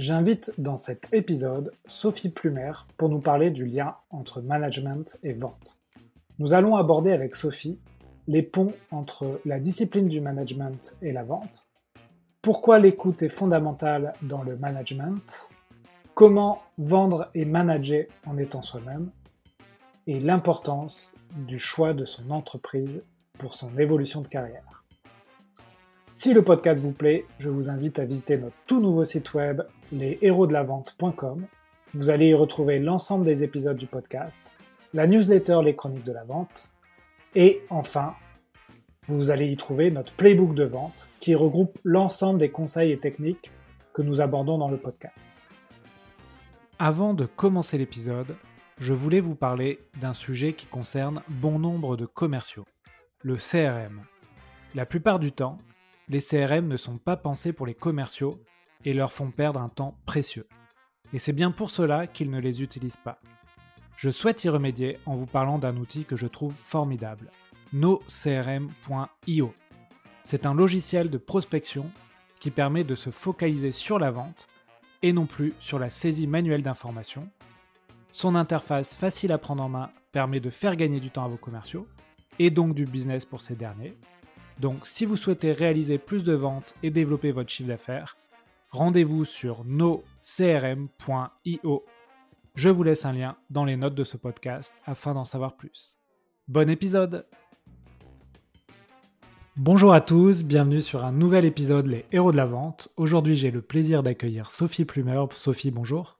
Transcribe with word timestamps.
J'invite 0.00 0.54
dans 0.56 0.78
cet 0.78 1.12
épisode 1.12 1.74
Sophie 1.84 2.30
Plumer 2.30 2.72
pour 2.96 3.10
nous 3.10 3.20
parler 3.20 3.50
du 3.50 3.66
lien 3.66 3.96
entre 4.08 4.40
management 4.40 5.18
et 5.22 5.34
vente. 5.34 5.78
Nous 6.38 6.54
allons 6.54 6.76
aborder 6.76 7.12
avec 7.12 7.36
Sophie 7.36 7.78
les 8.26 8.40
ponts 8.40 8.72
entre 8.90 9.42
la 9.44 9.60
discipline 9.60 10.08
du 10.08 10.22
management 10.22 10.96
et 11.02 11.12
la 11.12 11.22
vente, 11.22 11.68
pourquoi 12.40 12.78
l'écoute 12.78 13.22
est 13.22 13.28
fondamentale 13.28 14.14
dans 14.22 14.42
le 14.42 14.56
management, 14.56 15.50
comment 16.14 16.62
vendre 16.78 17.28
et 17.34 17.44
manager 17.44 18.06
en 18.26 18.38
étant 18.38 18.62
soi-même, 18.62 19.10
et 20.06 20.18
l'importance 20.18 21.12
du 21.46 21.58
choix 21.58 21.92
de 21.92 22.06
son 22.06 22.30
entreprise 22.30 23.04
pour 23.36 23.54
son 23.54 23.76
évolution 23.76 24.22
de 24.22 24.28
carrière. 24.28 24.79
Si 26.12 26.34
le 26.34 26.42
podcast 26.42 26.82
vous 26.82 26.90
plaît, 26.90 27.24
je 27.38 27.48
vous 27.48 27.70
invite 27.70 28.00
à 28.00 28.04
visiter 28.04 28.36
notre 28.36 28.56
tout 28.66 28.80
nouveau 28.80 29.04
site 29.04 29.32
web 29.32 29.62
leshéroesdelavente.com. 29.92 31.46
Vous 31.94 32.10
allez 32.10 32.30
y 32.30 32.34
retrouver 32.34 32.80
l'ensemble 32.80 33.24
des 33.24 33.44
épisodes 33.44 33.76
du 33.76 33.86
podcast, 33.86 34.50
la 34.92 35.06
newsletter 35.06 35.60
Les 35.64 35.76
Chroniques 35.76 36.04
de 36.04 36.12
la 36.12 36.24
Vente, 36.24 36.72
et 37.36 37.62
enfin, 37.70 38.14
vous 39.06 39.30
allez 39.30 39.46
y 39.46 39.56
trouver 39.56 39.92
notre 39.92 40.12
playbook 40.14 40.56
de 40.56 40.64
vente 40.64 41.08
qui 41.20 41.36
regroupe 41.36 41.78
l'ensemble 41.84 42.40
des 42.40 42.50
conseils 42.50 42.90
et 42.90 42.98
techniques 42.98 43.52
que 43.94 44.02
nous 44.02 44.20
abordons 44.20 44.58
dans 44.58 44.68
le 44.68 44.78
podcast. 44.78 45.28
Avant 46.80 47.14
de 47.14 47.24
commencer 47.24 47.78
l'épisode, 47.78 48.34
je 48.78 48.94
voulais 48.94 49.20
vous 49.20 49.36
parler 49.36 49.78
d'un 50.00 50.12
sujet 50.12 50.54
qui 50.54 50.66
concerne 50.66 51.22
bon 51.28 51.60
nombre 51.60 51.96
de 51.96 52.06
commerciaux, 52.06 52.64
le 53.22 53.36
CRM. 53.36 54.00
La 54.74 54.86
plupart 54.86 55.20
du 55.20 55.30
temps, 55.30 55.58
les 56.10 56.20
CRM 56.20 56.66
ne 56.66 56.76
sont 56.76 56.98
pas 56.98 57.16
pensés 57.16 57.52
pour 57.52 57.66
les 57.66 57.74
commerciaux 57.74 58.42
et 58.84 58.94
leur 58.94 59.12
font 59.12 59.30
perdre 59.30 59.60
un 59.60 59.68
temps 59.68 59.96
précieux. 60.06 60.48
Et 61.12 61.20
c'est 61.20 61.32
bien 61.32 61.52
pour 61.52 61.70
cela 61.70 62.08
qu'ils 62.08 62.32
ne 62.32 62.40
les 62.40 62.64
utilisent 62.64 62.96
pas. 62.96 63.20
Je 63.96 64.10
souhaite 64.10 64.42
y 64.42 64.48
remédier 64.48 64.98
en 65.06 65.14
vous 65.14 65.26
parlant 65.26 65.58
d'un 65.58 65.76
outil 65.76 66.04
que 66.04 66.16
je 66.16 66.26
trouve 66.26 66.54
formidable, 66.54 67.30
nocrm.io. 67.72 69.54
C'est 70.24 70.46
un 70.46 70.54
logiciel 70.54 71.10
de 71.10 71.18
prospection 71.18 71.88
qui 72.40 72.50
permet 72.50 72.82
de 72.82 72.96
se 72.96 73.10
focaliser 73.10 73.70
sur 73.70 74.00
la 74.00 74.10
vente 74.10 74.48
et 75.02 75.12
non 75.12 75.26
plus 75.26 75.54
sur 75.60 75.78
la 75.78 75.90
saisie 75.90 76.26
manuelle 76.26 76.62
d'informations. 76.62 77.28
Son 78.10 78.34
interface 78.34 78.96
facile 78.96 79.30
à 79.30 79.38
prendre 79.38 79.62
en 79.62 79.68
main 79.68 79.90
permet 80.10 80.40
de 80.40 80.50
faire 80.50 80.74
gagner 80.74 80.98
du 80.98 81.10
temps 81.10 81.24
à 81.24 81.28
vos 81.28 81.36
commerciaux 81.36 81.86
et 82.40 82.50
donc 82.50 82.74
du 82.74 82.84
business 82.84 83.24
pour 83.24 83.40
ces 83.42 83.54
derniers. 83.54 83.94
Donc 84.60 84.86
si 84.86 85.06
vous 85.06 85.16
souhaitez 85.16 85.52
réaliser 85.52 85.96
plus 85.96 86.22
de 86.22 86.34
ventes 86.34 86.74
et 86.82 86.90
développer 86.90 87.32
votre 87.32 87.48
chiffre 87.48 87.70
d'affaires, 87.70 88.18
rendez-vous 88.70 89.24
sur 89.24 89.64
nocrm.io. 89.64 90.04
Je 92.54 92.68
vous 92.68 92.82
laisse 92.82 93.06
un 93.06 93.12
lien 93.14 93.38
dans 93.48 93.64
les 93.64 93.76
notes 93.76 93.94
de 93.94 94.04
ce 94.04 94.18
podcast 94.18 94.74
afin 94.84 95.14
d'en 95.14 95.24
savoir 95.24 95.56
plus. 95.56 95.96
Bon 96.46 96.68
épisode 96.68 97.26
Bonjour 99.56 99.94
à 99.94 100.02
tous, 100.02 100.44
bienvenue 100.44 100.82
sur 100.82 101.04
un 101.04 101.12
nouvel 101.12 101.44
épisode 101.46 101.86
Les 101.86 102.04
Héros 102.12 102.32
de 102.32 102.36
la 102.36 102.46
Vente. 102.46 102.90
Aujourd'hui 102.98 103.36
j'ai 103.36 103.50
le 103.50 103.62
plaisir 103.62 104.02
d'accueillir 104.02 104.50
Sophie 104.50 104.84
Plumer. 104.84 105.24
Sophie, 105.32 105.70
bonjour. 105.70 106.18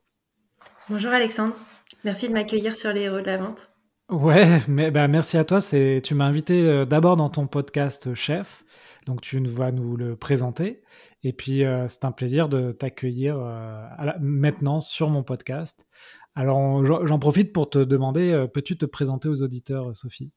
Bonjour 0.89 1.13
Alexandre, 1.13 1.57
merci 2.05 2.29
de 2.29 2.33
m'accueillir 2.33 2.75
sur 2.75 2.93
Les 2.93 3.03
Héros 3.03 3.21
de 3.21 3.27
la 3.27 3.37
Vente. 3.37 3.71
Ouais, 4.11 4.61
mais, 4.69 4.91
bah, 4.91 5.07
merci 5.09 5.37
à 5.37 5.45
toi. 5.45 5.61
Tu 5.63 6.15
m'as 6.15 6.25
invité 6.25 6.69
euh, 6.69 6.85
d'abord 6.85 7.17
dans 7.17 7.31
ton 7.31 7.47
podcast 7.47 8.15
Chef, 8.15 8.65
donc 9.07 9.21
tu 9.21 9.39
vas 9.47 9.71
nous 9.71 9.97
le 9.97 10.17
présenter. 10.17 10.83
Et 11.23 11.33
puis, 11.33 11.65
euh, 11.65 11.87
c'est 11.87 12.05
un 12.05 12.13
plaisir 12.13 12.49
de 12.49 12.73
t'accueillir 12.73 13.39
euh, 13.39 13.85
maintenant 14.21 14.81
sur 14.81 15.11
mon 15.11 15.23
podcast. 15.23 15.87
Alors, 16.35 16.85
j'en 16.85 17.19
profite 17.19 17.53
pour 17.53 17.69
te 17.69 17.79
demander, 17.79 18.31
euh, 18.31 18.47
peux-tu 18.47 18.79
te 18.79 18.87
présenter 18.87 19.29
aux 19.29 19.43
auditeurs, 19.43 19.95
Sophie? 19.95 20.31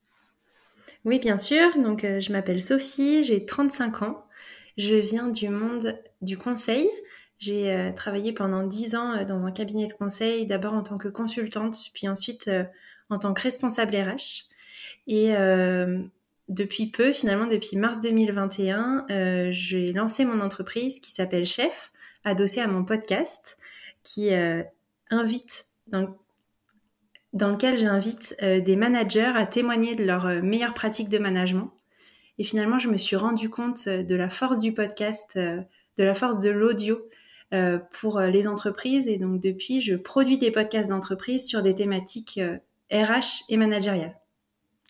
Oui, 1.05 1.19
bien 1.19 1.37
sûr. 1.37 1.69
Donc, 1.81 2.01
je 2.03 2.31
m'appelle 2.31 2.61
Sophie, 2.61 3.23
j'ai 3.23 3.45
35 3.45 4.01
ans. 4.01 4.25
Je 4.77 4.95
viens 4.95 5.29
du 5.29 5.49
monde 5.49 5.97
du 6.21 6.37
conseil. 6.37 6.89
J'ai 7.39 7.91
travaillé 7.95 8.33
pendant 8.33 8.63
10 8.63 8.95
ans 8.95 9.25
dans 9.25 9.45
un 9.45 9.51
cabinet 9.51 9.87
de 9.87 9.93
conseil, 9.93 10.45
d'abord 10.45 10.73
en 10.73 10.83
tant 10.83 10.97
que 10.97 11.07
consultante, 11.07 11.75
puis 11.93 12.07
ensuite 12.07 12.49
en 13.09 13.19
tant 13.19 13.33
que 13.33 13.41
responsable 13.41 13.95
RH. 13.95 14.49
Et 15.07 15.33
depuis 16.49 16.87
peu, 16.87 17.13
finalement, 17.13 17.47
depuis 17.47 17.77
mars 17.77 17.99
2021, 17.99 19.05
euh, 19.09 19.47
j'ai 19.51 19.93
lancé 19.93 20.25
mon 20.25 20.41
entreprise 20.41 20.99
qui 20.99 21.11
s'appelle 21.11 21.45
Chef, 21.45 21.91
adossée 22.25 22.61
à 22.61 22.67
mon 22.67 22.83
podcast, 22.83 23.57
qui 24.03 24.33
euh, 24.33 24.61
invite, 25.09 25.67
dans, 25.87 26.15
dans 27.31 27.49
lequel 27.49 27.77
j'invite 27.77 28.35
euh, 28.43 28.59
des 28.59 28.75
managers 28.75 29.31
à 29.35 29.45
témoigner 29.45 29.95
de 29.95 30.03
leurs 30.03 30.25
meilleures 30.43 30.73
pratiques 30.73 31.09
de 31.09 31.17
management. 31.17 31.71
Et 32.39 32.43
finalement, 32.43 32.79
je 32.79 32.89
me 32.89 32.97
suis 32.97 33.15
rendu 33.15 33.49
compte 33.49 33.87
de 33.87 34.15
la 34.15 34.27
force 34.27 34.59
du 34.59 34.73
podcast, 34.73 35.37
de 35.37 36.03
la 36.03 36.15
force 36.15 36.39
de 36.39 36.49
l'audio 36.49 37.07
pour 37.91 38.19
les 38.19 38.47
entreprises. 38.47 39.07
Et 39.07 39.17
donc, 39.17 39.39
depuis, 39.39 39.81
je 39.81 39.93
produis 39.93 40.39
des 40.39 40.49
podcasts 40.49 40.89
d'entreprise 40.89 41.45
sur 41.45 41.61
des 41.61 41.75
thématiques 41.75 42.39
RH 42.93 43.45
et 43.49 43.57
managériales. 43.57 44.19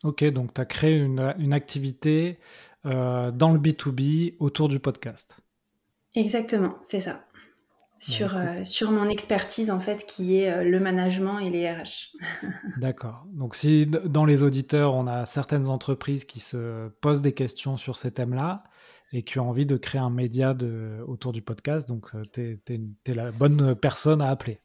Ok, 0.03 0.23
donc 0.25 0.53
tu 0.53 0.61
as 0.61 0.65
créé 0.65 0.97
une, 0.97 1.53
activité 1.53 2.37
euh, 2.85 3.31
dans 3.31 3.51
le 3.51 3.59
B2B 3.59 4.35
autour 4.39 4.67
du 4.67 4.79
podcast. 4.79 5.37
Exactement, 6.15 6.75
c'est 6.87 7.01
ça. 7.01 7.25
Sur, 7.99 8.35
euh, 8.35 8.65
sur 8.65 8.91
mon 8.91 9.07
expertise, 9.07 9.71
en 9.71 9.79
fait, 9.79 10.05
qui 10.05 10.35
est 10.35 10.51
euh, 10.51 10.63
le 10.65 10.77
management 10.81 11.39
et 11.39 11.49
les 11.49 11.71
RH. 11.71 12.11
D'accord. 12.77 13.25
Donc, 13.31 13.55
si 13.55 13.85
dans 13.85 14.25
les 14.25 14.43
auditeurs, 14.43 14.93
on 14.93 15.07
a 15.07 15.25
certaines 15.25 15.69
entreprises 15.69 16.25
qui 16.25 16.41
se 16.41 16.89
posent 16.99 17.21
des 17.21 17.31
questions 17.31 17.77
sur 17.77 17.97
ces 17.97 18.11
thèmes-là 18.11 18.65
et 19.13 19.23
qui 19.23 19.39
ont 19.39 19.49
envie 19.49 19.65
de 19.65 19.77
créer 19.77 20.01
un 20.01 20.09
média 20.09 20.53
de, 20.53 21.01
autour 21.07 21.31
du 21.31 21.41
podcast, 21.41 21.87
donc 21.87 22.11
tu 22.33 22.59
es, 22.67 23.13
la 23.13 23.31
bonne 23.31 23.73
personne 23.75 24.21
à 24.21 24.29
appeler. 24.29 24.59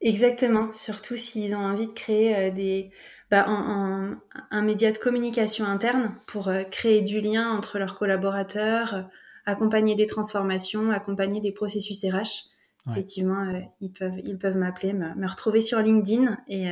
Exactement. 0.00 0.72
Surtout 0.72 1.16
s'ils 1.16 1.54
ont 1.54 1.64
envie 1.64 1.86
de 1.86 1.92
créer 1.92 2.50
des 2.50 2.90
bah, 3.30 3.44
un, 3.48 4.20
un, 4.52 4.62
média 4.62 4.92
de 4.92 4.98
communication 4.98 5.64
interne 5.64 6.14
pour 6.26 6.46
euh, 6.46 6.62
créer 6.62 7.02
du 7.02 7.20
lien 7.20 7.50
entre 7.50 7.78
leurs 7.78 7.98
collaborateurs, 7.98 8.94
euh, 8.94 9.02
accompagner 9.46 9.96
des 9.96 10.06
transformations, 10.06 10.92
accompagner 10.92 11.40
des 11.40 11.50
processus 11.50 12.04
RH. 12.04 12.50
Effectivement, 12.88 13.42
euh, 13.48 13.58
ils 13.80 13.90
peuvent, 13.90 14.20
ils 14.22 14.38
peuvent 14.38 14.56
m'appeler, 14.56 14.92
me, 14.92 15.26
retrouver 15.26 15.60
sur 15.60 15.80
LinkedIn 15.80 16.38
et, 16.46 16.68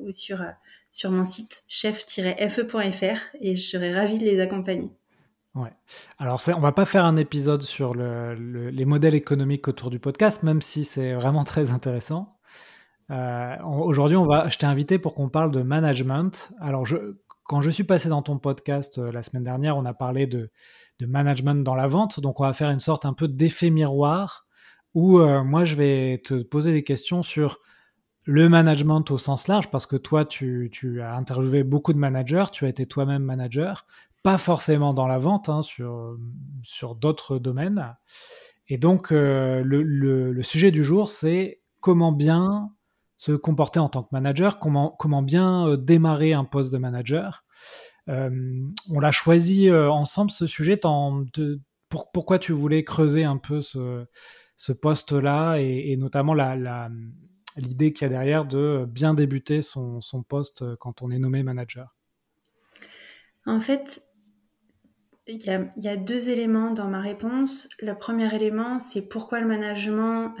ou 0.00 0.10
sur, 0.10 0.42
sur 0.90 1.10
mon 1.10 1.24
site 1.24 1.64
chef-fe.fr 1.68 3.36
et 3.42 3.54
je 3.54 3.68
serai 3.68 3.94
ravie 3.94 4.18
de 4.18 4.24
les 4.24 4.40
accompagner. 4.40 4.90
Ouais. 5.54 5.72
Alors, 6.18 6.40
on 6.48 6.60
va 6.60 6.72
pas 6.72 6.86
faire 6.86 7.04
un 7.04 7.16
épisode 7.16 7.60
sur 7.60 7.94
le, 7.94 8.34
les 8.70 8.84
modèles 8.86 9.14
économiques 9.14 9.68
autour 9.68 9.90
du 9.90 9.98
podcast, 9.98 10.42
même 10.44 10.62
si 10.62 10.86
c'est 10.86 11.12
vraiment 11.12 11.44
très 11.44 11.70
intéressant. 11.70 12.33
Euh, 13.10 13.56
aujourd'hui, 13.62 14.16
on 14.16 14.26
va, 14.26 14.48
je 14.48 14.58
t'ai 14.58 14.66
invité 14.66 14.98
pour 14.98 15.14
qu'on 15.14 15.28
parle 15.28 15.50
de 15.50 15.62
management. 15.62 16.52
Alors, 16.60 16.86
quand 17.44 17.60
je 17.60 17.70
suis 17.70 17.84
passé 17.84 18.08
dans 18.08 18.22
ton 18.22 18.38
podcast 18.38 18.98
euh, 18.98 19.12
la 19.12 19.22
semaine 19.22 19.44
dernière, 19.44 19.76
on 19.76 19.84
a 19.84 19.94
parlé 19.94 20.26
de, 20.26 20.50
management 21.00 21.62
dans 21.62 21.74
la 21.74 21.86
vente. 21.86 22.20
Donc, 22.20 22.40
on 22.40 22.44
va 22.44 22.52
faire 22.52 22.70
une 22.70 22.80
sorte 22.80 23.04
un 23.04 23.12
peu 23.12 23.28
d'effet 23.28 23.68
miroir 23.68 24.46
où 24.94 25.18
euh, 25.18 25.42
moi, 25.42 25.64
je 25.64 25.74
vais 25.74 26.22
te 26.24 26.42
poser 26.42 26.72
des 26.72 26.84
questions 26.84 27.22
sur 27.22 27.58
le 28.22 28.48
management 28.48 29.10
au 29.10 29.18
sens 29.18 29.48
large, 29.48 29.70
parce 29.70 29.84
que 29.84 29.96
toi, 29.96 30.24
tu, 30.24 30.70
as 31.02 31.14
interviewé 31.14 31.62
beaucoup 31.62 31.92
de 31.92 31.98
managers, 31.98 32.44
tu 32.52 32.64
as 32.64 32.68
été 32.68 32.86
toi-même 32.86 33.22
manager, 33.22 33.86
pas 34.22 34.38
forcément 34.38 34.94
dans 34.94 35.06
la 35.06 35.18
vente, 35.18 35.50
hein, 35.50 35.60
sur, 35.60 36.94
d'autres 36.94 37.38
domaines. 37.38 37.94
Et 38.68 38.78
donc, 38.78 39.10
le, 39.10 40.42
sujet 40.42 40.70
du 40.70 40.82
jour, 40.82 41.10
c'est 41.10 41.60
comment 41.80 42.12
bien 42.12 42.70
se 43.24 43.32
comporter 43.32 43.80
en 43.80 43.88
tant 43.88 44.02
que 44.02 44.10
manager, 44.12 44.58
comment, 44.58 44.90
comment 44.98 45.22
bien 45.22 45.66
euh, 45.66 45.76
démarrer 45.78 46.34
un 46.34 46.44
poste 46.44 46.70
de 46.72 46.78
manager. 46.78 47.44
Euh, 48.08 48.60
on 48.90 49.00
l'a 49.00 49.12
choisi 49.12 49.70
euh, 49.70 49.90
ensemble 49.90 50.30
ce 50.30 50.46
sujet. 50.46 50.78
Pour, 51.88 52.10
pourquoi 52.12 52.38
tu 52.38 52.52
voulais 52.52 52.84
creuser 52.84 53.24
un 53.24 53.38
peu 53.38 53.62
ce, 53.62 54.04
poste-là 54.72 55.56
et, 55.56 55.96
notamment 55.96 56.34
l'idée 56.34 56.62
la, 56.62 56.90
l'idée 57.56 57.92
qu'il 57.94 58.02
y 58.02 58.06
a 58.06 58.08
derrière 58.10 58.44
de 58.44 58.84
bien 58.86 59.14
débuter 59.14 59.62
son, 59.62 60.02
son, 60.02 60.22
poste 60.22 60.76
quand 60.76 61.00
on 61.00 61.10
est 61.10 61.18
nommé 61.18 61.42
manager? 61.42 61.96
En 63.46 63.60
fait, 63.60 64.02
il 65.26 65.42
y, 65.42 65.88
a, 65.88 65.96
deux 65.96 66.28
éléments 66.28 66.72
dans 66.72 66.88
ma 66.88 67.00
réponse. 67.00 67.70
Le 67.80 67.94
premier 67.94 68.34
élément, 68.34 68.80
c'est 68.80 69.08
pourquoi 69.08 69.40
le 69.40 69.46
management 69.46 70.34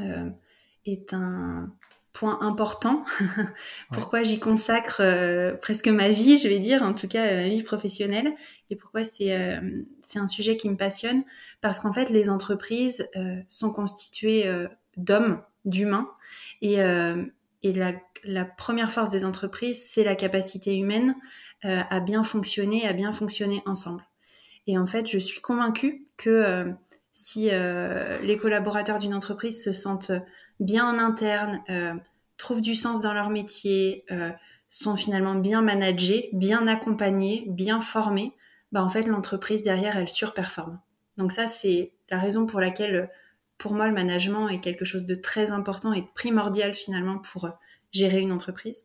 est 0.84 1.14
un 1.14 1.72
point 2.14 2.38
important. 2.40 3.04
pourquoi 3.92 4.22
j'y 4.22 4.38
consacre 4.38 5.00
euh, 5.00 5.52
presque 5.54 5.88
ma 5.88 6.08
vie, 6.08 6.38
je 6.38 6.48
vais 6.48 6.60
dire, 6.60 6.82
en 6.82 6.94
tout 6.94 7.08
cas 7.08 7.26
euh, 7.26 7.42
ma 7.42 7.48
vie 7.48 7.62
professionnelle, 7.62 8.32
et 8.70 8.76
pourquoi 8.76 9.02
c'est 9.04 9.36
euh, 9.36 9.82
c'est 10.02 10.20
un 10.20 10.28
sujet 10.28 10.56
qui 10.56 10.70
me 10.70 10.76
passionne, 10.76 11.24
parce 11.60 11.80
qu'en 11.80 11.92
fait 11.92 12.08
les 12.08 12.30
entreprises 12.30 13.10
sont 13.48 13.72
constituées 13.72 14.46
d'hommes, 14.96 15.42
d'humains. 15.64 16.08
Et, 16.62 16.74
et 16.74 17.72
la, 17.72 17.92
la, 18.22 18.44
première 18.44 18.92
force 18.92 19.10
des 19.10 19.24
entreprises, 19.24 19.82
c'est 19.82 20.04
la 20.04 20.14
capacité 20.14 20.76
humaine 20.76 21.14
à 21.62 22.00
bien 22.00 22.22
fonctionner, 22.22 22.86
à 22.86 22.92
bien 22.92 23.12
fonctionner 23.12 23.62
ensemble. 23.66 24.02
Et 24.66 24.78
en 24.78 24.86
fait, 24.86 25.06
je 25.06 25.18
suis 25.18 25.40
convaincue 25.40 26.06
que 26.16 26.72
si 27.12 27.50
les 27.50 28.36
collaborateurs 28.36 28.98
d'une 28.98 29.14
entreprise 29.14 29.62
se 29.62 29.72
sentent 29.72 30.12
bien 30.60 30.88
en 30.88 30.98
interne, 30.98 31.62
trouvent 32.36 32.62
du 32.62 32.74
sens 32.74 33.00
dans 33.00 33.14
leur 33.14 33.30
métier, 33.30 34.04
sont 34.68 34.96
finalement 34.96 35.36
bien 35.36 35.62
managés, 35.62 36.30
bien 36.32 36.66
accompagnés, 36.66 37.44
bien 37.48 37.80
formés, 37.80 38.32
bah 38.72 38.82
en 38.82 38.90
fait 38.90 39.04
l'entreprise 39.04 39.62
derrière 39.62 39.96
elle 39.96 40.08
surperforme. 40.08 40.80
Donc 41.16 41.30
ça 41.30 41.46
c'est 41.46 41.92
la 42.10 42.18
raison 42.18 42.44
pour 42.44 42.60
laquelle 42.60 43.08
pour 43.56 43.72
moi 43.72 43.86
le 43.86 43.94
management 43.94 44.48
est 44.48 44.60
quelque 44.60 44.84
chose 44.84 45.04
de 45.04 45.14
très 45.14 45.52
important 45.52 45.92
et 45.92 46.04
primordial 46.14 46.74
finalement 46.74 47.18
pour 47.18 47.44
euh, 47.44 47.50
gérer 47.92 48.20
une 48.20 48.32
entreprise. 48.32 48.84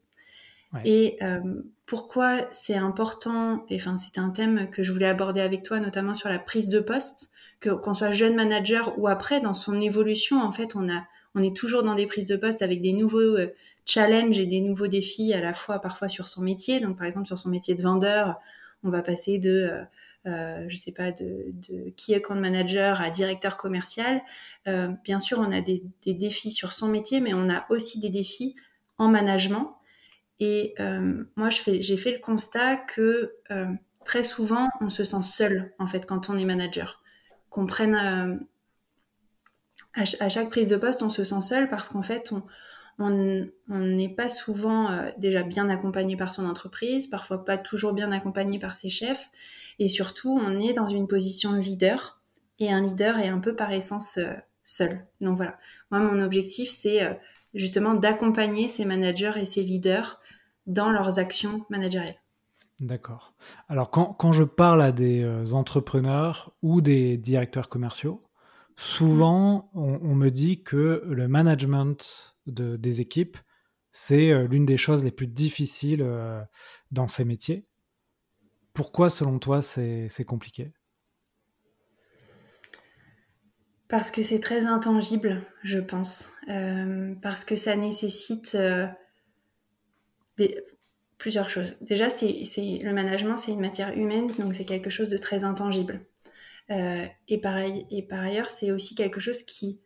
Et 0.86 1.18
euh, 1.24 1.40
pourquoi 1.88 2.42
c'est 2.52 2.76
important, 2.76 3.66
enfin 3.74 3.98
c'était 3.98 4.20
un 4.20 4.30
thème 4.30 4.70
que 4.70 4.84
je 4.84 4.92
voulais 4.92 5.08
aborder 5.08 5.42
avec 5.42 5.64
toi, 5.64 5.80
notamment 5.80 6.14
sur 6.14 6.30
la 6.30 6.38
prise 6.38 6.70
de 6.70 6.80
poste, 6.80 7.32
que 7.60 7.72
qu'on 7.72 7.96
soit 7.96 8.12
jeune 8.12 8.36
manager 8.36 8.94
ou 9.00 9.08
après 9.08 9.42
dans 9.42 9.56
son 9.56 9.82
évolution, 9.82 10.40
en 10.40 10.52
fait 10.52 10.76
on 10.76 10.88
a 10.88 11.08
on 11.36 11.44
est 11.44 11.56
toujours 11.56 11.84
dans 11.84 11.96
des 11.96 12.08
prises 12.08 12.26
de 12.26 12.36
poste 12.36 12.62
avec 12.62 12.82
des 12.82 12.94
nouveaux 12.94 13.38
euh, 13.38 13.54
challenge 13.86 14.40
et 14.40 14.46
des 14.46 14.62
nouveaux 14.62 14.88
défis 14.88 15.34
à 15.34 15.42
la 15.42 15.54
fois 15.54 15.80
parfois 15.80 16.10
sur 16.10 16.28
son 16.28 16.42
métier. 16.42 16.80
Donc 16.80 16.98
par 16.98 17.08
exemple 17.08 17.28
sur 17.28 17.38
son 17.38 17.50
métier 17.50 17.76
de 17.76 17.82
vendeur, 17.82 18.40
on 18.84 18.90
va 18.90 19.02
passer 19.02 19.38
de 19.38 19.50
euh, 19.50 19.84
euh 20.26 20.66
je 20.68 20.76
sais 20.76 20.92
pas 20.92 21.12
de, 21.12 21.46
de 21.70 21.92
key 21.96 22.16
account 22.16 22.36
manager 22.36 23.02
à 23.02 23.10
directeur 23.10 23.58
commercial. 23.58 24.22
Euh, 24.68 24.90
bien 25.04 25.20
sûr, 25.20 25.40
on 25.40 25.52
a 25.52 25.62
des, 25.62 25.84
défis 26.06 26.52
sur 26.52 26.74
son 26.74 26.88
métier, 26.88 27.20
mais 27.20 27.34
on 27.34 27.50
a 27.50 27.66
aussi 27.70 28.00
des 28.00 28.10
défis 28.10 28.56
en 28.98 29.08
management. 29.08 29.76
Et 30.42 30.74
moi, 31.36 31.50
j'ai 31.50 31.98
fait 31.98 32.14
le 32.14 32.20
constat 32.20 32.78
que 32.78 33.36
très 34.06 34.24
souvent, 34.24 34.70
on 34.80 34.88
se 34.88 35.04
sent 35.04 35.22
seul 35.22 35.74
en 35.80 35.88
fait 35.88 36.06
quand 36.06 36.30
on 36.30 36.38
est 36.38 36.46
manager. 36.46 37.04
Qu'on 37.50 37.66
prenne 37.66 38.40
à, 40.00 40.30
chaque 40.30 40.50
prise 40.50 40.68
de 40.68 40.78
poste, 40.78 41.04
on 41.04 41.10
se 41.10 41.24
sent 41.24 41.42
seul 41.42 41.70
parce 41.70 41.90
qu'en 41.90 42.04
fait, 42.04 42.32
on, 42.98 43.50
n'est 43.70 44.10
pas 44.10 44.30
souvent 44.30 44.90
euh, 44.90 45.10
déjà 45.18 45.44
bien 45.44 45.70
accompagné 45.70 46.18
par 46.18 46.32
son 46.32 46.46
entreprise, 46.46 47.08
parfois 47.08 47.46
pas 47.46 47.58
toujours 47.58 47.94
bien 47.94 48.12
accompagné 48.12 48.60
par 48.60 48.76
ses 48.76 48.90
chefs, 48.90 49.30
et 49.80 49.88
surtout 49.88 50.38
on 50.38 50.60
est 50.60 50.74
dans 50.74 50.90
une 50.90 51.08
position 51.08 51.54
de 51.54 51.60
leader, 51.60 52.20
et 52.60 52.72
un 52.72 52.82
leader 52.82 53.18
est 53.20 53.30
un 53.30 53.40
peu 53.40 53.56
par 53.56 53.72
essence 53.72 54.18
euh, 54.18 54.34
seul. 54.64 55.06
Donc 55.22 55.38
voilà, 55.38 55.58
moi 55.92 56.00
mon 56.00 56.22
objectif 56.22 56.70
c'est 56.70 57.04
euh, 57.04 57.14
justement 57.54 57.94
d'accompagner 57.94 58.68
ces 58.68 58.86
managers 58.86 59.34
et 59.38 59.46
ces 59.46 59.64
leaders 59.64 60.20
dans 60.68 60.92
leurs 60.92 61.20
actions 61.20 61.66
managériales. 61.70 62.20
D'accord. 62.80 63.34
Alors 63.68 63.90
quand, 63.90 64.32
je 64.32 64.44
parle 64.44 64.82
à 64.82 64.94
des 64.94 65.26
entrepreneurs 65.54 66.54
ou 66.62 66.80
des 66.80 67.18
directeurs 67.18 67.68
commerciaux, 67.68 68.24
souvent 68.80 69.70
on, 69.74 70.16
me 70.16 70.30
dit 70.30 70.64
que 70.64 71.04
le 71.06 71.28
management 71.28 72.38
des 72.48 73.02
équipes, 73.02 73.38
c'est 73.92 74.32
euh, 74.32 74.48
l'une 74.48 74.66
des 74.66 74.78
choses 74.78 75.04
les 75.04 75.12
plus 75.12 75.28
difficiles 75.28 76.02
euh, 76.02 76.42
dans 76.92 77.10
ces 77.10 77.26
métiers. 77.26 77.68
Pourquoi, 78.74 79.10
selon 79.10 79.38
toi, 79.38 79.62
c'est 79.62 80.26
compliqué? 80.26 80.72
Parce 83.90 84.12
que 84.12 84.24
c'est 84.24 84.40
très 84.40 84.66
intangible, 84.66 85.44
je 85.64 85.80
pense. 85.80 86.32
Euh, 86.48 87.14
parce 87.22 87.44
que 87.44 87.58
ça 87.58 87.76
nécessite 87.76 88.58
plusieurs 91.18 91.50
choses. 91.50 91.78
Déjà, 91.82 92.10
c'est 92.10 92.46
le 92.82 92.94
management, 92.94 93.38
c'est 93.38 93.52
une 93.52 93.60
matière 93.60 93.92
humaine, 93.98 94.28
donc 94.40 94.56
c'est 94.56 94.64
quelque 94.64 94.90
chose 94.90 95.10
de 95.10 95.18
très 95.18 95.44
intangible. 95.44 96.00
Et, 96.70 97.42
pareil, 97.42 97.88
et 97.90 98.04
par 98.04 98.22
ailleurs, 98.22 98.48
c'est 98.48 98.72
aussi 98.72 98.96
quelque 98.96 99.20
chose 99.20 99.44
qui 99.44 99.80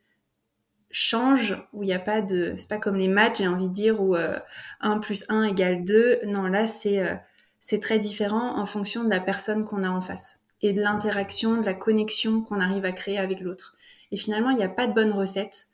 change, 0.94 1.58
où 1.74 1.84
il 1.84 1.88
n'y 1.88 1.94
a 1.94 2.00
pas 2.00 2.22
de... 2.22 2.54
C'est 2.56 2.70
pas 2.70 2.78
comme 2.78 2.96
les 2.96 3.08
maths, 3.08 3.40
j'ai 3.40 3.48
envie 3.48 3.68
de 3.68 3.74
dire, 3.74 4.00
où 4.00 4.16
1 4.16 4.20
euh, 4.20 5.00
plus 5.00 5.26
1 5.28 5.44
égale 5.44 5.84
2. 5.84 6.20
Non, 6.28 6.44
là, 6.44 6.68
c'est 6.68 7.00
euh, 7.00 7.80
très 7.82 8.00
différent 8.00 8.58
en 8.58 8.66
fonction 8.66 9.04
de 9.04 9.10
la 9.10 9.20
personne 9.20 9.66
qu'on 9.66 9.84
a 9.84 9.90
en 9.90 10.02
face 10.02 10.40
et 10.62 10.72
de 10.72 10.82
l'interaction, 10.82 11.60
de 11.60 11.66
la 11.66 11.74
connexion 11.74 12.42
qu'on 12.42 12.62
arrive 12.62 12.86
à 12.86 12.94
créer 12.94 13.18
avec 13.18 13.42
l'autre. 13.42 13.76
Et 14.12 14.18
finalement, 14.18 14.52
il 14.52 14.58
n'y 14.58 14.64
a 14.64 14.70
pas 14.70 14.88
de 14.88 14.94
bonne 14.94 15.12
recette. 15.12 15.66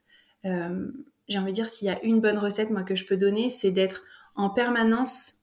Euh, 0.45 0.87
j'ai 1.27 1.37
envie 1.37 1.51
de 1.51 1.55
dire, 1.55 1.69
s'il 1.69 1.87
y 1.87 1.91
a 1.91 2.01
une 2.03 2.21
bonne 2.21 2.37
recette, 2.37 2.71
moi, 2.71 2.83
que 2.83 2.95
je 2.95 3.05
peux 3.05 3.17
donner, 3.17 3.49
c'est 3.49 3.71
d'être 3.71 4.03
en 4.35 4.49
permanence 4.49 5.33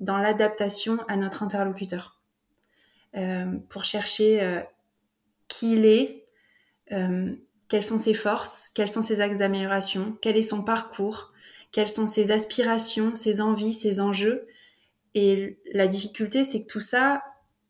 dans 0.00 0.18
l'adaptation 0.18 0.98
à 1.08 1.16
notre 1.16 1.42
interlocuteur. 1.42 2.15
Pour 3.68 3.84
chercher 3.84 4.62
qui 5.48 5.72
il 5.72 5.86
est, 5.86 6.26
quelles 7.68 7.82
sont 7.82 7.98
ses 7.98 8.14
forces, 8.14 8.70
quels 8.74 8.88
sont 8.88 9.02
ses 9.02 9.20
axes 9.20 9.38
d'amélioration, 9.38 10.16
quel 10.20 10.36
est 10.36 10.42
son 10.42 10.62
parcours, 10.62 11.32
quelles 11.72 11.88
sont 11.88 12.06
ses 12.06 12.30
aspirations, 12.30 13.16
ses 13.16 13.40
envies, 13.40 13.74
ses 13.74 14.00
enjeux. 14.00 14.46
Et 15.14 15.58
la 15.72 15.86
difficulté, 15.86 16.44
c'est 16.44 16.62
que 16.62 16.68
tout 16.68 16.80
ça, 16.80 17.22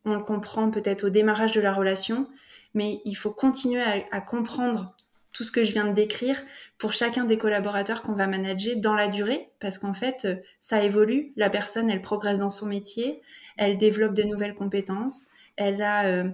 on 0.05 0.15
le 0.15 0.23
comprend 0.23 0.71
peut-être 0.71 1.05
au 1.05 1.11
démarrage 1.11 1.53
de 1.53 1.61
la 1.61 1.73
relation, 1.73 2.29
mais 2.75 3.01
il 3.05 3.15
faut 3.15 3.31
continuer 3.31 3.83
à, 3.83 4.21
comprendre 4.21 4.95
tout 5.33 5.45
ce 5.45 5.53
que 5.53 5.65
je 5.65 5.73
viens 5.73 5.87
de 5.87 5.93
décrire 5.93 6.43
pour 6.79 6.93
chacun 6.93 7.25
des 7.25 7.39
collaborateurs 7.39 8.03
qu'on 8.03 8.15
va 8.15 8.27
manager 8.27 8.77
dans 8.77 8.95
la 8.95 9.09
durée, 9.09 9.51
parce 9.61 9.79
qu'en 9.79 9.95
fait, 9.95 10.27
ça 10.61 10.83
évolue. 10.83 11.33
La 11.37 11.51
personne, 11.51 11.91
elle 11.91 12.03
progresse 12.03 12.39
dans 12.39 12.51
son 12.51 12.67
métier, 12.67 13.23
elle 13.57 13.79
développe 13.79 14.15
de 14.15 14.23
nouvelles 14.23 14.55
compétences, 14.55 15.27
elle 15.57 15.83
a 15.83 16.07
euh, 16.07 16.31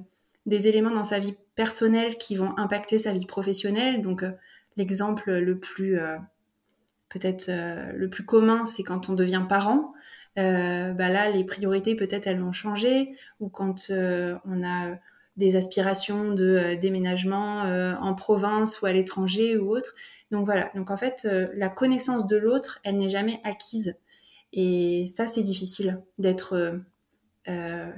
des 0.46 0.68
éléments 0.68 0.90
dans 0.90 1.04
sa 1.04 1.18
vie 1.18 1.34
personnelles 1.54 2.18
qui 2.18 2.36
vont 2.36 2.56
impacter 2.58 2.98
sa 2.98 3.12
vie 3.12 3.26
professionnelle. 3.26 4.02
Donc, 4.02 4.22
euh, 4.22 4.32
l'exemple 4.76 5.32
le 5.32 5.58
plus, 5.58 5.98
euh, 5.98 6.16
peut-être 7.08 7.50
le 7.94 8.08
plus 8.08 8.24
commun, 8.24 8.66
c'est 8.66 8.82
quand 8.82 9.10
on 9.10 9.12
devient 9.12 9.44
parent. 9.48 9.92
bah 10.36 11.08
là, 11.08 11.30
les 11.30 11.44
priorités, 11.44 11.94
peut-être, 11.94 12.26
elles 12.26 12.40
vont 12.40 12.52
changer. 12.52 13.14
Ou 13.40 13.50
quand 13.50 13.90
on 13.90 14.64
a 14.64 14.98
des 15.36 15.56
aspirations 15.56 16.32
de 16.32 16.74
déménagement 16.80 17.64
en 18.00 18.14
province 18.14 18.80
ou 18.80 18.86
à 18.86 18.92
l'étranger 18.92 19.58
ou 19.58 19.76
autre. 19.76 19.94
Donc 20.30 20.46
voilà. 20.46 20.70
Donc 20.74 20.90
en 20.90 20.96
fait, 20.96 21.28
la 21.54 21.68
connaissance 21.68 22.26
de 22.26 22.38
l'autre, 22.38 22.80
elle 22.82 22.96
n'est 22.96 23.10
jamais 23.10 23.40
acquise. 23.44 23.94
Et 24.54 25.06
ça, 25.06 25.26
c'est 25.26 25.42
difficile 25.42 26.02
d'être 26.16 26.80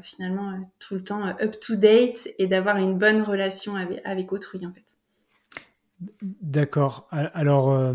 finalement 0.02 0.50
euh, 0.50 0.58
tout 0.78 0.94
le 0.94 1.04
temps 1.04 1.26
euh, 1.26 1.32
up 1.44 1.60
to 1.60 1.76
date 1.76 2.28
et 2.38 2.46
d'avoir 2.46 2.76
une 2.76 2.98
bonne 2.98 3.22
relation 3.22 3.76
avec, 3.76 4.32
autrui 4.32 4.66
en 4.66 4.72
fait. 4.72 4.98
D'accord. 6.22 7.08
Alors, 7.12 7.94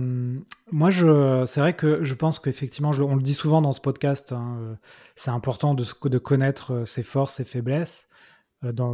moi, 0.72 0.90
je, 0.90 1.44
c'est 1.46 1.60
vrai 1.60 1.76
que 1.76 2.04
je 2.04 2.14
pense 2.16 2.40
qu'effectivement, 2.40 2.90
on 2.90 3.16
le 3.16 3.22
dit 3.22 3.36
souvent 3.36 3.62
dans 3.62 3.74
ce 3.74 3.82
podcast, 3.82 4.32
hein, 4.32 4.78
c'est 5.16 5.30
important 5.30 5.76
de, 5.76 6.18
connaître 6.18 6.86
ses 6.86 7.04
forces, 7.04 7.36
ses 7.36 7.46
faiblesses 7.46 8.08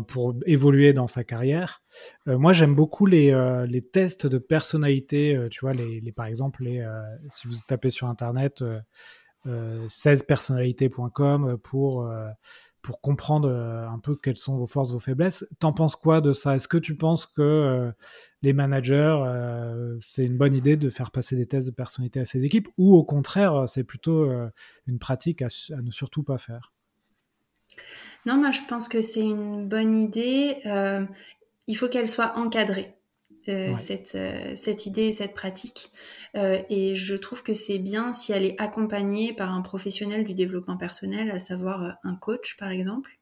pour 0.07 0.35
évoluer 0.45 0.91
dans 0.91 1.07
sa 1.07 1.23
carrière. 1.23 1.83
moi, 2.25 2.51
j'aime 2.51 2.75
beaucoup 2.75 3.05
les, 3.05 3.31
les, 3.69 3.81
tests 3.81 4.27
de 4.27 4.37
personnalité. 4.37 5.39
tu 5.49 5.61
vois, 5.61 5.73
les, 5.73 6.01
les, 6.01 6.11
par 6.11 6.25
exemple, 6.25 6.63
les, 6.63 6.85
si 7.29 7.47
vous 7.47 7.55
tapez 7.67 7.91
sur 7.91 8.07
Internet 8.07 8.63
16personnalités.com 9.45 11.47
euh, 11.47 11.57
pour, 11.57 12.03
euh, 12.03 12.29
pour 12.81 13.01
comprendre 13.01 13.49
euh, 13.49 13.87
un 13.87 13.99
peu 13.99 14.15
quelles 14.15 14.37
sont 14.37 14.57
vos 14.57 14.65
forces, 14.65 14.91
vos 14.91 14.99
faiblesses. 14.99 15.47
T'en 15.59 15.73
penses 15.73 15.95
quoi 15.95 16.21
de 16.21 16.33
ça? 16.33 16.55
Est-ce 16.55 16.67
que 16.67 16.77
tu 16.77 16.95
penses 16.95 17.25
que 17.25 17.91
les 18.41 18.53
managers, 18.53 19.17
c'est 20.01 20.25
une 20.25 20.37
bonne 20.37 20.53
idée 20.53 20.77
de 20.77 20.89
faire 20.89 21.11
passer 21.11 21.35
des 21.35 21.47
tests 21.47 21.67
de 21.67 21.73
personnalité 21.73 22.19
à 22.19 22.25
ces 22.25 22.45
équipes? 22.45 22.67
Ou 22.77 22.95
au 22.95 23.03
contraire, 23.03 23.65
c'est 23.67 23.83
plutôt 23.83 24.29
une 24.87 24.99
pratique 24.99 25.41
à, 25.41 25.47
ne 25.81 25.91
surtout 25.91 26.21
pas 26.21 26.37
faire? 26.37 26.73
Non, 28.27 28.37
moi 28.37 28.51
je 28.51 28.61
pense 28.67 28.87
que 28.87 29.01
c'est 29.01 29.21
une 29.21 29.67
bonne 29.67 29.99
idée. 29.99 30.61
il 31.67 31.75
faut 31.75 31.89
qu'elle 31.89 32.07
soit 32.07 32.37
encadrée. 32.37 32.95
Cette, 33.45 34.17
cette 34.55 34.85
idée, 34.85 35.11
cette 35.11 35.33
pratique. 35.33 35.91
Euh, 36.35 36.61
et 36.69 36.95
je 36.95 37.15
trouve 37.15 37.43
que 37.43 37.53
c'est 37.53 37.77
bien 37.77 38.11
si 38.11 38.31
elle 38.31 38.43
est 38.43 38.59
accompagnée 38.59 39.33
par 39.33 39.53
un 39.53 39.61
professionnel 39.61 40.25
du 40.25 40.33
développement 40.33 40.77
personnel, 40.77 41.31
à 41.31 41.39
savoir 41.39 41.83
euh, 41.83 41.91
un 42.03 42.15
coach 42.15 42.57
par 42.57 42.69
exemple. 42.69 43.17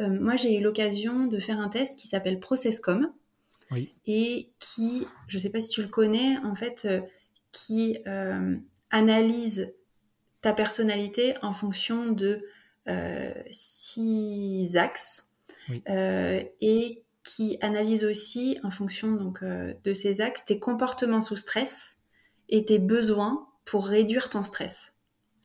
Euh, 0.00 0.08
moi, 0.20 0.36
j'ai 0.36 0.58
eu 0.58 0.62
l'occasion 0.62 1.26
de 1.26 1.38
faire 1.38 1.58
un 1.58 1.68
test 1.68 1.98
qui 1.98 2.08
s'appelle 2.08 2.40
ProcessCom 2.40 3.12
et 4.06 4.50
qui, 4.58 5.06
je 5.28 5.38
ne 5.38 5.42
sais 5.42 5.48
pas 5.48 5.62
si 5.62 5.70
tu 5.70 5.80
le 5.80 5.88
connais, 5.88 6.36
en 6.44 6.54
fait, 6.54 6.86
qui 7.52 7.96
analyse 8.90 9.72
ta 10.42 10.52
personnalité 10.52 11.36
en 11.40 11.54
fonction 11.54 12.12
de 12.12 12.44
six 13.50 14.76
axes 14.76 15.30
et 15.86 17.01
qui 17.24 17.58
analyse 17.60 18.04
aussi, 18.04 18.58
en 18.64 18.70
fonction 18.70 19.12
donc, 19.12 19.42
euh, 19.42 19.74
de 19.84 19.94
ces 19.94 20.20
axes, 20.20 20.44
tes 20.44 20.58
comportements 20.58 21.20
sous 21.20 21.36
stress 21.36 21.98
et 22.48 22.64
tes 22.64 22.78
besoins 22.78 23.48
pour 23.64 23.86
réduire 23.86 24.28
ton 24.28 24.44
stress. 24.44 24.92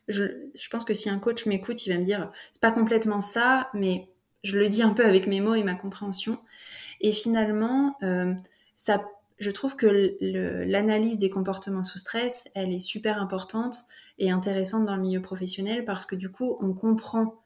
Je, 0.07 0.25
pense 0.71 0.85
que 0.85 0.93
si 0.93 1.09
un 1.09 1.19
coach 1.19 1.45
m'écoute, 1.45 1.85
il 1.85 1.93
va 1.93 1.99
me 1.99 2.05
dire, 2.05 2.31
c'est 2.53 2.61
pas 2.61 2.71
complètement 2.71 3.21
ça, 3.21 3.69
mais 3.73 4.09
je 4.43 4.57
le 4.57 4.69
dis 4.69 4.81
un 4.81 4.93
peu 4.93 5.05
avec 5.05 5.27
mes 5.27 5.41
mots 5.41 5.53
et 5.53 5.63
ma 5.63 5.75
compréhension. 5.75 6.39
Et 7.01 7.11
finalement, 7.11 7.97
euh, 8.03 8.33
ça, 8.75 9.03
je 9.37 9.51
trouve 9.51 9.75
que 9.75 10.17
l'analyse 10.65 11.19
des 11.19 11.29
comportements 11.29 11.83
sous 11.83 11.99
stress, 11.99 12.45
elle 12.55 12.73
est 12.73 12.79
super 12.79 13.21
importante 13.21 13.83
et 14.17 14.31
intéressante 14.31 14.85
dans 14.85 14.95
le 14.95 15.01
milieu 15.01 15.21
professionnel 15.21 15.85
parce 15.85 16.05
que 16.05 16.15
du 16.15 16.31
coup, 16.31 16.57
on 16.61 16.73
comprend 16.73 17.43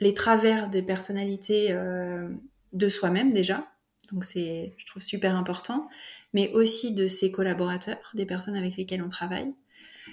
les 0.00 0.14
travers 0.14 0.68
des 0.68 0.82
personnalités 0.82 1.72
euh, 1.72 2.28
de 2.72 2.88
soi-même 2.88 3.32
déjà. 3.32 3.66
Donc 4.12 4.24
c'est, 4.24 4.74
je 4.78 4.86
trouve, 4.86 5.02
super 5.02 5.36
important, 5.36 5.88
mais 6.32 6.52
aussi 6.52 6.94
de 6.94 7.06
ses 7.06 7.32
collaborateurs, 7.32 8.10
des 8.14 8.26
personnes 8.26 8.56
avec 8.56 8.76
lesquelles 8.76 9.02
on 9.02 9.08
travaille. 9.08 9.54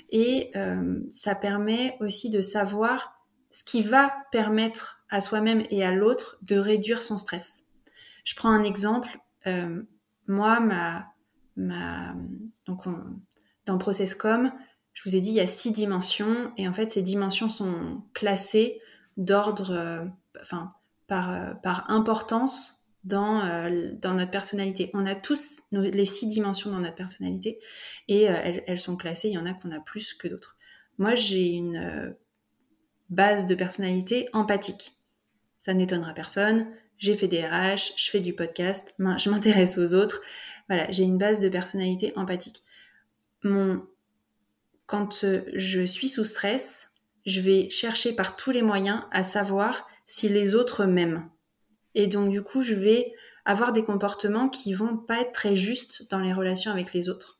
Et 0.09 0.51
euh, 0.55 1.03
ça 1.11 1.35
permet 1.35 1.97
aussi 1.99 2.29
de 2.29 2.41
savoir 2.41 3.25
ce 3.51 3.63
qui 3.63 3.83
va 3.83 4.11
permettre 4.31 5.03
à 5.09 5.21
soi-même 5.21 5.63
et 5.69 5.83
à 5.83 5.91
l'autre 5.91 6.39
de 6.41 6.57
réduire 6.57 7.01
son 7.01 7.17
stress. 7.17 7.63
Je 8.23 8.35
prends 8.35 8.49
un 8.49 8.63
exemple. 8.63 9.19
Euh, 9.45 9.83
moi, 10.27 10.59
ma, 10.59 11.07
ma, 11.55 12.15
donc 12.65 12.85
dans 13.65 13.77
Processcom, 13.77 14.51
je 14.93 15.09
vous 15.09 15.15
ai 15.15 15.21
dit, 15.21 15.29
il 15.29 15.35
y 15.35 15.39
a 15.39 15.47
six 15.47 15.71
dimensions, 15.71 16.51
et 16.57 16.67
en 16.67 16.73
fait, 16.73 16.91
ces 16.91 17.01
dimensions 17.01 17.49
sont 17.49 18.03
classées 18.13 18.79
d'ordre, 19.17 19.71
euh, 19.71 20.05
enfin, 20.41 20.73
par, 21.13 21.31
euh, 21.31 21.53
par 21.61 21.91
importance 21.91 22.87
dans, 23.03 23.43
dans 24.01 24.13
notre 24.13 24.31
personnalité. 24.31 24.89
On 24.93 25.05
a 25.05 25.13
tous 25.13 25.61
les 25.71 26.05
six 26.05 26.25
dimensions 26.25 26.71
dans 26.71 26.79
notre 26.79 26.95
personnalité, 26.95 27.59
et 28.07 28.23
elles, 28.23 28.63
elles, 28.65 28.79
sont 28.79 28.95
classées. 28.95 29.27
Il 29.27 29.33
y 29.33 29.37
en 29.37 29.45
a 29.45 29.53
qu'on 29.53 29.71
a 29.71 29.81
plus 29.81 30.13
que 30.13 30.27
d'autres. 30.27 30.57
Moi, 30.97 31.13
j'ai 31.13 31.49
une 31.49 32.15
base 33.09 33.45
de 33.45 33.55
personnalité 33.55 34.29
empathique. 34.33 34.93
Ça 35.57 35.73
n'étonnera 35.73 36.13
personne. 36.13 36.65
J'ai 36.97 37.15
fait 37.15 37.27
des 37.27 37.45
RH, 37.45 37.93
je 37.97 38.09
fais 38.09 38.21
du 38.21 38.33
podcast, 38.33 38.95
je 38.97 39.29
m'intéresse 39.29 39.77
aux 39.77 39.93
autres. 39.93 40.21
Voilà, 40.69 40.89
j'ai 40.91 41.03
une 41.03 41.17
base 41.17 41.39
de 41.39 41.49
personnalité 41.49 42.13
empathique. 42.15 42.63
Mon... 43.43 43.85
Quand 44.85 45.23
euh, 45.23 45.43
je 45.53 45.85
suis 45.85 46.09
sous 46.09 46.23
stress, 46.23 46.89
je 47.25 47.41
vais 47.41 47.69
chercher 47.69 48.13
par 48.13 48.35
tous 48.35 48.51
les 48.51 48.61
moyens 48.61 49.01
à 49.11 49.23
savoir 49.23 49.87
si 50.05 50.29
les 50.29 50.55
autres 50.55 50.85
m'aiment. 50.85 51.29
Et 51.95 52.07
donc, 52.07 52.29
du 52.29 52.41
coup, 52.41 52.63
je 52.63 52.75
vais 52.75 53.13
avoir 53.45 53.73
des 53.73 53.83
comportements 53.83 54.49
qui 54.49 54.73
vont 54.73 54.97
pas 54.97 55.21
être 55.21 55.33
très 55.33 55.55
justes 55.55 56.09
dans 56.09 56.19
les 56.19 56.33
relations 56.33 56.71
avec 56.71 56.93
les 56.93 57.09
autres. 57.09 57.39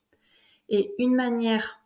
Et 0.70 0.94
une 1.00 1.16
manière 1.16 1.80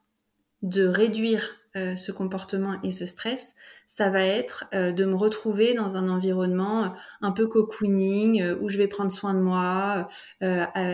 de 0.62 0.88
réduire 0.88 1.56
euh, 1.76 1.96
ce 1.96 2.12
comportement 2.12 2.80
et 2.82 2.92
ce 2.92 3.06
stress, 3.06 3.56
ça 3.88 4.10
va 4.10 4.24
être 4.24 4.66
euh, 4.74 4.92
de 4.92 5.06
me 5.06 5.16
retrouver 5.16 5.74
dans 5.74 5.96
un 5.96 6.10
environnement 6.10 6.84
euh, 6.84 6.88
un 7.22 7.32
peu 7.32 7.48
cocooning 7.48 8.44
où 8.60 8.70
je 8.70 8.78
vais 8.78 8.88
prendre 8.88 9.12
soin 9.12 9.34
de 9.34 9.40
moi, 9.40 10.10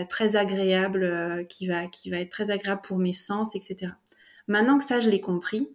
très 0.09 0.35
agréable, 0.35 1.45
qui 1.47 1.67
va 1.67 1.87
qui 1.87 2.09
va 2.09 2.17
être 2.17 2.31
très 2.31 2.51
agréable 2.51 2.81
pour 2.83 2.97
mes 2.97 3.13
sens, 3.13 3.55
etc. 3.55 3.93
Maintenant 4.47 4.77
que 4.77 4.83
ça 4.83 4.99
je 4.99 5.09
l'ai 5.09 5.21
compris, 5.21 5.69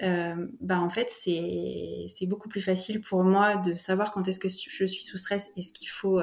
bah 0.00 0.80
en 0.80 0.90
fait 0.90 1.10
c'est 1.10 2.26
beaucoup 2.26 2.48
plus 2.48 2.60
facile 2.60 3.00
pour 3.00 3.24
moi 3.24 3.56
de 3.56 3.74
savoir 3.74 4.12
quand 4.12 4.28
est-ce 4.28 4.38
que 4.38 4.48
je 4.48 4.84
suis 4.84 5.02
sous 5.02 5.16
stress 5.16 5.50
et 5.56 5.62
ce 5.62 5.72
qu'il 5.72 5.88
faut 5.88 6.20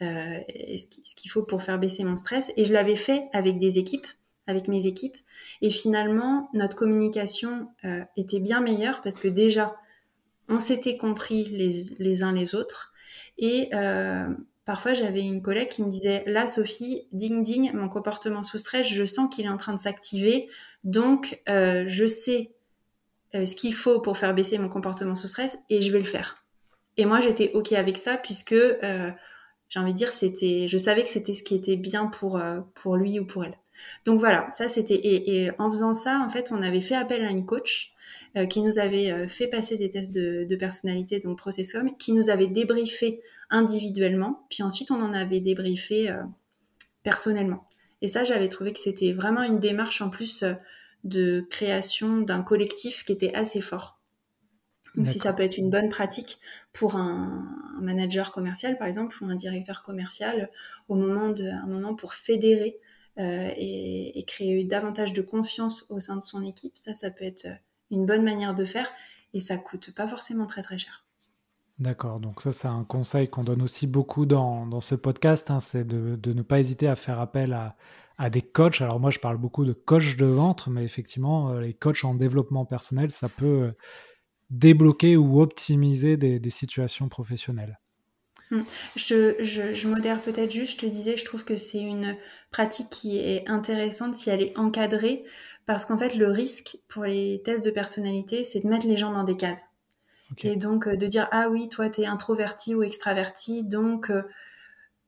ce 0.00 1.14
qu'il 1.16 1.30
faut 1.30 1.42
pour 1.42 1.62
faire 1.62 1.78
baisser 1.78 2.04
mon 2.04 2.16
stress. 2.16 2.52
Et 2.56 2.64
je 2.64 2.72
l'avais 2.72 2.96
fait 2.96 3.28
avec 3.32 3.58
des 3.58 3.78
équipes 3.78 4.06
avec 4.46 4.68
mes 4.68 4.86
équipes. 4.86 5.16
Et 5.62 5.70
finalement, 5.70 6.48
notre 6.52 6.76
communication 6.76 7.68
euh, 7.84 8.02
était 8.16 8.40
bien 8.40 8.60
meilleure 8.60 9.02
parce 9.02 9.18
que 9.18 9.28
déjà, 9.28 9.76
on 10.48 10.60
s'était 10.60 10.96
compris 10.96 11.44
les, 11.46 11.84
les, 11.98 12.22
uns 12.22 12.32
les 12.32 12.54
autres. 12.54 12.92
Et 13.38 13.70
euh, 13.74 14.28
parfois, 14.64 14.94
j'avais 14.94 15.22
une 15.22 15.42
collègue 15.42 15.68
qui 15.68 15.82
me 15.82 15.90
disait, 15.90 16.22
là, 16.26 16.46
Sophie, 16.46 17.08
ding 17.12 17.42
ding, 17.42 17.72
mon 17.72 17.88
comportement 17.88 18.42
sous 18.42 18.58
stress, 18.58 18.86
je 18.86 19.04
sens 19.04 19.34
qu'il 19.34 19.46
est 19.46 19.50
en 19.50 19.56
train 19.56 19.72
de 19.72 19.80
s'activer. 19.80 20.48
Donc, 20.82 21.40
euh, 21.48 21.84
je 21.88 22.06
sais 22.06 22.53
euh, 23.34 23.44
ce 23.44 23.56
qu'il 23.56 23.74
faut 23.74 24.00
pour 24.00 24.18
faire 24.18 24.34
baisser 24.34 24.58
mon 24.58 24.68
comportement 24.68 25.14
sous 25.14 25.28
stress 25.28 25.58
et 25.70 25.82
je 25.82 25.90
vais 25.90 25.98
le 25.98 26.04
faire. 26.04 26.44
Et 26.96 27.06
moi, 27.06 27.20
j'étais 27.20 27.50
OK 27.54 27.72
avec 27.72 27.96
ça 27.96 28.16
puisque 28.16 28.52
euh, 28.52 29.10
j'ai 29.68 29.80
envie 29.80 29.92
de 29.92 29.98
dire, 29.98 30.12
c'était, 30.12 30.68
je 30.68 30.78
savais 30.78 31.02
que 31.02 31.08
c'était 31.08 31.34
ce 31.34 31.42
qui 31.42 31.54
était 31.54 31.76
bien 31.76 32.06
pour, 32.06 32.40
pour 32.74 32.96
lui 32.96 33.18
ou 33.18 33.26
pour 33.26 33.44
elle. 33.44 33.58
Donc 34.04 34.20
voilà, 34.20 34.48
ça 34.50 34.68
c'était 34.68 35.00
et, 35.02 35.50
en 35.58 35.70
faisant 35.70 35.94
ça, 35.94 36.20
en 36.20 36.30
fait, 36.30 36.52
on 36.52 36.62
avait 36.62 36.80
fait 36.80 36.94
appel 36.94 37.24
à 37.24 37.30
une 37.30 37.44
coach 37.44 37.94
euh, 38.36 38.46
qui 38.46 38.62
nous 38.62 38.78
avait 38.80 39.12
euh, 39.12 39.28
fait 39.28 39.46
passer 39.46 39.76
des 39.76 39.90
tests 39.90 40.12
de, 40.12 40.56
personnalité, 40.56 41.20
donc 41.20 41.38
Processcom, 41.38 41.96
qui 41.96 42.12
nous 42.12 42.30
avait 42.30 42.48
débriefé 42.48 43.20
individuellement, 43.50 44.44
puis 44.50 44.62
ensuite 44.62 44.90
on 44.90 45.00
en 45.00 45.12
avait 45.12 45.40
débriefé 45.40 46.10
euh, 46.10 46.22
personnellement. 47.02 47.68
Et 48.02 48.08
ça, 48.08 48.24
j'avais 48.24 48.48
trouvé 48.48 48.72
que 48.72 48.80
c'était 48.80 49.12
vraiment 49.12 49.42
une 49.42 49.60
démarche 49.60 50.02
en 50.02 50.10
plus 50.10 50.44
de 51.04 51.46
création 51.50 52.22
d'un 52.22 52.42
collectif 52.42 53.04
qui 53.04 53.12
était 53.12 53.34
assez 53.34 53.60
fort. 53.60 54.00
Donc 54.94 55.06
si 55.06 55.18
ça 55.18 55.32
peut 55.32 55.42
être 55.42 55.58
une 55.58 55.70
bonne 55.70 55.88
pratique 55.88 56.38
pour 56.72 56.96
un, 56.96 57.44
manager 57.80 58.30
commercial, 58.30 58.78
par 58.78 58.86
exemple, 58.86 59.16
ou 59.22 59.26
un 59.26 59.34
directeur 59.34 59.82
commercial, 59.82 60.50
au 60.88 60.94
moment 60.94 61.30
de, 61.30 61.44
un 61.44 61.66
moment 61.66 61.94
pour 61.94 62.14
fédérer 62.14 62.78
euh, 63.18 63.50
et, 63.56 64.24
créer 64.26 64.64
davantage 64.64 65.12
de 65.12 65.20
confiance 65.20 65.86
au 65.90 65.98
sein 65.98 66.16
de 66.16 66.22
son 66.22 66.44
équipe. 66.44 66.76
Ça, 66.76 66.94
ça 66.94 67.10
peut 67.10 67.24
être 67.24 67.48
une 67.90 68.06
bonne 68.06 68.22
manière 68.22 68.54
de 68.54 68.64
faire 68.64 68.90
et 69.32 69.40
ça 69.40 69.56
coûte 69.56 69.92
pas 69.94 70.06
forcément 70.06 70.46
très 70.46 70.62
très 70.62 70.78
cher. 70.78 71.04
D'accord, 71.80 72.20
donc 72.20 72.40
ça 72.40 72.52
c'est 72.52 72.68
un 72.68 72.84
conseil 72.84 73.28
qu'on 73.28 73.42
donne 73.42 73.60
aussi 73.60 73.88
beaucoup 73.88 74.26
dans, 74.26 74.64
dans 74.64 74.80
ce 74.80 74.94
podcast, 74.94 75.50
hein, 75.50 75.58
c'est 75.58 75.84
de, 75.84 76.14
de, 76.14 76.32
ne 76.32 76.42
pas 76.42 76.60
hésiter 76.60 76.86
à 76.86 76.94
faire 76.94 77.18
appel 77.18 77.52
à, 77.52 77.74
à, 78.18 78.30
des 78.30 78.42
coachs. 78.42 78.80
Alors 78.80 79.00
moi 79.00 79.10
je 79.10 79.18
parle 79.18 79.38
beaucoup 79.38 79.64
de 79.64 79.72
coachs 79.72 80.16
de 80.16 80.26
ventre, 80.26 80.70
mais 80.70 80.84
effectivement 80.84 81.50
euh, 81.50 81.60
les 81.60 81.74
coachs 81.74 82.04
en 82.04 82.14
développement 82.14 82.64
personnel, 82.64 83.10
ça 83.10 83.28
peut 83.28 83.46
euh, 83.46 83.72
débloquer 84.50 85.16
ou 85.16 85.40
optimiser 85.40 86.16
des, 86.16 86.38
des 86.38 86.50
situations 86.50 87.08
professionnelles. 87.08 87.78
Mm. 88.50 88.62
Je, 88.96 89.34
je, 89.42 89.88
modère 89.88 90.20
peut-être 90.20 90.52
juste, 90.52 90.80
je 90.80 90.86
te 90.86 90.90
disais, 90.90 91.16
je 91.16 91.24
trouve 91.24 91.44
que 91.44 91.56
c'est 91.56 91.80
une 91.80 92.16
pratique 92.50 92.90
qui 92.90 93.18
est 93.18 93.48
intéressante 93.48 94.14
si 94.14 94.30
elle 94.30 94.42
est 94.42 94.58
encadrée, 94.58 95.24
parce 95.66 95.84
qu'en 95.84 95.98
fait, 95.98 96.14
le 96.14 96.30
risque 96.30 96.78
pour 96.88 97.04
les 97.04 97.42
tests 97.44 97.64
de 97.64 97.70
personnalité, 97.70 98.44
c'est 98.44 98.60
de 98.60 98.68
mettre 98.68 98.86
les 98.86 98.96
gens 98.96 99.12
dans 99.12 99.24
des 99.24 99.36
cases. 99.36 99.64
Et 100.42 100.56
donc, 100.56 100.88
euh, 100.88 100.96
de 100.96 101.06
dire, 101.06 101.28
ah 101.30 101.48
oui, 101.48 101.68
toi, 101.68 101.88
tu 101.88 102.02
es 102.02 102.06
introverti 102.06 102.74
ou 102.74 102.82
extraverti, 102.82 103.64
donc... 103.64 104.10
Euh, 104.10 104.22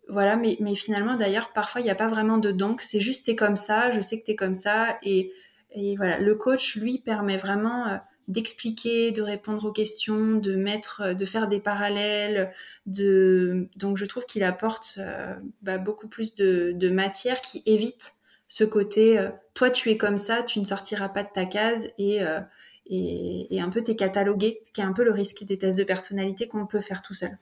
voilà, 0.09 0.37
mais, 0.37 0.57
mais 0.61 0.75
finalement, 0.75 1.17
d'ailleurs, 1.17 1.53
parfois, 1.53 1.81
il 1.81 1.85
n'y 1.85 1.91
a 1.91 1.97
pas 1.97 2.09
vraiment 2.09 2.39
de 2.39 2.51
donc, 2.51 2.83
c'est 2.83 3.01
juste, 3.01 3.25
tu 3.25 3.33
es 3.33 3.37
comme 3.37 3.57
ça, 3.57 3.91
je 3.91 4.01
sais 4.01 4.21
que 4.21 4.25
tu 4.25 4.33
es 4.33 4.37
comme 4.37 4.55
ça, 4.55 4.99
et, 5.03 5.33
et 5.73 5.97
voilà, 5.97 6.19
le 6.19 6.35
coach, 6.35 6.77
lui, 6.77 6.99
permet 6.99 7.37
vraiment... 7.37 7.87
Euh, 7.89 7.97
d'expliquer, 8.29 9.13
de 9.13 9.23
répondre 9.23 9.67
aux 9.67 9.73
questions, 9.73 10.35
de 10.35 10.57
mettre, 10.57 11.15
de 11.15 11.25
faire 11.25 11.49
des 11.49 11.61
parallèles. 11.61 12.53
De... 12.87 13.69
Donc 13.77 13.97
je 13.97 14.05
trouve 14.05 14.27
qu'il 14.27 14.45
apporte 14.45 14.97
euh, 14.99 15.35
bah, 15.63 15.79
beaucoup 15.79 16.09
plus 16.09 16.35
de, 16.35 16.89
matière 16.91 17.41
qui 17.41 17.63
évite 17.67 18.15
ce 18.49 18.65
côté 18.65 19.19
euh, 19.19 19.31
toi 19.55 19.71
tu 19.71 19.91
es 19.91 19.97
comme 19.97 20.19
ça, 20.19 20.43
tu 20.43 20.61
ne 20.61 20.65
sortiras 20.65 21.09
pas 21.09 21.25
de 21.25 21.29
ta 21.33 21.47
case 21.47 21.91
et, 21.99 22.23
euh, 22.23 22.41
et, 22.87 23.55
et 23.55 23.61
un 23.61 23.71
peu 23.71 23.83
t'es 23.83 23.97
catalogué, 23.97 24.61
ce 24.65 24.73
qui 24.73 24.81
est 24.81 24.85
un 24.85 24.93
peu 24.93 25.05
le 25.05 25.11
risque 25.11 25.45
des 25.45 25.59
tests 25.59 25.79
de 25.79 25.85
personnalité 25.85 26.47
qu'on 26.47 26.67
peut 26.67 26.81
faire 26.81 27.03
tout 27.03 27.15
seul. 27.15 27.37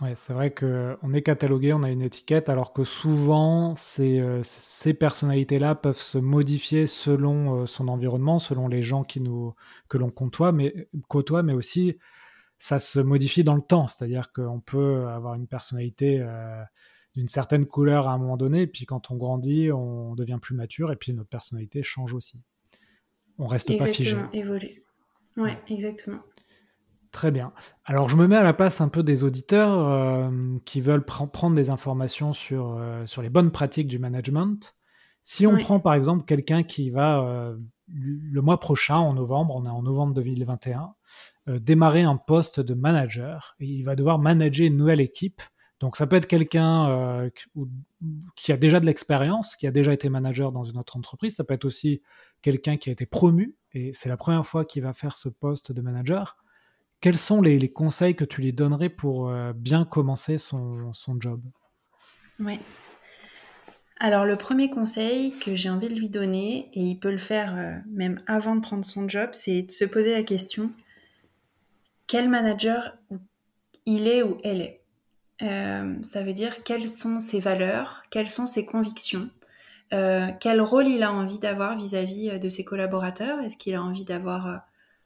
Ouais, 0.00 0.14
c'est 0.14 0.32
vrai 0.32 0.50
qu'on 0.54 1.12
est 1.12 1.22
catalogué, 1.22 1.74
on 1.74 1.82
a 1.82 1.90
une 1.90 2.00
étiquette, 2.00 2.48
alors 2.48 2.72
que 2.72 2.84
souvent, 2.84 3.74
ces, 3.76 4.18
euh, 4.18 4.40
ces 4.42 4.94
personnalités-là 4.94 5.74
peuvent 5.74 5.98
se 5.98 6.16
modifier 6.16 6.86
selon 6.86 7.62
euh, 7.62 7.66
son 7.66 7.86
environnement, 7.88 8.38
selon 8.38 8.66
les 8.66 8.80
gens 8.80 9.04
que 9.04 9.98
l'on 9.98 10.10
côtoie 10.10 10.52
mais, 10.52 10.88
côtoie, 11.08 11.42
mais 11.42 11.52
aussi 11.52 11.98
ça 12.58 12.78
se 12.78 12.98
modifie 12.98 13.44
dans 13.44 13.56
le 13.56 13.62
temps. 13.62 13.88
C'est-à-dire 13.88 14.32
qu'on 14.32 14.60
peut 14.60 15.06
avoir 15.08 15.34
une 15.34 15.46
personnalité 15.46 16.20
euh, 16.20 16.62
d'une 17.14 17.28
certaine 17.28 17.66
couleur 17.66 18.08
à 18.08 18.12
un 18.12 18.18
moment 18.18 18.38
donné, 18.38 18.66
puis 18.66 18.86
quand 18.86 19.10
on 19.10 19.16
grandit, 19.16 19.70
on 19.70 20.14
devient 20.14 20.38
plus 20.40 20.54
mature, 20.54 20.92
et 20.92 20.96
puis 20.96 21.12
notre 21.12 21.28
personnalité 21.28 21.82
change 21.82 22.14
aussi. 22.14 22.40
On 23.38 23.46
reste 23.46 23.76
pas 23.76 23.86
figé. 23.86 24.12
Exactement, 24.12 24.32
évolue. 24.32 24.82
Ouais, 25.36 25.58
exactement. 25.68 26.20
Très 27.12 27.32
bien. 27.32 27.52
Alors 27.84 28.08
je 28.08 28.16
me 28.16 28.28
mets 28.28 28.36
à 28.36 28.44
la 28.44 28.52
place 28.52 28.80
un 28.80 28.88
peu 28.88 29.02
des 29.02 29.24
auditeurs 29.24 29.78
euh, 29.80 30.30
qui 30.64 30.80
veulent 30.80 31.04
prendre 31.04 31.56
des 31.56 31.68
informations 31.68 32.32
sur, 32.32 32.76
euh, 32.78 33.04
sur 33.06 33.20
les 33.20 33.30
bonnes 33.30 33.50
pratiques 33.50 33.88
du 33.88 33.98
management. 33.98 34.76
Si 35.22 35.46
on 35.46 35.56
prend 35.58 35.80
par 35.80 35.94
exemple 35.94 36.24
quelqu'un 36.24 36.62
qui 36.62 36.90
va 36.90 37.20
euh, 37.20 37.56
le 37.92 38.40
mois 38.40 38.60
prochain, 38.60 38.96
en 38.96 39.12
novembre, 39.12 39.56
on 39.56 39.66
est 39.66 39.70
en 39.70 39.82
novembre 39.82 40.14
2021, 40.14 40.94
démarrer 41.58 42.02
un 42.02 42.16
poste 42.16 42.60
de 42.60 42.74
manager, 42.74 43.56
et 43.58 43.66
il 43.66 43.82
va 43.82 43.96
devoir 43.96 44.18
manager 44.18 44.66
une 44.66 44.76
nouvelle 44.76 45.00
équipe 45.00 45.42
Donc 45.80 45.96
ça 45.96 46.06
peut 46.06 46.16
être 46.16 46.28
quelqu'un 46.28 47.28
qui 48.36 48.52
a 48.52 48.56
déjà 48.56 48.78
de 48.78 48.86
l'expérience, 48.86 49.56
qui 49.56 49.66
a 49.66 49.72
déjà 49.72 49.92
été 49.92 50.08
manager 50.08 50.52
dans 50.52 50.64
une 50.64 50.78
autre 50.78 50.96
entreprise. 50.96 51.34
Ça 51.34 51.44
peut 51.44 51.54
être 51.54 51.64
aussi 51.64 52.00
quelqu'un 52.40 52.76
qui 52.76 52.88
a 52.88 52.92
été 52.92 53.04
promu 53.04 53.56
et 53.72 53.92
c'est 53.92 54.08
la 54.08 54.16
première 54.16 54.46
fois 54.46 54.64
qu'il 54.64 54.82
va 54.82 54.92
faire 54.92 55.16
ce 55.16 55.28
poste 55.28 55.72
de 55.72 55.82
manager. 55.82 56.36
Quels 57.00 57.18
sont 57.18 57.40
les, 57.40 57.72
conseils 57.72 58.14
que 58.14 58.24
tu 58.24 58.42
lui 58.42 58.52
donnerais 58.52 58.90
pour 58.90 59.32
bien 59.54 59.84
commencer 59.84 60.36
son, 60.36 60.92
job? 61.18 61.40
Oui. 62.38 62.58
Alors 64.02 64.24
le 64.24 64.36
premier 64.36 64.70
conseil 64.70 65.34
que 65.38 65.54
j'ai 65.54 65.68
envie 65.68 65.90
de 65.90 65.94
lui 65.94 66.08
donner, 66.08 66.70
et 66.72 66.80
il 66.80 66.98
peut 66.98 67.10
le 67.10 67.18
faire 67.18 67.54
euh, 67.54 67.76
même 67.86 68.18
avant 68.26 68.56
de 68.56 68.62
prendre 68.62 68.84
son 68.84 69.06
job, 69.06 69.30
c'est 69.34 69.62
de 69.62 69.70
se 69.70 69.84
poser 69.84 70.12
la 70.12 70.22
question, 70.22 70.72
quel 72.06 72.30
manager 72.30 72.96
il 73.84 74.08
est 74.08 74.22
ou 74.22 74.38
elle 74.42 74.62
est? 74.62 74.80
Euh, 75.42 75.96
Ça 76.02 76.22
veut 76.22 76.32
dire 76.32 76.62
quelles 76.64 76.88
sont 76.88 77.20
ses 77.20 77.40
valeurs, 77.40 78.02
quelles 78.10 78.30
sont 78.30 78.46
ses 78.46 78.64
convictions, 78.64 79.28
euh, 79.92 80.28
quel 80.40 80.62
rôle 80.62 80.86
il 80.86 81.02
a 81.02 81.12
envie 81.12 81.38
d'avoir 81.38 81.76
vis-à-vis 81.76 82.40
de 82.40 82.48
ses 82.48 82.64
collaborateurs? 82.64 83.40
Est-ce 83.40 83.58
qu'il 83.58 83.74
a 83.74 83.82
envie 83.82 84.06
d'avoir 84.06 84.62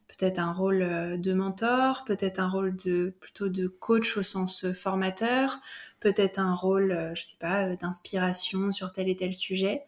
peut-être 0.08 0.38
un 0.38 0.52
rôle 0.52 0.82
euh, 0.82 1.16
de 1.16 1.32
mentor, 1.32 2.04
peut-être 2.04 2.38
un 2.38 2.48
rôle 2.48 2.76
de 2.76 3.14
plutôt 3.20 3.48
de 3.48 3.66
coach 3.66 4.16
au 4.16 4.22
sens 4.22 4.64
euh, 4.64 4.72
formateur, 4.72 5.58
peut-être 6.00 6.38
un 6.38 6.54
rôle, 6.54 6.92
euh, 6.92 7.14
je 7.14 7.22
sais 7.22 7.36
pas, 7.38 7.74
d'inspiration 7.76 8.72
sur 8.72 8.92
tel 8.92 9.08
et 9.08 9.16
tel 9.16 9.34
sujet. 9.34 9.82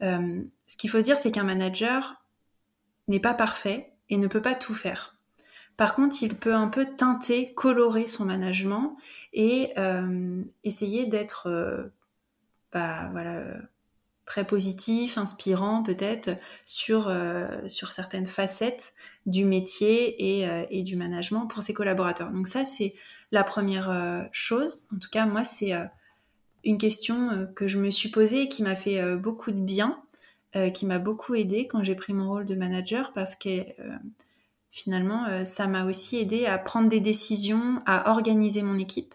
ce 0.00 0.76
qu'il 0.76 0.90
faut 0.90 1.00
dire, 1.00 1.18
c'est 1.18 1.30
qu'un 1.30 1.44
manager 1.44 2.22
n'est 3.08 3.20
pas 3.20 3.34
parfait 3.34 3.92
et 4.08 4.16
ne 4.16 4.26
peut 4.26 4.42
pas 4.42 4.54
tout 4.54 4.74
faire. 4.74 5.16
Par 5.76 5.94
contre, 5.94 6.22
il 6.22 6.34
peut 6.34 6.54
un 6.54 6.68
peu 6.68 6.86
teinter, 6.96 7.54
colorer 7.54 8.06
son 8.06 8.24
management 8.24 8.96
et 9.32 9.72
essayer 10.62 11.06
d'être, 11.06 11.90
bah, 12.72 13.08
voilà, 13.12 13.44
très 14.30 14.44
positif, 14.44 15.18
inspirant 15.18 15.82
peut-être 15.82 16.30
sur, 16.64 17.12
sur 17.66 17.90
certaines 17.90 18.26
facettes 18.28 18.94
du 19.26 19.44
métier 19.44 20.16
euh, 20.46 20.64
et, 20.70 20.82
du 20.82 20.96
management 20.96 21.46
pour 21.46 21.62
ses 21.62 21.74
collaborateurs. 21.74 22.30
Donc 22.30 22.48
ça, 22.48 22.64
c'est 22.64 22.94
la 23.32 23.44
première 23.44 23.90
euh, 23.90 24.22
chose. 24.32 24.82
En 24.94 24.98
tout 24.98 25.10
cas, 25.10 25.26
moi, 25.26 25.44
c'est 25.44 25.74
euh, 25.74 25.84
une 26.64 26.78
question 26.78 27.48
que 27.54 27.66
je 27.66 27.78
me 27.78 27.90
suis 27.90 28.10
posée 28.10 28.42
et 28.42 28.48
qui 28.48 28.62
m'a 28.62 28.76
fait 28.76 29.16
beaucoup 29.16 29.50
de 29.50 29.60
bien, 29.60 29.98
qui 30.74 30.84
m'a 30.84 30.98
beaucoup 30.98 31.34
aidé 31.34 31.66
quand 31.66 31.82
j'ai 31.82 31.94
pris 31.94 32.12
mon 32.12 32.28
rôle 32.28 32.44
de 32.44 32.54
manager 32.54 33.14
parce 33.14 33.34
que 33.34 33.64
finalement, 34.70 35.42
ça 35.46 35.66
m'a 35.66 35.86
aussi 35.86 36.18
aidé 36.18 36.44
à 36.44 36.58
prendre 36.58 36.90
des 36.90 37.00
décisions, 37.00 37.80
à 37.86 38.10
organiser 38.10 38.62
mon 38.62 38.76
équipe. 38.76 39.14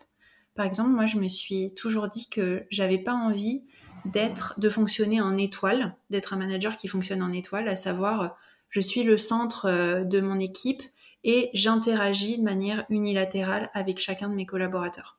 Par 0.56 0.66
exemple, 0.66 0.90
moi, 0.90 1.06
je 1.06 1.20
me 1.20 1.28
suis 1.28 1.76
toujours 1.76 2.08
dit 2.08 2.30
que 2.30 2.66
j'avais 2.72 2.98
pas 2.98 3.14
envie 3.14 3.64
d'être, 4.06 4.60
de 4.60 4.70
fonctionner 4.70 5.22
en 5.22 5.38
étoile, 5.38 5.96
d'être 6.10 6.34
un 6.34 6.38
manager 6.38 6.78
qui 6.78 6.88
fonctionne 6.88 7.22
en 7.22 7.32
étoile, 7.32 7.68
à 7.68 7.76
savoir 7.76 8.38
je 8.70 8.80
suis 8.80 9.04
le 9.04 9.18
centre 9.18 9.66
euh, 9.68 10.04
de 10.04 10.20
mon 10.20 10.40
équipe 10.40 10.84
et 11.24 11.50
j'interagis 11.54 12.38
de 12.38 12.44
manière 12.44 12.86
unilatérale 12.90 13.70
avec 13.74 14.00
chacun 14.00 14.30
de 14.30 14.36
mes 14.36 14.46
collaborateurs. 14.46 15.18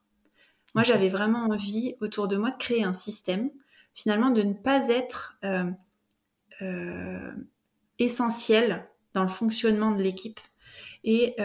Moi, 0.75 0.83
j'avais 0.83 1.09
vraiment 1.09 1.45
envie 1.45 1.95
autour 2.01 2.27
de 2.27 2.37
moi 2.37 2.51
de 2.51 2.57
créer 2.57 2.83
un 2.83 2.93
système, 2.93 3.49
finalement, 3.93 4.29
de 4.29 4.43
ne 4.43 4.53
pas 4.53 4.89
être 4.89 5.37
euh, 5.43 5.71
euh, 6.61 7.31
essentiel 7.99 8.87
dans 9.13 9.23
le 9.23 9.29
fonctionnement 9.29 9.91
de 9.91 10.03
l'équipe. 10.03 10.39
Et 11.03 11.35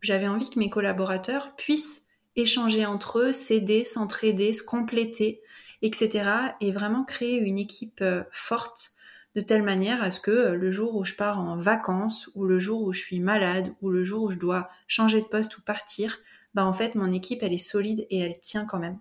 j'avais 0.00 0.26
envie 0.26 0.48
que 0.48 0.58
mes 0.58 0.70
collaborateurs 0.70 1.54
puissent 1.54 2.06
échanger 2.34 2.86
entre 2.86 3.18
eux, 3.18 3.32
s'aider, 3.32 3.84
s'entraider, 3.84 4.52
se 4.52 4.62
compléter, 4.62 5.42
etc. 5.82 6.54
Et 6.60 6.72
vraiment 6.72 7.04
créer 7.04 7.38
une 7.38 7.58
équipe 7.58 8.02
forte 8.30 8.96
de 9.34 9.40
telle 9.40 9.62
manière 9.62 10.02
à 10.02 10.10
ce 10.10 10.20
que 10.20 10.30
euh, 10.30 10.54
le 10.54 10.70
jour 10.70 10.96
où 10.96 11.04
je 11.04 11.14
pars 11.14 11.38
en 11.38 11.56
vacances, 11.56 12.30
ou 12.34 12.44
le 12.44 12.58
jour 12.58 12.82
où 12.82 12.92
je 12.92 13.00
suis 13.00 13.20
malade, 13.20 13.72
ou 13.80 13.90
le 13.90 14.02
jour 14.02 14.24
où 14.24 14.30
je 14.30 14.38
dois 14.38 14.68
changer 14.86 15.20
de 15.20 15.26
poste 15.26 15.56
ou 15.58 15.62
partir, 15.62 16.18
bah 16.54 16.66
en 16.66 16.74
fait 16.74 16.94
mon 16.94 17.12
équipe 17.12 17.42
elle 17.42 17.54
est 17.54 17.58
solide 17.58 18.06
et 18.10 18.18
elle 18.18 18.38
tient 18.40 18.66
quand 18.66 18.78
même. 18.78 18.98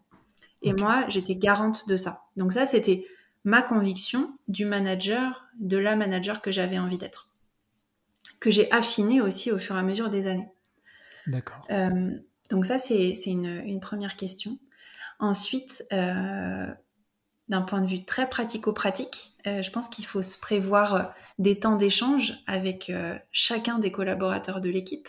Et 0.62 0.74
moi 0.74 1.06
j'étais 1.10 1.36
garante 1.36 1.88
de 1.88 1.98
ça. 1.98 2.22
Donc 2.38 2.54
ça 2.54 2.66
c'était 2.66 3.06
ma 3.44 3.62
conviction 3.62 4.38
du 4.48 4.66
manager, 4.66 5.48
de 5.60 5.78
la 5.78 5.96
manager 5.96 6.42
que 6.42 6.52
j'avais 6.52 6.78
envie 6.78 6.98
d'être, 7.00 7.30
que 8.40 8.52
j'ai 8.52 8.72
affiné 8.72 9.22
aussi 9.22 9.52
au 9.52 9.58
fur 9.58 9.76
et 9.76 9.80
à 9.80 9.84
mesure 9.84 10.10
des 10.10 10.28
années. 10.28 10.50
D'accord. 11.28 11.66
Euh, 11.72 12.12
donc 12.50 12.66
ça 12.66 12.80
c'est 12.80 13.14
une, 13.26 13.62
une, 13.66 13.80
première 13.80 14.16
question. 14.16 14.60
Ensuite, 15.22 15.86
euh, 15.94 16.66
d'un 17.48 17.62
point 17.62 17.80
de 17.80 17.86
vue 17.86 18.04
très 18.04 18.28
pratico-pratique, 18.28 19.36
euh, 19.46 19.62
je 19.62 19.70
pense 19.70 19.88
qu'il 19.88 20.06
faut 20.06 20.24
se 20.24 20.38
prévoir 20.40 20.96
euh, 20.96 21.04
des 21.38 21.60
temps 21.60 21.76
d'échange 21.76 22.34
avec 22.48 22.92
chacun 23.32 23.78
des 23.78 23.92
collaborateurs 23.92 24.62
de 24.62 24.70
l'équipe 24.70 25.08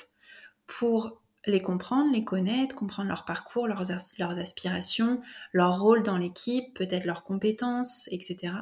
pour 0.66 1.22
les 1.46 1.62
comprendre, 1.62 2.12
les 2.12 2.24
connaître, 2.24 2.74
comprendre 2.76 3.08
leur 3.08 3.24
parcours, 3.24 3.66
leurs, 3.66 3.90
aspirations, 4.38 5.22
leur 5.52 5.80
rôle 5.80 6.02
dans 6.02 6.18
l'équipe, 6.18 6.74
peut-être 6.74 7.06
leurs 7.06 7.24
compétences, 7.24 8.06
etc. 8.12 8.52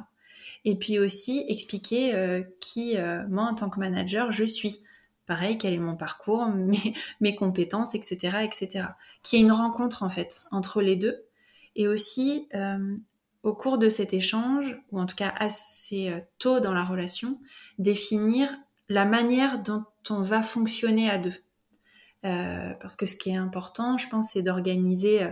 Et 0.63 0.77
puis 0.77 0.99
aussi 0.99 1.45
expliquer 1.47 2.43
qui, 2.59 2.95
moi, 3.29 3.43
en 3.43 3.53
tant 3.53 3.69
que 3.69 3.79
manager, 3.79 4.31
je 4.31 4.45
suis. 4.45 4.81
Pareil, 5.27 5.57
quel 5.59 5.73
est 5.73 5.79
mon 5.79 5.95
parcours, 5.95 6.47
mes, 7.21 7.35
compétences, 7.35 7.93
etc., 7.93 8.37
etc. 8.43 8.87
Qui 9.21 9.35
est 9.35 9.41
une 9.41 9.51
rencontre, 9.51 10.01
en 10.01 10.09
fait, 10.09 10.43
entre 10.51 10.81
les 10.81 10.95
deux. 10.95 11.23
Et 11.75 11.87
aussi 11.87 12.47
au 13.43 13.53
cours 13.53 13.77
de 13.77 13.89
cet 13.89 14.13
échange, 14.13 14.77
ou 14.91 14.99
en 14.99 15.05
tout 15.05 15.15
cas 15.15 15.33
assez 15.37 16.09
euh, 16.09 16.19
tôt 16.37 16.59
dans 16.59 16.73
la 16.73 16.83
relation, 16.83 17.39
définir 17.79 18.55
la 18.89 19.05
manière 19.05 19.59
dont 19.63 19.85
on 20.09 20.21
va 20.21 20.43
fonctionner 20.43 21.09
à 21.09 21.17
deux. 21.17 21.33
Euh, 22.23 22.73
parce 22.79 22.95
que 22.95 23.05
ce 23.05 23.15
qui 23.15 23.31
est 23.31 23.35
important, 23.35 23.97
je 23.97 24.07
pense, 24.09 24.31
c'est 24.31 24.43
d'organiser 24.43 25.23
euh, 25.23 25.31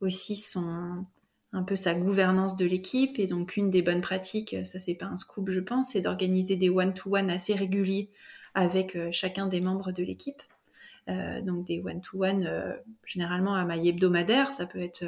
aussi 0.00 0.36
son 0.36 1.04
un 1.52 1.64
peu 1.64 1.74
sa 1.74 1.94
gouvernance 1.94 2.54
de 2.54 2.64
l'équipe. 2.64 3.18
Et 3.18 3.26
donc 3.26 3.56
une 3.56 3.70
des 3.70 3.82
bonnes 3.82 4.00
pratiques, 4.00 4.54
ça 4.62 4.78
c'est 4.78 4.94
pas 4.94 5.06
un 5.06 5.16
scoop, 5.16 5.50
je 5.50 5.58
pense, 5.58 5.90
c'est 5.90 6.00
d'organiser 6.00 6.54
des 6.54 6.70
one-to-one 6.70 7.28
assez 7.28 7.54
réguliers 7.54 8.08
avec 8.54 8.96
chacun 9.10 9.48
des 9.48 9.60
membres 9.60 9.90
de 9.90 10.04
l'équipe. 10.04 10.40
donc 11.08 11.66
des 11.66 11.80
one-to-one 11.80 12.78
généralement 13.04 13.56
à 13.56 13.64
maille 13.64 13.88
hebdomadaire, 13.88 14.52
ça 14.52 14.64
peut 14.64 14.80
être 14.80 15.04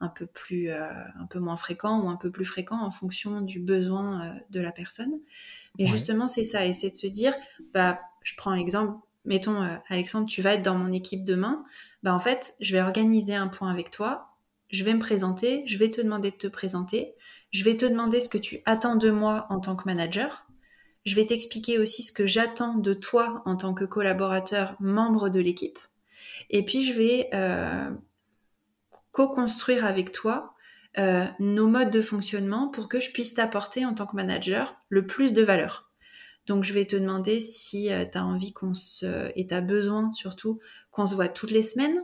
un 0.00 0.08
peu 0.08 0.26
plus 0.26 0.70
euh, 0.70 0.90
un 1.18 1.26
peu 1.26 1.38
moins 1.38 1.56
fréquent 1.56 2.02
ou 2.02 2.08
un 2.08 2.16
peu 2.16 2.30
plus 2.30 2.44
fréquent 2.44 2.80
en 2.80 2.90
fonction 2.90 3.40
du 3.40 3.60
besoin 3.60 4.26
euh, 4.26 4.34
de 4.50 4.60
la 4.60 4.72
personne. 4.72 5.20
Mais 5.78 5.86
justement, 5.86 6.26
c'est 6.26 6.44
ça, 6.44 6.64
et 6.64 6.72
c'est 6.72 6.90
de 6.90 6.96
se 6.96 7.06
dire, 7.06 7.34
bah, 7.74 8.00
je 8.22 8.34
prends 8.36 8.54
l'exemple, 8.54 8.98
mettons, 9.26 9.62
euh, 9.62 9.76
Alexandre, 9.88 10.26
tu 10.26 10.40
vas 10.40 10.54
être 10.54 10.62
dans 10.62 10.76
mon 10.76 10.90
équipe 10.90 11.22
demain, 11.22 11.64
bah, 12.02 12.14
en 12.14 12.20
fait, 12.20 12.54
je 12.60 12.74
vais 12.74 12.80
organiser 12.80 13.34
un 13.34 13.48
point 13.48 13.70
avec 13.70 13.90
toi, 13.90 14.36
je 14.70 14.84
vais 14.84 14.94
me 14.94 15.00
présenter, 15.00 15.64
je 15.66 15.76
vais 15.76 15.90
te 15.90 16.00
demander 16.00 16.30
de 16.30 16.36
te 16.36 16.46
présenter, 16.46 17.14
je 17.50 17.62
vais 17.62 17.76
te 17.76 17.84
demander 17.84 18.20
ce 18.20 18.28
que 18.28 18.38
tu 18.38 18.60
attends 18.64 18.96
de 18.96 19.10
moi 19.10 19.46
en 19.50 19.60
tant 19.60 19.76
que 19.76 19.84
manager, 19.84 20.46
je 21.04 21.14
vais 21.14 21.26
t'expliquer 21.26 21.78
aussi 21.78 22.02
ce 22.02 22.10
que 22.10 22.26
j'attends 22.26 22.74
de 22.74 22.94
toi 22.94 23.42
en 23.44 23.56
tant 23.56 23.74
que 23.74 23.84
collaborateur, 23.84 24.76
membre 24.80 25.28
de 25.28 25.40
l'équipe, 25.40 25.78
et 26.48 26.64
puis 26.64 26.84
je 26.84 26.94
vais 26.94 27.28
co-construire 29.16 29.86
avec 29.86 30.12
toi 30.12 30.52
euh, 30.98 31.24
nos 31.40 31.68
modes 31.68 31.90
de 31.90 32.02
fonctionnement 32.02 32.68
pour 32.68 32.86
que 32.86 33.00
je 33.00 33.10
puisse 33.12 33.32
t'apporter 33.32 33.86
en 33.86 33.94
tant 33.94 34.04
que 34.04 34.14
manager 34.14 34.76
le 34.90 35.06
plus 35.06 35.32
de 35.32 35.42
valeur. 35.42 35.90
Donc 36.44 36.64
je 36.64 36.74
vais 36.74 36.84
te 36.84 36.96
demander 36.96 37.40
si 37.40 37.90
euh, 37.90 38.04
tu 38.04 38.18
as 38.18 38.24
envie 38.26 38.52
qu'on 38.52 38.74
se 38.74 39.30
et 39.34 39.46
tu 39.46 39.54
as 39.54 39.62
besoin 39.62 40.12
surtout 40.12 40.60
qu'on 40.90 41.06
se 41.06 41.14
voit 41.14 41.30
toutes 41.30 41.50
les 41.50 41.62
semaines. 41.62 41.98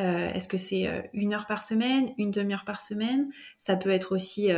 Euh, 0.00 0.30
est-ce 0.34 0.48
que 0.48 0.58
c'est 0.58 1.10
une 1.14 1.32
heure 1.32 1.46
par 1.46 1.62
semaine, 1.62 2.12
une 2.18 2.30
demi-heure 2.30 2.66
par 2.66 2.82
semaine? 2.82 3.30
Ça 3.56 3.76
peut 3.76 3.90
être 3.90 4.14
aussi 4.14 4.50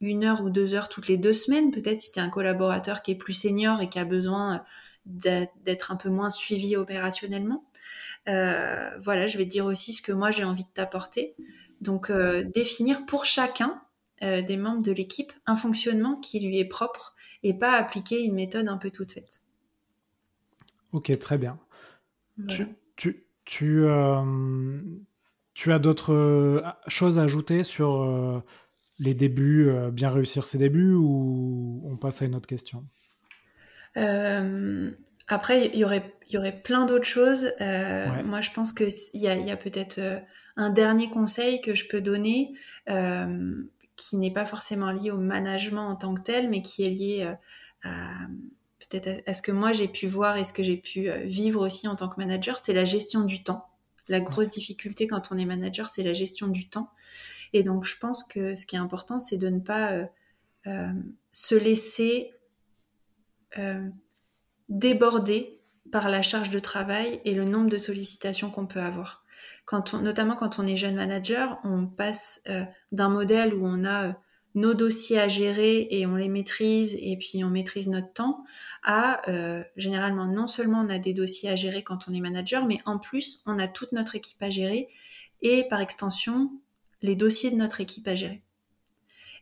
une 0.00 0.24
heure 0.24 0.44
ou 0.44 0.50
deux 0.50 0.74
heures 0.74 0.88
toutes 0.88 1.08
les 1.08 1.16
deux 1.16 1.32
semaines. 1.32 1.72
Peut-être 1.72 2.00
si 2.00 2.12
tu 2.12 2.20
es 2.20 2.22
un 2.22 2.30
collaborateur 2.30 3.02
qui 3.02 3.10
est 3.10 3.16
plus 3.16 3.34
senior 3.34 3.80
et 3.80 3.88
qui 3.88 3.98
a 3.98 4.04
besoin 4.04 4.64
d'être 5.06 5.90
un 5.90 5.96
peu 5.96 6.08
moins 6.08 6.30
suivi 6.30 6.76
opérationnellement. 6.76 7.64
Euh, 8.28 8.90
voilà, 9.02 9.26
je 9.26 9.36
vais 9.38 9.44
te 9.44 9.50
dire 9.50 9.66
aussi 9.66 9.92
ce 9.92 10.02
que 10.02 10.12
moi 10.12 10.30
j'ai 10.30 10.44
envie 10.44 10.64
de 10.64 10.68
t'apporter. 10.72 11.34
Donc, 11.80 12.10
euh, 12.10 12.44
définir 12.44 13.04
pour 13.06 13.24
chacun 13.24 13.82
euh, 14.22 14.42
des 14.42 14.56
membres 14.56 14.82
de 14.82 14.92
l'équipe 14.92 15.32
un 15.46 15.56
fonctionnement 15.56 16.16
qui 16.16 16.38
lui 16.40 16.58
est 16.58 16.64
propre 16.64 17.14
et 17.42 17.54
pas 17.54 17.72
appliquer 17.72 18.22
une 18.22 18.34
méthode 18.34 18.68
un 18.68 18.76
peu 18.76 18.90
toute 18.90 19.12
faite. 19.12 19.42
Ok, 20.92 21.16
très 21.18 21.38
bien. 21.38 21.58
Tu, 22.48 22.66
tu, 22.96 23.24
tu, 23.44 23.84
tu, 25.54 25.72
as 25.72 25.78
d'autres 25.78 26.62
choses 26.86 27.18
à 27.18 27.22
ajouter 27.22 27.64
sur 27.64 28.42
les 28.98 29.14
débuts, 29.14 29.70
bien 29.90 30.10
réussir 30.10 30.44
ses 30.44 30.58
débuts 30.58 30.94
ou 30.94 31.82
on 31.84 31.96
passe 31.96 32.22
à 32.22 32.26
une 32.26 32.34
autre 32.34 32.46
question? 32.46 32.84
Après, 35.28 35.66
il 35.68 35.78
y 35.78 35.84
aurait, 35.84 36.14
y 36.34 36.38
aurait 36.38 36.60
plein 36.60 36.86
d'autres 36.86 37.06
choses. 37.06 37.52
Euh, 37.60 38.22
moi, 38.24 38.40
je 38.40 38.50
pense 38.50 38.72
qu'il 38.72 38.92
y 39.14 39.28
a, 39.28 39.36
y 39.36 39.50
a 39.50 39.56
peut-être 39.56 39.98
euh, 39.98 40.18
un 40.56 40.70
dernier 40.70 41.10
conseil 41.10 41.60
que 41.60 41.74
je 41.74 41.88
peux 41.88 42.00
donner, 42.00 42.54
qui 43.96 44.16
n'est 44.16 44.32
pas 44.32 44.44
forcément 44.44 44.90
lié 44.90 45.10
au 45.10 45.18
management 45.18 45.88
en 45.88 45.96
tant 45.96 46.14
que 46.14 46.22
tel, 46.22 46.50
mais 46.50 46.62
qui 46.62 46.84
est 46.84 46.90
lié 46.90 47.34
à 47.84 48.00
peut-être 48.88 49.22
à 49.26 49.32
ce 49.32 49.40
que 49.40 49.52
moi 49.52 49.72
j'ai 49.72 49.88
pu 49.88 50.06
voir 50.06 50.36
et 50.36 50.44
ce 50.44 50.52
que 50.52 50.62
j'ai 50.62 50.76
pu 50.76 51.08
vivre 51.24 51.64
aussi 51.64 51.88
en 51.88 51.96
tant 51.96 52.08
que 52.08 52.16
manager, 52.18 52.58
c'est 52.62 52.74
la 52.74 52.84
gestion 52.84 53.22
du 53.22 53.42
temps. 53.42 53.68
La 54.08 54.20
grosse 54.20 54.50
difficulté 54.50 55.06
quand 55.06 55.30
on 55.30 55.38
est 55.38 55.44
manager, 55.44 55.88
c'est 55.88 56.02
la 56.02 56.12
gestion 56.12 56.48
du 56.48 56.68
temps. 56.68 56.90
Et 57.52 57.62
donc, 57.62 57.84
je 57.84 57.96
pense 57.98 58.24
que 58.24 58.54
ce 58.54 58.66
qui 58.66 58.76
est 58.76 58.80
important, 58.80 59.20
c'est 59.20 59.36
de 59.36 59.48
ne 59.48 59.60
pas 59.60 59.92
euh, 59.92 60.06
euh, 60.66 60.92
se 61.32 61.54
laisser 61.54 62.32
euh, 63.58 63.88
déborder 64.68 65.60
par 65.90 66.08
la 66.08 66.22
charge 66.22 66.50
de 66.50 66.58
travail 66.58 67.20
et 67.24 67.34
le 67.34 67.44
nombre 67.44 67.68
de 67.68 67.78
sollicitations 67.78 68.50
qu'on 68.50 68.66
peut 68.66 68.80
avoir. 68.80 69.24
Notamment 69.94 70.36
quand 70.36 70.58
on 70.58 70.66
est 70.66 70.76
jeune 70.76 70.96
manager, 70.96 71.58
on 71.64 71.86
passe 71.86 72.42
d'un 72.92 73.08
modèle 73.08 73.54
où 73.54 73.66
on 73.66 73.84
a 73.84 74.16
nos 74.54 74.74
dossiers 74.74 75.18
à 75.18 75.28
gérer 75.28 75.88
et 75.90 76.06
on 76.06 76.14
les 76.14 76.28
maîtrise 76.28 76.94
et 77.00 77.16
puis 77.16 77.42
on 77.42 77.48
maîtrise 77.48 77.88
notre 77.88 78.12
temps 78.12 78.44
à 78.82 79.22
généralement 79.76 80.26
non 80.26 80.46
seulement 80.46 80.80
on 80.80 80.90
a 80.90 80.98
des 80.98 81.14
dossiers 81.14 81.48
à 81.48 81.56
gérer 81.56 81.82
quand 81.82 82.06
on 82.08 82.12
est 82.12 82.20
manager, 82.20 82.66
mais 82.66 82.80
en 82.84 82.98
plus 82.98 83.42
on 83.46 83.58
a 83.58 83.66
toute 83.66 83.92
notre 83.92 84.14
équipe 84.14 84.42
à 84.42 84.50
gérer 84.50 84.88
et 85.40 85.64
par 85.68 85.80
extension 85.80 86.52
les 87.00 87.16
dossiers 87.16 87.50
de 87.50 87.56
notre 87.56 87.80
équipe 87.80 88.06
à 88.06 88.14
gérer. 88.14 88.42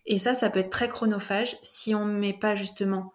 Et 0.06 0.16
ça, 0.16 0.34
ça 0.34 0.48
peut 0.48 0.60
être 0.60 0.70
très 0.70 0.88
chronophage 0.88 1.58
si 1.62 1.94
on 1.94 2.06
ne 2.06 2.18
met 2.18 2.32
pas 2.32 2.56
justement 2.56 3.12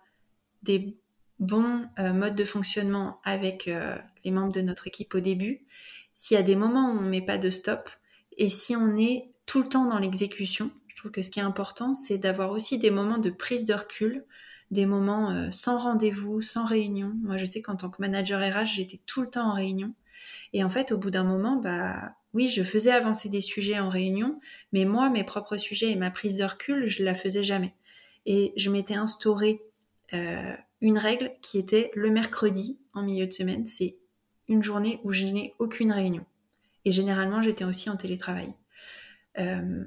des 0.63 0.97
bons 1.39 1.87
euh, 1.99 2.13
modes 2.13 2.35
de 2.35 2.45
fonctionnement 2.45 3.19
avec 3.23 3.67
euh, 3.67 3.95
les 4.23 4.31
membres 4.31 4.53
de 4.53 4.61
notre 4.61 4.87
équipe 4.87 5.15
au 5.15 5.19
début, 5.19 5.61
s'il 6.15 6.35
y 6.35 6.39
a 6.39 6.43
des 6.43 6.55
moments 6.55 6.91
où 6.91 6.97
on 6.97 7.01
ne 7.01 7.09
met 7.09 7.21
pas 7.21 7.37
de 7.37 7.49
stop, 7.49 7.89
et 8.37 8.49
si 8.49 8.75
on 8.75 8.97
est 8.97 9.31
tout 9.45 9.61
le 9.61 9.69
temps 9.69 9.85
dans 9.85 9.97
l'exécution, 9.97 10.71
je 10.87 10.95
trouve 10.95 11.11
que 11.11 11.21
ce 11.21 11.29
qui 11.29 11.39
est 11.39 11.43
important, 11.43 11.93
c'est 11.93 12.17
d'avoir 12.17 12.51
aussi 12.51 12.77
des 12.77 12.89
moments 12.89 13.17
de 13.17 13.29
prise 13.29 13.65
de 13.65 13.73
recul, 13.73 14.23
des 14.71 14.85
moments 14.85 15.31
euh, 15.31 15.49
sans 15.51 15.77
rendez-vous, 15.77 16.41
sans 16.41 16.65
réunion. 16.65 17.13
Moi, 17.21 17.37
je 17.37 17.45
sais 17.45 17.61
qu'en 17.61 17.75
tant 17.75 17.89
que 17.89 18.01
manager 18.01 18.41
RH, 18.41 18.75
j'étais 18.75 18.99
tout 19.05 19.21
le 19.21 19.29
temps 19.29 19.49
en 19.49 19.53
réunion. 19.53 19.93
Et 20.53 20.63
en 20.63 20.69
fait, 20.69 20.91
au 20.91 20.97
bout 20.97 21.11
d'un 21.11 21.23
moment, 21.23 21.57
bah, 21.57 22.13
oui, 22.33 22.49
je 22.49 22.63
faisais 22.63 22.91
avancer 22.91 23.29
des 23.29 23.41
sujets 23.41 23.79
en 23.79 23.89
réunion, 23.89 24.39
mais 24.71 24.85
moi, 24.85 25.09
mes 25.09 25.23
propres 25.23 25.57
sujets 25.57 25.91
et 25.91 25.95
ma 25.95 26.11
prise 26.11 26.37
de 26.37 26.43
recul, 26.43 26.87
je 26.87 27.03
la 27.03 27.13
faisais 27.13 27.43
jamais. 27.43 27.75
Et 28.25 28.53
je 28.57 28.69
m'étais 28.71 28.95
instauré 28.95 29.61
euh, 30.13 30.53
une 30.85 30.99
règle 30.99 31.31
qui 31.41 31.57
était 31.57 31.89
le 31.95 32.11
mercredi 32.11 32.77
en 32.93 33.01
milieu 33.01 33.25
de 33.25 33.31
semaine, 33.31 33.65
c'est 33.65 33.97
une 34.47 34.61
journée 34.61 34.99
où 35.03 35.11
je 35.11 35.25
n'ai 35.25 35.55
aucune 35.57 35.91
réunion. 35.91 36.23
Et 36.85 36.91
généralement, 36.91 37.41
j'étais 37.41 37.63
aussi 37.63 37.89
en 37.89 37.97
télétravail. 37.97 38.53
Euh, 39.39 39.83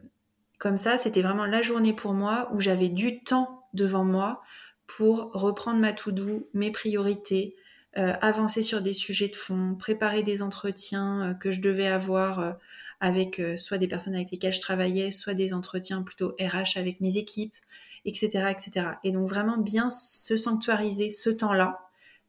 comme 0.59 0.77
ça, 0.77 0.99
c'était 0.99 1.23
vraiment 1.23 1.47
la 1.47 1.63
journée 1.63 1.93
pour 1.93 2.15
moi 2.15 2.51
où 2.53 2.61
j'avais 2.61 2.89
du 2.89 3.23
temps 3.23 3.69
devant 3.75 4.05
moi 4.05 4.43
pour 4.89 5.31
reprendre 5.35 5.79
ma 5.79 5.93
to-do, 5.93 6.51
mes 6.53 6.73
priorités, 6.73 7.55
euh, 7.97 8.15
avancer 8.21 8.65
sur 8.65 8.83
des 8.83 8.93
sujets 8.93 9.29
de 9.29 9.37
fond, 9.37 9.77
préparer 9.79 10.25
des 10.25 10.43
entretiens 10.43 11.31
euh, 11.31 11.35
que 11.35 11.53
je 11.53 11.61
devais 11.61 11.87
avoir 11.87 12.57
avec 12.99 13.41
soit 13.57 13.79
des 13.79 13.87
personnes 13.87 14.17
avec 14.17 14.33
lesquelles 14.33 14.53
je 14.53 14.61
travaillais, 14.61 15.13
soit 15.13 15.35
des 15.35 15.55
entretiens 15.55 16.03
plutôt 16.03 16.35
RH 16.41 16.77
avec 16.77 17.01
mes 17.01 17.17
équipes, 17.19 17.55
etc., 18.09 18.47
etc. 18.51 18.87
Et 19.05 19.13
donc 19.13 19.29
vraiment 19.29 19.59
bien 19.59 19.91
se 19.91 20.37
sanctuariser 20.37 21.11
ce 21.11 21.31
temps-là. 21.31 21.79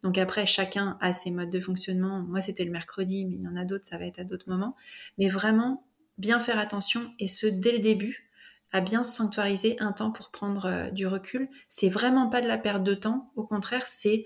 Donc 0.04 0.18
après, 0.18 0.46
chacun 0.46 0.98
a 1.02 1.12
ses 1.14 1.32
modes 1.32 1.50
de 1.50 1.60
fonctionnement. 1.60 2.20
Moi, 2.22 2.42
c'était 2.42 2.64
le 2.64 2.72
mercredi, 2.72 3.26
mais 3.26 3.36
il 3.36 3.42
y 3.42 3.48
en 3.48 3.56
a 3.56 3.66
d'autres, 3.66 3.86
ça 3.86 3.98
va 3.98 4.06
être 4.06 4.20
à 4.20 4.24
d'autres 4.24 4.50
moments. 4.50 4.76
Mais 5.18 5.28
vraiment, 5.28 5.86
bien 6.18 6.40
faire 6.40 6.58
attention, 6.58 7.12
et 7.20 7.28
ce, 7.28 7.48
dès 7.48 7.74
le 7.74 7.80
début, 7.80 8.30
à 8.72 8.82
bien 8.82 9.04
se 9.04 9.16
sanctuariser 9.16 9.78
un 9.80 9.92
temps 9.92 10.12
pour 10.12 10.30
prendre 10.30 10.92
du 10.92 11.08
recul. 11.08 11.50
C'est 11.70 11.90
vraiment 11.90 12.30
pas 12.30 12.42
de 12.42 12.48
la 12.48 12.58
perte 12.58 12.84
de 12.84 12.94
temps. 12.94 13.32
Au 13.36 13.44
contraire, 13.44 13.86
c'est 13.88 14.26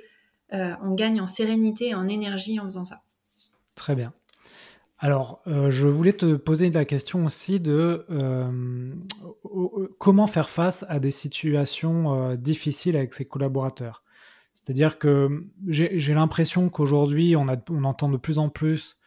euh, 0.53 0.75
on 0.81 0.93
gagne 0.93 1.21
en 1.21 1.27
sérénité 1.27 1.89
et 1.89 1.95
en 1.95 2.07
énergie 2.07 2.59
en 2.59 2.63
faisant 2.65 2.85
ça. 2.85 3.01
Très 3.75 3.95
bien. 3.95 4.13
Alors, 4.99 5.41
euh, 5.47 5.69
je 5.69 5.87
voulais 5.87 6.13
te 6.13 6.35
poser 6.35 6.69
la 6.69 6.85
question 6.85 7.25
aussi 7.25 7.59
de 7.59 8.05
euh, 8.09 8.93
comment 9.99 10.27
faire 10.27 10.49
face 10.49 10.85
à 10.87 10.99
des 10.99 11.11
situations 11.11 12.35
difficiles 12.35 12.95
avec 12.95 13.13
ses 13.13 13.25
collaborateurs. 13.25 14.03
C'est-à-dire 14.53 14.99
que 14.99 15.45
j'ai 15.67 16.13
l'impression 16.13 16.69
qu'aujourd'hui, 16.69 17.35
on, 17.35 17.47
on, 17.69 17.83
entend 17.83 18.07
de 18.07 18.17
plus 18.17 18.37
en 18.37 18.49
plus 18.49 18.97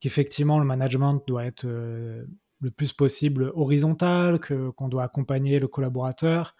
qu'effectivement, 0.00 0.58
le 0.58 0.64
management 0.64 1.22
doit 1.26 1.44
être 1.44 1.66
le 1.66 2.70
plus 2.70 2.92
possible 2.92 3.52
horizontal, 3.54 4.40
qu'on 4.40 4.88
doit 4.88 5.02
accompagner 5.02 5.58
le 5.58 5.68
collaborateur, 5.68 6.56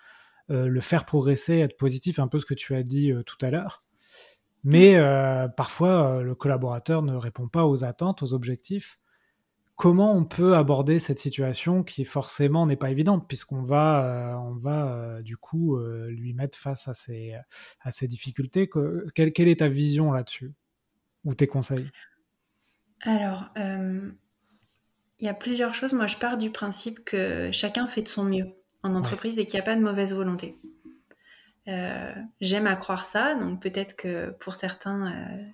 le 0.49 0.81
faire 0.81 1.07
progresser, 1.07 1.61
être 1.61 1.79
positif, 1.79 2.19
un 2.19 2.29
peu 2.29 2.41
ce 2.41 2.45
que 2.45 2.55
tu 2.55 2.75
as 2.75 2.83
dit 2.83 3.13
tout 3.25 3.39
à 3.41 3.51
l'heure. 3.51 3.83
Mais 4.65 4.95
euh, 4.97 5.49
parfois, 5.49 6.19
euh, 6.19 6.23
le 6.23 6.35
collaborateur 6.35 7.03
ne 7.03 7.17
répond 7.17 7.49
pas 7.49 7.67
aux 7.67 7.85
attentes, 7.85 8.23
aux 8.23 8.35
objectifs. 8.35 8.99
Comment 9.75 10.15
on 10.15 10.25
peut 10.25 10.55
aborder 10.55 10.99
cette 10.99 11.19
situation 11.19 11.83
qui 11.83 12.05
forcément 12.05 12.67
n'est 12.67 12.77
pas 12.77 12.91
évidente 12.91 13.27
puisqu'on 13.27 13.63
va, 13.63 14.05
euh, 14.05 14.35
on 14.35 14.55
va 14.55 15.23
du 15.23 15.37
coup 15.37 15.79
lui 15.81 16.35
mettre 16.35 16.57
face 16.57 16.87
à 16.87 16.95
ces, 16.95 17.35
à 17.81 17.91
ces 17.91 18.07
difficultés? 18.07 18.69
Quelle, 19.15 19.33
quelle, 19.33 19.49
est 19.49 19.59
ta 19.59 19.69
vision 19.69 20.13
là-dessus? 20.13 20.53
Ou 21.25 21.35
tes 21.35 21.47
conseils? 21.49 21.89
Alors, 23.01 23.49
il 23.57 24.15
y 25.19 25.29
a 25.29 25.35
plusieurs 25.35 25.75
choses. 25.75 25.95
Moi, 25.95 26.07
je 26.07 26.19
pars 26.19 26.37
du 26.37 26.51
principe 26.51 27.05
que 27.05 27.51
chacun 27.51 27.89
fait 27.89 28.03
de 28.03 28.09
son 28.09 28.25
mieux 28.25 28.47
en 28.85 28.95
entreprise 28.95 29.39
et 29.39 29.47
qu'il 29.47 29.55
n'y 29.55 29.61
a 29.61 29.65
pas 29.65 29.75
de 29.75 29.83
mauvaise 29.83 30.13
volonté. 30.13 30.59
Euh, 31.69 32.13
j'aime 32.41 32.67
à 32.67 32.77
croire 32.77 33.05
ça, 33.05 33.35
donc 33.35 33.61
peut-être 33.63 33.97
que 33.97 34.31
pour 34.41 34.55
certains, 34.55 35.13
euh, 35.13 35.45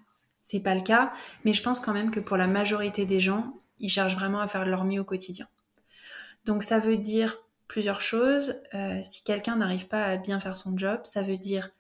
c'est 0.43 0.61
pas 0.61 0.75
le 0.75 0.81
cas, 0.81 1.13
mais 1.45 1.53
je 1.53 1.63
pense 1.63 1.81
quand 1.81 1.93
même 1.93 2.11
que 2.11 2.21
pour 2.21 2.37
la 2.37 2.47
majorité 2.47 3.05
des 3.05 3.21
gens, 3.21 3.55
ils 3.79 3.91
cherchent 3.91 4.15
vraiment 4.15 4.41
à 4.41 4.49
faire 4.49 4.65
leur 4.65 4.85
mieux 4.85 5.01
au 5.01 5.05
quotidien. 5.05 5.47
Donc 6.45 6.63
ça 6.63 6.79
veut 6.79 6.97
dire 6.97 7.37
plusieurs 7.67 8.01
choses. 8.01 8.57
Euh, 8.75 9.01
si 9.03 9.23
quelqu'un 9.23 9.57
n'arrive 9.57 9.89
pas 9.89 10.05
à 10.05 10.17
bien 10.17 10.41
faire 10.41 10.57
son 10.57 10.77
job, 10.79 11.01
ça 11.05 11.21
veut 11.21 11.37
dire, 11.37 11.71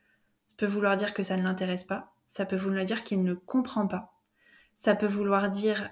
ça 0.46 0.54
peut 0.58 0.66
vouloir 0.66 0.96
dire 0.96 1.14
que 1.14 1.22
ça 1.22 1.36
ne 1.36 1.42
l'intéresse 1.42 1.84
pas, 1.84 2.12
ça 2.26 2.44
peut 2.44 2.56
vouloir 2.56 2.84
dire 2.84 3.04
qu'il 3.04 3.22
ne 3.22 3.32
comprend 3.32 3.86
pas, 3.86 4.12
ça 4.74 4.94
peut 4.94 5.06
vouloir 5.06 5.48
dire 5.48 5.88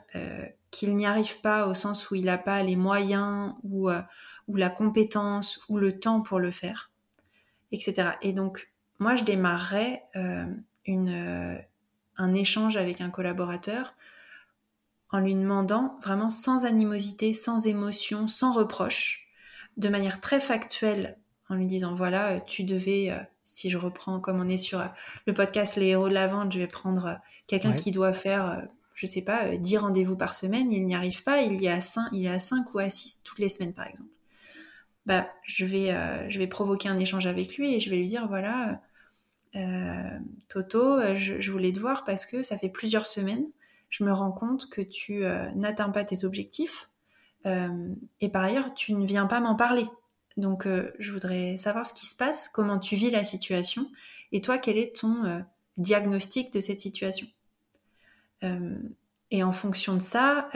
qu'il 0.71 0.95
n'y 0.95 1.07
arrive 1.07 1.41
pas 1.41 1.67
au 1.67 1.75
sens 1.75 2.11
où 2.11 2.15
il 2.15 2.27
n'a 2.27 2.39
pas 2.39 2.63
les 2.63 2.77
moyens 2.77 3.55
ou, 3.63 3.91
ou 4.47 4.57
la 4.57 4.69
compétence 4.69 5.61
ou 5.71 5.79
le 5.79 5.99
temps 5.99 6.21
pour 6.21 6.39
le 6.39 6.51
faire 6.51 6.91
etc. 7.73 8.11
Et 8.23 8.33
donc, 8.33 8.71
moi, 8.99 9.17
je 9.17 9.25
démarrerais 9.25 10.05
euh, 10.17 10.47
une, 10.87 11.09
euh, 11.09 11.59
un 12.17 12.35
échange 12.35 12.77
avec 12.77 13.01
un 13.01 13.11
collaborateur 13.11 13.95
en 15.11 15.19
lui 15.19 15.35
demandant 15.35 15.99
vraiment 16.03 16.31
sans 16.31 16.65
animosité, 16.65 17.33
sans 17.33 17.67
émotion, 17.67 18.27
sans 18.27 18.53
reproche, 18.53 19.29
de 19.77 19.89
manière 19.89 20.21
très 20.21 20.41
factuelle, 20.41 21.19
en 21.49 21.55
lui 21.55 21.67
disant 21.67 21.95
voilà, 21.95 22.41
tu 22.41 22.65
devais, 22.65 23.11
euh, 23.11 23.19
si 23.45 23.71
je 23.71 23.79
reprends 23.79 24.19
comme 24.19 24.41
on 24.41 24.49
est 24.49 24.57
sur 24.57 24.85
le 25.27 25.35
podcast 25.35 25.77
Les 25.77 25.89
héros 25.89 26.09
de 26.09 26.15
la 26.15 26.27
vente, 26.27 26.53
je 26.53 26.59
vais 26.59 26.67
prendre 26.67 27.21
quelqu'un 27.47 27.73
qui 27.73 27.93
doit 27.93 28.13
faire, 28.13 28.67
je 28.95 29.07
sais 29.07 29.23
pas, 29.23 29.57
10 29.57 29.79
rendez-vous 29.79 30.17
par 30.17 30.35
semaine, 30.35 30.73
il 30.73 30.85
n'y 30.85 30.97
arrive 30.97 31.23
pas, 31.23 31.43
il 31.43 31.63
y 31.63 31.69
a 31.69 31.81
5, 31.81 32.09
il 32.13 32.23
y 32.23 32.29
a 32.29 32.41
5 32.41 32.75
ou 32.75 32.81
à 32.81 32.91
6 32.91 33.21
toutes 33.23 33.39
les 33.39 33.49
semaines 33.49 33.75
par 33.75 33.87
exemple 33.87 34.16
bah, 35.07 35.31
je, 35.45 35.65
vais, 35.65 35.93
euh, 35.93 36.29
je 36.29 36.39
vais 36.39 36.49
provoquer 36.49 36.89
un 36.89 36.99
échange 36.99 37.27
avec 37.27 37.57
lui 37.57 37.75
et 37.75 37.81
je 37.81 37.91
vais 37.91 37.97
lui 37.97 38.09
dire 38.09 38.27
voilà, 38.27 38.83
euh, 39.55 40.19
Toto, 40.49 40.83
euh, 40.83 41.15
je, 41.15 41.51
voulais 41.51 41.73
te 41.73 41.79
voir 41.79 42.05
parce 42.05 42.27
que 42.27 42.43
ça 42.43 42.59
fait 42.59 42.69
plusieurs 42.69 43.07
semaines, 43.07 43.47
je 43.89 44.03
me 44.03 44.13
rends 44.13 44.33
compte 44.33 44.69
que 44.69 44.83
tu 44.83 45.23
n'atteins 45.55 45.91
pas 45.91 46.05
tes 46.05 46.25
objectifs 46.25 46.91
et 48.21 48.29
par 48.29 48.43
ailleurs, 48.43 48.75
tu 48.75 48.93
ne 48.93 49.07
viens 49.07 49.27
pas 49.27 49.39
m'en 49.39 49.55
parler. 49.55 49.87
Donc, 50.37 50.67
je 50.99 51.13
voudrais 51.13 51.57
savoir 51.57 51.87
ce 51.87 51.95
qui 51.95 52.05
se 52.05 52.17
passe, 52.17 52.49
comment 52.49 52.81
tu 52.81 52.97
vis 52.97 53.13
la 53.13 53.23
situation 53.23 53.89
et 54.33 54.41
toi, 54.41 54.59
quel 54.59 54.77
est 54.79 54.97
ton 54.97 55.45
diagnostic 55.77 56.53
de 56.53 56.61
cette 56.61 56.81
situation? 56.81 57.29
et 59.31 59.43
en 59.45 59.53
fonction 59.53 59.95
de 59.95 60.03
ça, 60.03 60.49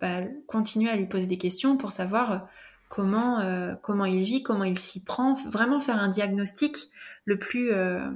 bah, 0.00 0.22
à 0.22 0.96
lui 0.96 1.06
poser 1.06 1.26
des 1.26 1.38
questions 1.38 1.76
pour 1.76 1.92
savoir 1.92 2.48
comment, 2.90 3.38
euh, 3.38 3.74
comment 3.80 4.04
il 4.04 4.22
vit, 4.22 4.42
comment 4.42 4.64
il 4.64 4.78
s'y 4.78 5.02
prend, 5.02 5.34
vraiment 5.48 5.80
faire 5.80 5.98
un 5.98 6.08
diagnostic 6.08 6.90
le 7.24 7.38
plus, 7.38 7.72
euh, 7.72 8.10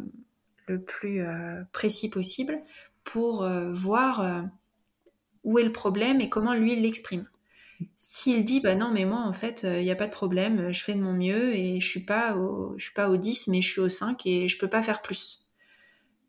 le 0.66 0.82
plus 0.82 1.22
euh, 1.22 1.62
précis 1.72 2.10
possible 2.10 2.58
pour 3.04 3.46
voir 3.72 4.46
où 5.44 5.58
est 5.58 5.64
le 5.64 5.72
problème 5.72 6.22
et 6.22 6.30
comment 6.30 6.54
lui 6.54 6.74
l'exprime. 6.74 7.28
S'il 7.98 8.44
dit 8.46 8.60
bah 8.60 8.76
non 8.76 8.90
mais 8.90 9.04
moi 9.04 9.18
en 9.18 9.34
fait 9.34 9.62
il 9.64 9.82
n'y 9.82 9.90
a 9.90 9.94
pas 9.94 10.06
de 10.06 10.12
problème, 10.12 10.72
je 10.72 10.82
fais 10.82 10.94
de 10.94 11.02
mon 11.02 11.12
mieux 11.12 11.54
et 11.54 11.80
je 11.80 11.86
suis 11.86 12.00
suis 12.00 12.94
pas 12.94 13.08
au 13.10 13.16
10 13.18 13.48
mais 13.48 13.60
je 13.60 13.68
suis 13.68 13.80
au 13.82 13.90
5 13.90 14.24
et 14.24 14.48
je 14.48 14.56
peux 14.56 14.68
pas 14.68 14.82
faire 14.82 15.02
plus. 15.02 15.44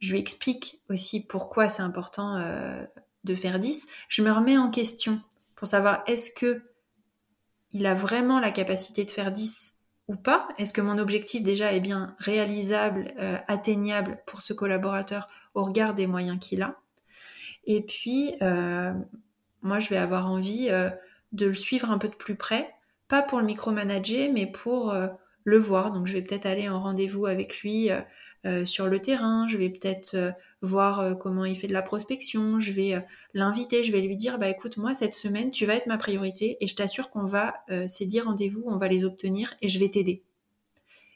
Je 0.02 0.12
lui 0.12 0.20
explique 0.20 0.82
aussi 0.90 1.26
pourquoi 1.26 1.70
c'est 1.70 1.82
important 1.82 2.38
de 3.24 3.36
faire 3.36 3.58
10. 3.58 3.88
Je 4.10 4.22
me 4.22 4.32
remets 4.34 4.58
en 4.58 4.70
question 4.70 5.22
pour 5.56 5.70
savoir 5.70 6.04
est-ce 6.08 6.30
que 6.30 6.62
il 7.76 7.86
a 7.88 7.94
vraiment 7.94 8.40
la 8.40 8.52
capacité 8.52 9.04
de 9.04 9.12
faire 9.12 9.34
10 9.34 9.74
ou 10.08 10.16
pas? 10.16 10.48
Est-ce 10.58 10.72
que 10.72 10.80
mon 10.80 10.98
objectif 10.98 11.44
déjà 11.44 11.74
est 11.74 11.82
bien 11.82 12.16
réalisable, 12.20 13.14
euh, 13.20 13.38
atteignable 13.50 14.18
pour 14.26 14.42
ce 14.42 14.54
collaborateur 14.54 15.28
au 15.56 15.64
regard 15.64 15.94
des 15.94 16.08
moyens 16.08 16.40
qu'il 16.40 16.62
a? 16.62 16.80
Et 17.66 17.82
puis, 17.82 18.34
euh, 18.42 18.94
moi, 19.62 19.80
je 19.80 19.90
vais 19.90 19.98
avoir 19.98 20.32
envie 20.32 20.70
euh, 20.70 20.90
de 21.34 21.48
le 21.48 21.54
suivre 21.54 21.92
un 21.92 21.98
peu 21.98 22.08
de 22.08 22.16
plus 22.16 22.36
près, 22.36 22.74
pas 23.10 23.22
pour 23.22 23.40
le 23.40 23.46
micromanager, 23.46 24.32
mais 24.32 24.46
pour 24.46 24.96
le 25.44 25.60
voir. 25.60 25.92
Donc, 25.92 26.08
je 26.08 26.14
vais 26.14 26.22
peut-être 26.22 26.46
aller 26.46 26.70
en 26.70 26.82
rendez-vous 26.82 27.26
avec 27.26 27.60
lui 27.60 27.90
sur 28.66 28.88
le 28.88 29.00
terrain, 29.00 29.48
je 29.48 29.58
vais 29.58 29.70
peut-être 29.70 30.16
voir 30.62 31.18
comment 31.18 31.46
il 31.46 31.58
fait 31.58 31.68
de 31.68 31.74
la 31.74 31.82
prospection, 31.82 32.60
je 32.60 32.72
vais 32.72 33.06
l'inviter, 33.34 33.84
je 33.84 33.92
vais 33.92 34.02
lui 34.02 34.16
dire, 34.16 34.38
bah 34.38 34.50
écoute, 34.50 34.78
moi, 34.78 34.94
cette 34.94 35.14
semaine, 35.14 35.52
tu 35.52 35.66
vas 35.66 35.76
être 35.76 35.88
ma 35.88 35.98
priorité 35.98 36.58
et 36.60 36.68
je 36.68 36.76
t'assure 36.76 37.10
qu'on 37.10 37.26
va, 37.26 37.64
ces 37.88 38.06
10 38.06 38.22
rendez-vous, 38.22 38.64
on 38.68 38.78
va 38.78 38.88
les 38.88 39.04
obtenir 39.04 39.54
et 39.62 39.70
je 39.70 39.80
vais 39.80 39.90
t'aider. 39.90 40.24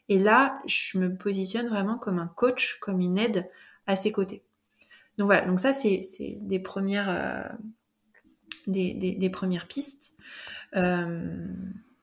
Et 0.08 0.18
là, 0.18 0.60
je 0.66 0.98
me 0.98 1.14
positionne 1.16 1.68
vraiment 1.68 1.96
comme 1.96 2.18
un 2.18 2.26
coach, 2.26 2.78
comme 2.80 3.00
une 3.00 3.16
aide 3.16 3.48
à 3.86 3.94
ses 3.94 4.10
côtés. 4.10 4.42
Donc 5.18 5.26
voilà, 5.26 5.46
donc 5.46 5.60
ça, 5.60 5.72
c'est 5.72 6.00
des 6.40 6.58
premières, 6.58 7.54
des, 8.66 9.30
premières 9.30 9.68
pistes. 9.68 10.16
Euh, 10.76 11.46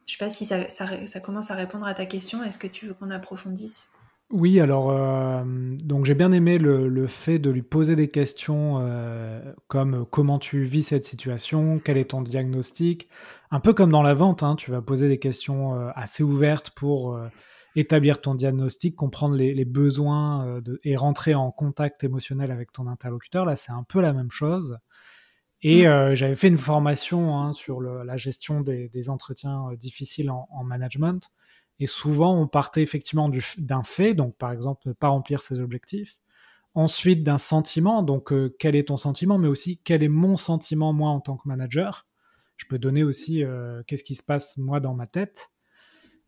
je 0.05 0.11
sais 0.13 0.17
pas 0.17 0.29
si 0.29 0.45
ça, 0.45 1.19
commence 1.19 1.51
à 1.51 1.55
répondre 1.55 1.85
à 1.85 1.93
ta 1.93 2.05
question. 2.05 2.43
Est-ce 2.43 2.57
que 2.57 2.67
tu 2.67 2.85
veux 2.85 2.93
qu'on 2.93 3.09
approfondisse? 3.09 3.91
Oui, 4.29 4.59
alors 4.59 4.91
euh, 4.91 5.41
donc 5.45 6.03
j'ai 6.03 6.13
bien 6.13 6.33
aimé 6.33 6.57
le, 6.57 7.07
fait 7.07 7.39
de 7.39 7.49
lui 7.49 7.61
poser 7.61 7.95
des 7.95 8.09
questions 8.09 8.79
euh, 8.81 9.53
comme 9.69 10.05
comment 10.05 10.37
tu 10.37 10.65
vis 10.65 10.83
cette 10.83 11.05
situation, 11.05 11.79
quel 11.79 11.97
est 11.97 12.09
ton 12.09 12.21
diagnostic, 12.21 13.07
un 13.51 13.61
peu 13.61 13.73
comme 13.73 13.89
dans 13.89 14.01
la 14.01 14.13
vente, 14.13 14.43
hein, 14.43 14.57
tu 14.57 14.69
vas 14.69 14.81
poser 14.81 15.07
des 15.07 15.17
questions 15.17 15.75
euh, 15.75 15.91
assez 15.95 16.23
ouvertes 16.23 16.71
pour 16.71 17.17
établir 17.77 18.19
ton 18.19 18.35
diagnostic, 18.35 18.97
comprendre 18.97 19.35
les, 19.35 19.65
besoins 19.65 20.61
et 20.83 20.97
rentrer 20.97 21.33
en 21.33 21.51
contact 21.51 22.03
émotionnel 22.03 22.51
avec 22.51 22.73
ton 22.73 22.87
interlocuteur. 22.87 23.45
Là, 23.45 23.55
c'est 23.55 23.71
un 23.71 23.83
peu 23.83 24.01
la 24.01 24.11
même 24.11 24.31
chose. 24.31 24.77
Et 25.61 25.87
mmh. 25.87 26.15
j'avais 26.15 26.35
fait 26.35 26.47
une 26.47 26.57
formation 26.57 27.37
hein, 27.37 27.53
sur 27.53 27.79
la 27.81 28.17
gestion 28.17 28.61
des, 28.61 29.09
entretiens 29.09 29.69
difficiles 29.77 30.31
en 30.31 30.63
management. 30.63 31.31
Et 31.79 31.87
souvent, 31.87 32.39
on 32.39 32.47
partait 32.47 32.81
effectivement 32.81 33.29
d'un 33.57 33.83
fait, 33.83 34.13
donc 34.13 34.35
par 34.35 34.51
exemple 34.51 34.81
ne 34.87 34.93
pas 34.93 35.09
remplir 35.09 35.41
ses 35.41 35.59
objectifs. 35.59 36.17
Ensuite, 36.73 37.23
d'un 37.23 37.37
sentiment, 37.37 38.03
donc 38.03 38.31
euh, 38.31 38.55
quel 38.59 38.75
est 38.75 38.89
ton 38.89 38.97
sentiment, 38.97 39.37
mais 39.37 39.47
aussi 39.47 39.79
quel 39.83 40.03
est 40.03 40.09
mon 40.09 40.37
sentiment 40.37 40.93
moi 40.93 41.09
en 41.09 41.19
tant 41.19 41.37
que 41.37 41.47
manager? 41.47 42.05
Je 42.55 42.65
peux 42.67 42.79
donner 42.79 43.03
aussi 43.03 43.43
euh, 43.43 43.83
qu'est-ce 43.87 44.03
qui 44.03 44.15
se 44.15 44.23
passe 44.23 44.57
moi 44.57 44.79
dans 44.79 44.93
ma 44.93 45.07
tête. 45.07 45.51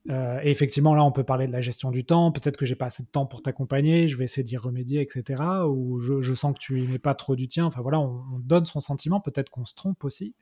Euh, 0.10 0.40
et 0.44 0.50
effectivement, 0.50 0.96
là, 0.96 1.04
on 1.04 1.12
peut 1.12 1.24
parler 1.24 1.46
de 1.46 1.52
la 1.52 1.62
gestion 1.62 1.92
du 1.92 2.06
temps. 2.06 2.32
Peut-être 2.32 2.58
que 2.58 2.66
j'ai 2.66 2.76
pas 2.76 2.88
assez 2.88 3.04
de 3.04 3.10
temps 3.10 3.26
pour 3.26 3.42
t'accompagner. 3.42 4.08
Je 4.08 4.18
vais 4.18 4.24
essayer 4.26 4.44
d'y 4.44 4.58
remédier, 4.58 5.02
etc. 5.02 5.44
Ou 5.68 6.00
je, 6.00 6.34
sens 6.34 6.54
que 6.54 6.60
tu 6.60 6.82
n'es 6.82 7.00
pas 7.00 7.16
trop 7.16 7.36
du 7.36 7.48
tien. 7.48 7.66
Enfin 7.66 7.82
voilà, 7.82 8.00
on, 8.00 8.24
on 8.34 8.40
donne 8.40 8.66
son 8.66 8.80
sentiment. 8.80 9.20
Peut-être 9.20 9.50
qu'on 9.50 9.66
se 9.66 9.76
trompe 9.76 10.04
aussi 10.04 10.36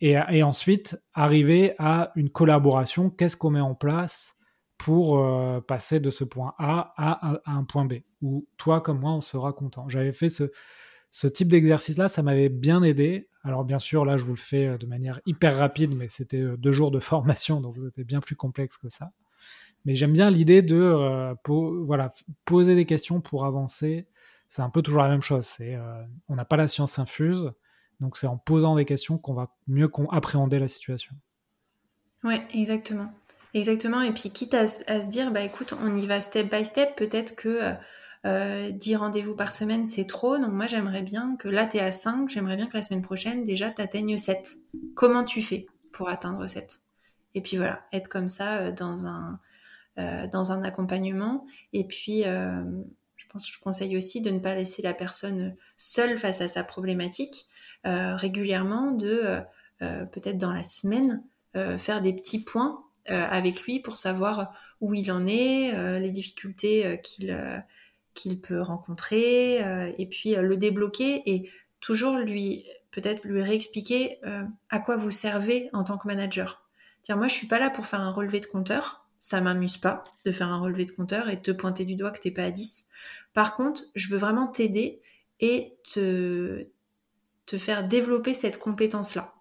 et, 0.00 0.42
ensuite 0.42 1.00
arriver 1.14 1.74
à 1.78 2.12
une 2.16 2.30
collaboration. 2.30 3.10
Qu'est-ce 3.10 3.36
qu'on 3.36 3.50
met 3.50 3.60
en 3.60 3.74
place 3.74 4.36
pour 4.76 5.18
euh, 5.18 5.60
passer 5.60 5.98
de 5.98 6.10
ce 6.10 6.22
point 6.22 6.54
A 6.58 6.94
à, 6.96 7.40
un 7.46 7.64
point 7.64 7.84
B, 7.84 7.94
où 8.22 8.46
toi 8.56 8.80
comme 8.80 9.00
moi, 9.00 9.12
on 9.12 9.20
sera 9.20 9.52
content. 9.52 9.88
J'avais 9.88 10.12
fait 10.12 10.28
ce, 10.28 11.26
type 11.26 11.48
d'exercice-là, 11.48 12.06
ça 12.06 12.22
m'avait 12.22 12.48
bien 12.48 12.82
aidé. 12.82 13.28
Alors 13.42 13.64
bien 13.64 13.80
sûr, 13.80 14.04
là, 14.04 14.16
je 14.16 14.24
vous 14.24 14.34
le 14.34 14.38
fais 14.38 14.66
euh, 14.66 14.78
de 14.78 14.86
manière 14.86 15.20
hyper 15.26 15.56
rapide, 15.56 15.94
mais 15.96 16.08
c'était 16.08 16.40
euh, 16.40 16.56
deux 16.56 16.72
jours 16.72 16.92
de 16.92 17.00
formation, 17.00 17.60
donc 17.60 17.76
c'était 17.86 18.04
bien 18.04 18.20
plus 18.20 18.36
complexe 18.36 18.78
que 18.78 18.88
ça. 18.88 19.10
Mais 19.84 19.96
j'aime 19.96 20.12
bien 20.12 20.30
l'idée 20.30 20.60
de 20.60 21.34
poser 22.44 22.74
des 22.74 22.84
questions 22.84 23.20
pour 23.20 23.46
avancer. 23.46 24.06
C'est 24.48 24.60
un 24.60 24.70
peu 24.70 24.82
toujours 24.82 25.02
la 25.02 25.08
même 25.08 25.22
chose. 25.22 25.48
On 26.28 26.34
n'a 26.34 26.44
pas 26.44 26.56
la 26.56 26.66
science 26.66 26.98
infuse. 26.98 27.52
Donc 28.00 28.16
c'est 28.16 28.26
en 28.26 28.36
posant 28.36 28.76
des 28.76 28.84
questions 28.84 29.18
qu'on 29.18 29.34
va 29.34 29.54
mieux 29.66 29.90
appréhender 30.10 30.58
la 30.58 30.68
situation. 30.68 31.14
Ouais, 32.24 32.46
exactement. 32.52 33.12
Exactement. 33.54 34.02
Et 34.02 34.12
puis 34.12 34.30
quitte 34.30 34.54
à, 34.54 34.66
se 34.66 35.08
dire, 35.08 35.32
bah 35.32 35.42
écoute, 35.42 35.74
on 35.82 35.96
y 35.96 36.06
va 36.06 36.20
step 36.20 36.50
by 36.52 36.64
step, 36.64 36.96
peut-être 36.96 37.34
que 37.36 37.72
euh, 38.26 38.70
10 38.70 38.96
rendez-vous 38.96 39.34
par 39.34 39.52
semaine, 39.52 39.86
c'est 39.86 40.06
trop. 40.06 40.38
Donc 40.38 40.52
moi, 40.52 40.66
j'aimerais 40.66 41.02
bien 41.02 41.36
que 41.36 41.48
là, 41.48 41.66
tu 41.66 41.78
es 41.78 41.80
à 41.80 41.92
5, 41.92 42.28
j'aimerais 42.28 42.56
bien 42.56 42.66
que 42.66 42.76
la 42.76 42.82
semaine 42.82 43.02
prochaine, 43.02 43.44
déjà, 43.44 43.70
tu 43.70 43.80
atteignes 43.80 44.18
7. 44.18 44.56
Comment 44.94 45.24
tu 45.24 45.42
fais 45.42 45.66
pour 45.92 46.08
atteindre 46.08 46.46
7 46.46 46.80
Et 47.34 47.40
puis 47.40 47.56
voilà, 47.56 47.84
être 47.92 48.08
comme 48.08 48.28
ça 48.28 48.58
euh, 48.58 48.72
dans, 48.72 49.06
un, 49.06 49.40
euh, 49.98 50.26
dans 50.28 50.52
un 50.52 50.62
accompagnement. 50.62 51.46
Et 51.72 51.84
puis, 51.84 52.24
euh, 52.24 52.62
je 53.16 53.26
pense 53.28 53.50
je 53.50 53.58
conseille 53.58 53.96
aussi 53.96 54.20
de 54.20 54.30
ne 54.30 54.38
pas 54.38 54.54
laisser 54.54 54.82
la 54.82 54.94
personne 54.94 55.56
seule 55.76 56.18
face 56.18 56.40
à 56.40 56.48
sa 56.48 56.64
problématique. 56.64 57.47
Euh, 57.86 58.16
régulièrement 58.16 58.90
de 58.90 59.20
euh, 59.22 59.40
euh, 59.82 60.04
peut-être 60.04 60.36
dans 60.36 60.52
la 60.52 60.64
semaine 60.64 61.22
faire 61.78 62.02
des 62.02 62.12
petits 62.12 62.44
points 62.44 62.84
avec 63.06 63.62
lui 63.62 63.80
pour 63.80 63.96
savoir 63.96 64.52
où 64.80 64.94
il 64.94 65.10
en 65.10 65.26
est, 65.26 65.98
les 65.98 66.10
difficultés 66.12 67.00
qu'il 67.02 67.64
qu'il 68.14 68.40
peut 68.40 68.60
rencontrer, 68.60 69.56
et 69.98 70.06
puis 70.06 70.36
le 70.36 70.56
débloquer 70.56 71.22
et 71.28 71.50
toujours 71.80 72.16
lui 72.16 72.64
peut-être 72.92 73.24
lui 73.24 73.42
réexpliquer 73.42 74.20
à 74.70 74.78
quoi 74.78 74.96
vous 74.96 75.10
servez 75.10 75.68
en 75.72 75.82
tant 75.82 75.98
que 75.98 76.06
manager. 76.06 76.62
Dire 77.02 77.16
moi 77.16 77.26
je 77.26 77.34
suis 77.34 77.48
pas 77.48 77.58
là 77.58 77.70
pour 77.70 77.86
faire 77.86 78.02
un 78.02 78.12
relevé 78.12 78.38
de 78.38 78.46
compteur, 78.46 79.08
ça 79.18 79.40
m'amuse 79.40 79.78
pas 79.78 80.04
de 80.24 80.30
faire 80.30 80.48
un 80.48 80.60
relevé 80.60 80.84
de 80.84 80.92
compteur 80.92 81.28
et 81.28 81.42
te 81.42 81.50
pointer 81.50 81.84
du 81.84 81.96
doigt 81.96 82.12
que 82.12 82.20
t'es 82.20 82.30
pas 82.30 82.44
à 82.44 82.50
10. 82.52 82.86
Par 83.32 83.56
contre, 83.56 83.82
je 83.96 84.08
veux 84.10 84.18
vraiment 84.18 84.46
t'aider 84.46 85.02
et 85.40 85.76
te 85.92 86.68
te 87.48 87.56
faire 87.56 87.88
développer 87.88 88.34
cette 88.34 88.58
compétence-là. 88.58 89.34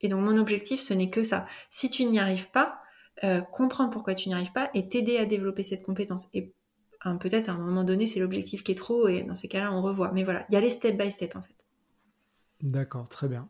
Et 0.00 0.08
donc 0.08 0.24
mon 0.24 0.38
objectif, 0.38 0.80
ce 0.80 0.94
n'est 0.94 1.10
que 1.10 1.22
ça. 1.22 1.46
Si 1.68 1.90
tu 1.90 2.06
n'y 2.06 2.18
arrives 2.18 2.50
pas, 2.50 2.80
euh, 3.22 3.42
comprendre 3.42 3.90
pourquoi 3.90 4.14
tu 4.14 4.30
n'y 4.30 4.34
arrives 4.34 4.52
pas 4.52 4.70
et 4.72 4.88
t'aider 4.88 5.18
à 5.18 5.26
développer 5.26 5.62
cette 5.62 5.82
compétence. 5.82 6.28
Et 6.32 6.54
hein, 7.04 7.16
peut-être 7.16 7.50
à 7.50 7.52
un 7.52 7.58
moment 7.58 7.84
donné, 7.84 8.06
c'est 8.06 8.18
l'objectif 8.18 8.64
qui 8.64 8.72
est 8.72 8.76
trop 8.76 9.08
et 9.08 9.22
dans 9.22 9.36
ces 9.36 9.46
cas-là, 9.46 9.72
on 9.72 9.82
revoit. 9.82 10.10
Mais 10.12 10.24
voilà, 10.24 10.46
il 10.48 10.54
y 10.54 10.56
a 10.56 10.60
les 10.60 10.70
step 10.70 10.98
by 10.98 11.12
step 11.12 11.36
en 11.36 11.42
fait. 11.42 11.54
D'accord, 12.62 13.08
très 13.10 13.28
bien. 13.28 13.46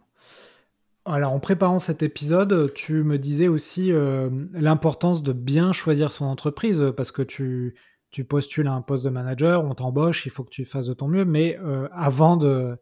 Alors 1.05 1.33
en 1.33 1.39
préparant 1.39 1.79
cet 1.79 2.03
épisode, 2.03 2.75
tu 2.75 3.05
me 3.05 3.17
disais 3.17 3.49
aussi 3.49 3.93
euh, 3.93 4.29
l'importance 4.53 5.23
de 5.23 5.33
bien 5.33 5.73
choisir 5.73 6.11
son 6.11 6.25
entreprise 6.25 6.93
parce 6.97 7.13
que 7.13 7.23
tu, 7.23 7.77
tu 8.11 8.25
postules 8.25 8.67
à 8.67 8.73
un 8.73 8.83
poste 8.83 9.05
de 9.05 9.11
manager, 9.11 9.65
on 9.65 9.75
t'embauche, 9.75 10.27
il 10.27 10.31
faut 10.31 10.43
que 10.43 10.51
tu 10.51 10.65
fasses 10.65 10.87
de 10.87 10.95
ton 10.95 11.07
mieux, 11.07 11.25
mais 11.25 11.59
euh, 11.61 11.89
avant 11.93 12.37
de 12.37 12.77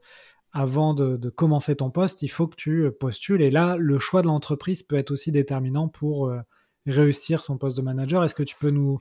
avant 0.53 0.95
de, 0.95 1.29
commencer 1.29 1.77
ton 1.77 1.91
poste, 1.91 2.23
il 2.23 2.29
faut 2.29 2.47
que 2.47 2.57
tu 2.57 2.85
euh, 2.85 2.91
postules. 2.91 3.43
Et 3.43 3.51
là, 3.51 3.77
le 3.77 3.99
choix 3.99 4.23
de 4.23 4.27
l'entreprise 4.27 4.83
peut 4.83 4.97
être 4.97 5.11
aussi 5.11 5.31
déterminant 5.31 5.89
pour 5.89 6.29
euh, 6.29 6.41
réussir 6.87 7.43
son 7.43 7.59
poste 7.59 7.77
de 7.77 7.83
manager. 7.83 8.25
Est-ce 8.25 8.35
que 8.35 8.43
tu 8.43 8.57
peux 8.57 8.71
nous, 8.71 9.01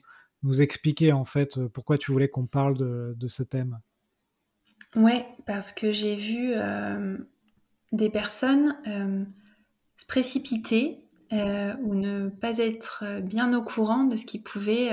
expliquer 0.60 1.12
en 1.12 1.26
fait 1.26 1.58
euh, 1.58 1.68
pourquoi 1.68 1.98
tu 1.98 2.12
voulais 2.12 2.30
qu'on 2.30 2.46
parle 2.46 2.78
de, 2.78 3.28
ce 3.28 3.44
thème? 3.44 3.80
Ouais, 4.96 5.26
parce 5.46 5.74
que 5.74 5.92
j'ai 5.92 6.16
vu 6.16 6.54
des 7.92 8.10
personnes 8.10 8.78
se 9.98 10.06
précipiter 10.06 11.04
ou 11.32 11.94
ne 11.94 12.30
pas 12.30 12.58
être 12.60 13.04
bien 13.22 13.54
au 13.54 13.62
courant 13.62 14.06
de 14.06 14.16
ce 14.16 14.26
qui 14.26 14.40
pouvait 14.40 14.92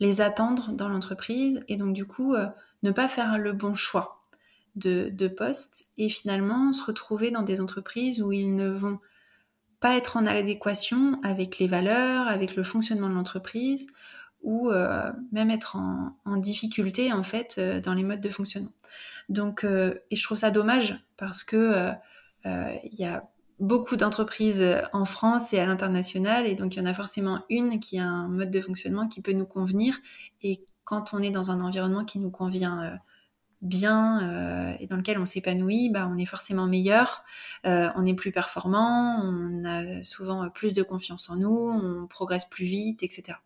les 0.00 0.22
attendre 0.22 0.72
dans 0.72 0.88
l'entreprise 0.88 1.62
et 1.68 1.76
donc 1.76 1.92
du 1.92 2.06
coup 2.06 2.34
ne 2.82 2.90
pas 2.90 3.08
faire 3.08 3.36
le 3.36 3.52
bon 3.52 3.74
choix 3.74 4.23
de, 4.76 5.28
postes 5.28 5.86
et 5.96 6.08
finalement 6.08 6.72
se 6.72 6.84
retrouver 6.84 7.30
dans 7.30 7.42
des 7.42 7.60
entreprises 7.60 8.22
où 8.22 8.32
ils 8.32 8.54
ne 8.54 8.68
vont 8.68 8.98
pas 9.80 9.96
être 9.96 10.16
en 10.16 10.26
adéquation 10.26 11.20
avec 11.22 11.58
les 11.58 11.66
valeurs, 11.66 12.26
avec 12.28 12.56
le 12.56 12.64
fonctionnement 12.64 13.08
de 13.08 13.14
l'entreprise 13.14 13.86
ou 14.42 14.70
euh, 14.70 15.10
même 15.32 15.50
être 15.50 15.76
en, 15.76 16.36
difficulté 16.36 17.12
en 17.12 17.22
fait 17.22 17.56
euh, 17.58 17.80
dans 17.80 17.94
les 17.94 18.02
modes 18.02 18.20
de 18.20 18.28
fonctionnement. 18.28 18.72
Donc, 19.28 19.64
euh, 19.64 19.94
et 20.10 20.16
je 20.16 20.22
trouve 20.22 20.38
ça 20.38 20.50
dommage 20.50 20.98
parce 21.16 21.44
que 21.44 21.90
il 22.46 22.98
y 22.98 23.06
a 23.06 23.26
beaucoup 23.58 23.96
d'entreprises 23.96 24.62
en 24.92 25.06
France 25.06 25.54
et 25.54 25.58
à 25.58 25.64
l'international 25.64 26.46
et 26.46 26.54
donc 26.54 26.76
il 26.76 26.80
y 26.80 26.82
en 26.82 26.86
a 26.86 26.92
forcément 26.92 27.42
une 27.48 27.80
qui 27.80 27.98
a 27.98 28.04
un 28.04 28.28
mode 28.28 28.50
de 28.50 28.60
fonctionnement 28.60 29.08
qui 29.08 29.22
peut 29.22 29.32
nous 29.32 29.46
convenir 29.46 29.98
et 30.42 30.60
quand 30.84 31.14
on 31.14 31.22
est 31.22 31.30
dans 31.30 31.50
un 31.50 31.62
environnement 31.62 32.04
qui 32.04 32.18
nous 32.18 32.30
convient 32.30 33.00
bien 33.64 34.22
euh, 34.22 34.76
et 34.78 34.86
dans 34.86 34.96
lequel 34.96 35.18
on 35.18 35.24
s'épanouit, 35.24 35.88
bah, 35.90 36.08
on 36.12 36.18
est 36.18 36.26
forcément 36.26 36.66
meilleur, 36.66 37.24
euh, 37.66 37.88
on 37.96 38.04
est 38.04 38.14
plus 38.14 38.30
performant, 38.30 39.20
on 39.22 39.64
a 39.64 40.04
souvent 40.04 40.48
plus 40.50 40.72
de 40.72 40.82
confiance 40.82 41.30
en 41.30 41.36
nous, 41.36 41.50
on 41.50 42.06
progresse 42.06 42.44
plus 42.44 42.66
vite, 42.66 43.02
etc. 43.02 43.38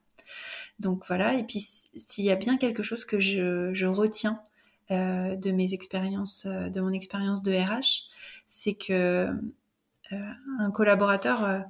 Donc 0.80 1.04
voilà, 1.06 1.34
et 1.34 1.44
puis 1.44 1.60
s'il 1.60 2.24
y 2.24 2.30
a 2.30 2.36
bien 2.36 2.56
quelque 2.58 2.82
chose 2.82 3.04
que 3.04 3.18
je, 3.18 3.86
retiens 3.86 4.42
euh, 4.90 5.36
de 5.36 5.50
mes 5.50 5.72
expériences, 5.72 6.46
de 6.46 6.80
mon 6.80 6.90
expérience 6.90 7.42
de 7.42 7.52
RH, 7.52 8.08
c'est 8.46 8.74
que 8.74 9.28
un 10.10 10.70
collaborateur 10.70 11.64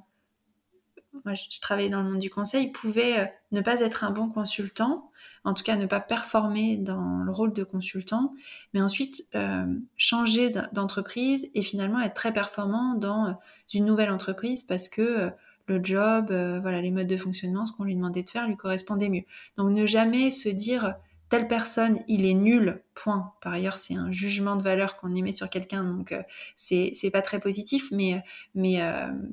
moi 1.25 1.33
je, 1.33 1.59
travaillais 1.59 1.89
dans 1.89 2.01
le 2.01 2.09
monde 2.09 2.19
du 2.19 2.29
conseil, 2.29 2.71
pouvait 2.71 3.19
euh, 3.19 3.25
ne 3.51 3.61
pas 3.61 3.79
être 3.81 4.03
un 4.03 4.11
bon 4.11 4.29
consultant, 4.29 5.11
en 5.43 5.53
tout 5.53 5.63
cas 5.63 5.75
ne 5.75 5.85
pas 5.85 5.99
performer 5.99 6.77
dans 6.77 7.23
le 7.23 7.31
rôle 7.31 7.53
de 7.53 7.63
consultant, 7.63 8.33
mais 8.73 8.81
ensuite 8.81 9.25
euh, 9.35 9.65
changer 9.97 10.51
d'entreprise 10.73 11.49
et 11.53 11.61
finalement 11.61 11.99
être 11.99 12.13
très 12.13 12.33
performant 12.33 12.95
dans 12.95 13.27
euh, 13.27 13.33
une 13.73 13.85
nouvelle 13.85 14.11
entreprise 14.11 14.63
parce 14.63 14.87
que 14.87 15.31
le 15.67 15.83
job, 15.83 16.31
voilà, 16.61 16.81
les 16.81 16.89
modes 16.89 17.05
de 17.05 17.15
fonctionnement, 17.15 17.67
ce 17.67 17.73
qu'on 17.73 17.83
lui 17.83 17.93
demandait 17.93 18.23
de 18.23 18.29
faire 18.31 18.47
lui 18.47 18.57
correspondait 18.57 19.07
mieux. 19.07 19.21
Donc 19.55 19.69
ne 19.69 19.85
jamais 19.85 20.31
se 20.31 20.49
dire 20.49 20.95
telle 21.29 21.47
personne, 21.47 21.99
il 22.07 22.25
est 22.25 22.33
nul, 22.33 22.83
point. 22.95 23.33
Par 23.41 23.53
ailleurs, 23.53 23.77
c'est 23.77 23.95
un 23.95 24.11
jugement 24.11 24.55
de 24.55 24.63
valeur 24.63 24.97
qu'on 24.97 25.13
émet 25.13 25.31
sur 25.31 25.49
quelqu'un, 25.49 25.83
donc 25.83 26.13
c'est 26.57 27.11
pas 27.11 27.21
très 27.21 27.39
positif, 27.39 27.89
mais, 27.91 28.23
mais, 28.55 28.79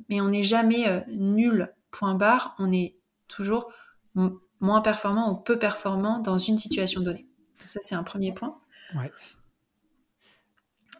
mais 0.09 0.21
on 0.21 0.29
n'est 0.29 0.43
jamais 0.43 1.03
nul 1.09 1.73
point 1.91 2.15
barre, 2.15 2.55
on 2.59 2.71
est 2.71 2.95
toujours 3.27 3.71
moins 4.59 4.81
performant 4.81 5.31
ou 5.31 5.35
peu 5.35 5.59
performant 5.59 6.19
dans 6.19 6.37
une 6.37 6.57
situation 6.57 7.01
donnée. 7.01 7.27
ça, 7.67 7.79
c'est 7.83 7.95
un 7.95 8.03
premier 8.03 8.33
point. 8.33 8.57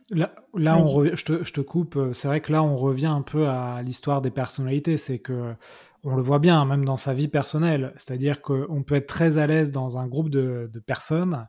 Là, 0.09 0.33
là 0.53 0.77
on 0.77 1.05
je, 1.05 1.25
te, 1.25 1.43
je, 1.43 1.53
te, 1.53 1.61
coupe. 1.61 1.97
Euh, 1.97 2.13
c'est 2.13 2.27
vrai 2.29 2.39
que 2.39 2.51
là, 2.51 2.63
on 2.63 2.75
revient 2.77 3.07
un 3.07 3.21
peu 3.21 3.47
à 3.47 3.81
l'histoire 3.81 4.21
des 4.21 4.31
personnalités. 4.31 4.97
C'est 4.97 5.19
que 5.19 5.53
on 6.07 6.15
le 6.15 6.21
voit 6.21 6.39
bien, 6.39 6.63
même 6.63 6.85
dans 6.85 6.95
sa 6.95 7.13
vie 7.13 7.27
personnelle. 7.27 7.93
C'est-à-dire 7.97 8.41
qu'on 8.41 8.81
peut 8.83 8.95
être 8.95 9.07
très 9.07 9.37
à 9.37 9.45
l'aise 9.45 9.71
dans 9.71 9.97
un 9.97 10.07
groupe 10.07 10.29
de, 10.29 10.71
personnes 10.85 11.47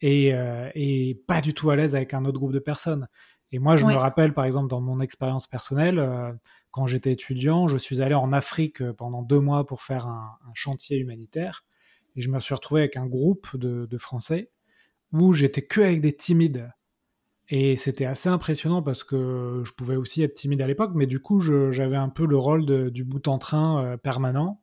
et, 0.00 0.34
euh, 0.34 0.68
et, 0.74 1.22
pas 1.28 1.40
du 1.40 1.54
tout 1.54 1.70
à 1.70 1.76
l'aise 1.76 1.94
avec 1.94 2.12
un 2.12 2.24
autre 2.24 2.38
groupe 2.38 2.52
de 2.52 2.58
personnes. 2.58 3.06
Et 3.52 3.60
moi, 3.60 3.76
je 3.76 3.86
me 3.86 3.94
rappelle, 3.94 4.34
par 4.34 4.44
exemple, 4.44 4.68
dans 4.68 4.80
mon 4.80 4.98
expérience 4.98 5.46
personnelle, 5.46 6.00
euh, 6.00 6.32
quand 6.72 6.86
j'étais 6.86 7.12
étudiant, 7.12 7.68
je 7.68 7.76
suis 7.76 8.02
allé 8.02 8.14
en 8.14 8.32
Afrique 8.32 8.82
euh, 8.82 8.92
pendant 8.92 9.22
deux 9.22 9.38
mois 9.38 9.64
pour 9.64 9.82
faire 9.82 10.08
un, 10.08 10.36
chantier 10.54 10.98
humanitaire. 10.98 11.64
Et 12.16 12.20
je 12.20 12.30
me 12.30 12.40
suis 12.40 12.54
retrouvé 12.54 12.80
avec 12.80 12.96
un 12.96 13.06
groupe 13.06 13.56
de, 13.56 13.98
Français 13.98 14.50
où 15.12 15.32
j'étais 15.32 15.62
que 15.62 15.80
avec 15.80 16.00
des 16.00 16.16
timides. 16.16 16.72
Et 17.50 17.74
c'était 17.76 18.04
assez 18.04 18.28
impressionnant 18.28 18.80
parce 18.80 19.02
que 19.02 19.62
je 19.64 19.72
pouvais 19.72 19.96
aussi 19.96 20.22
être 20.22 20.34
timide 20.34 20.62
à 20.62 20.68
l'époque, 20.68 20.92
mais 20.94 21.06
du 21.06 21.18
coup, 21.20 21.40
j'avais 21.40 21.96
un 21.96 22.08
peu 22.08 22.24
le 22.24 22.36
rôle 22.36 22.90
du 22.92 23.04
bout 23.04 23.26
en 23.26 23.38
train 23.38 23.84
euh, 23.84 23.96
permanent, 23.96 24.60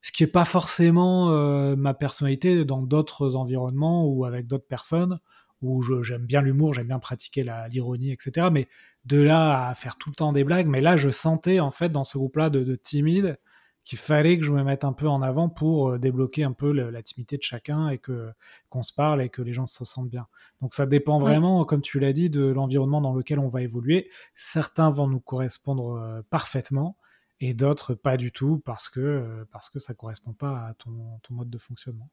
ce 0.00 0.10
qui 0.10 0.22
n'est 0.22 0.30
pas 0.30 0.46
forcément 0.46 1.30
euh, 1.30 1.76
ma 1.76 1.92
personnalité 1.92 2.64
dans 2.64 2.82
d'autres 2.82 3.36
environnements 3.36 4.06
ou 4.06 4.24
avec 4.24 4.46
d'autres 4.46 4.66
personnes 4.66 5.20
où 5.62 5.82
j'aime 6.02 6.26
bien 6.26 6.42
l'humour, 6.42 6.74
j'aime 6.74 6.88
bien 6.88 6.98
pratiquer 6.98 7.44
l'ironie, 7.70 8.12
etc. 8.12 8.48
Mais 8.52 8.68
de 9.06 9.20
là 9.22 9.68
à 9.68 9.74
faire 9.74 9.96
tout 9.96 10.10
le 10.10 10.14
temps 10.14 10.32
des 10.32 10.44
blagues, 10.44 10.66
mais 10.66 10.82
là 10.82 10.96
je 10.96 11.10
sentais 11.10 11.58
en 11.58 11.70
fait 11.70 11.88
dans 11.88 12.04
ce 12.04 12.18
groupe-là 12.18 12.50
de, 12.50 12.64
de 12.64 12.74
timides 12.74 13.38
qu'il 13.84 13.98
fallait 13.98 14.38
que 14.38 14.44
je 14.44 14.52
me 14.52 14.62
mette 14.62 14.84
un 14.84 14.92
peu 14.92 15.08
en 15.08 15.22
avant 15.22 15.48
pour 15.48 15.90
euh, 15.90 15.98
débloquer 15.98 16.44
un 16.44 16.52
peu 16.52 16.72
la 16.72 17.02
timidité 17.02 17.36
de 17.36 17.42
chacun 17.42 17.88
et 17.88 17.98
que 17.98 18.30
qu'on 18.70 18.82
se 18.82 18.92
parle 18.92 19.22
et 19.22 19.28
que 19.28 19.42
les 19.42 19.52
gens 19.52 19.66
se 19.66 19.84
sentent 19.84 20.08
bien. 20.08 20.26
Donc 20.62 20.74
ça 20.74 20.86
dépend 20.86 21.18
vraiment, 21.18 21.64
comme 21.64 21.82
tu 21.82 22.00
l'as 22.00 22.12
dit, 22.12 22.30
de 22.30 22.44
l'environnement 22.44 23.00
dans 23.00 23.12
lequel 23.12 23.38
on 23.38 23.48
va 23.48 23.62
évoluer. 23.62 24.10
Certains 24.34 24.90
vont 24.90 25.06
nous 25.06 25.20
correspondre 25.20 25.96
euh, 25.96 26.22
parfaitement 26.30 26.96
et 27.40 27.52
d'autres 27.52 27.94
pas 27.94 28.16
du 28.16 28.32
tout 28.32 28.62
parce 28.64 28.88
que 28.88 29.00
euh, 29.00 29.44
parce 29.52 29.68
que 29.68 29.78
ça 29.78 29.94
correspond 29.94 30.32
pas 30.32 30.68
à 30.68 30.74
ton, 30.74 31.18
ton 31.22 31.34
mode 31.34 31.50
de 31.50 31.58
fonctionnement. 31.58 32.08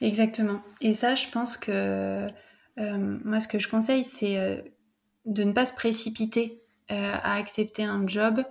Exactement. 0.00 0.60
Et 0.80 0.94
ça, 0.94 1.14
je 1.14 1.28
pense 1.28 1.56
que 1.56 2.28
moi, 2.76 3.38
ce 3.38 3.46
que 3.46 3.60
je 3.60 3.68
conseille, 3.68 4.04
c'est 4.04 4.64
de 5.26 5.44
ne 5.44 5.52
pas 5.52 5.66
se 5.66 5.74
précipiter 5.74 6.60
euh, 6.90 7.12
à 7.22 7.36
accepter 7.36 7.84
un 7.84 8.06
job 8.06 8.42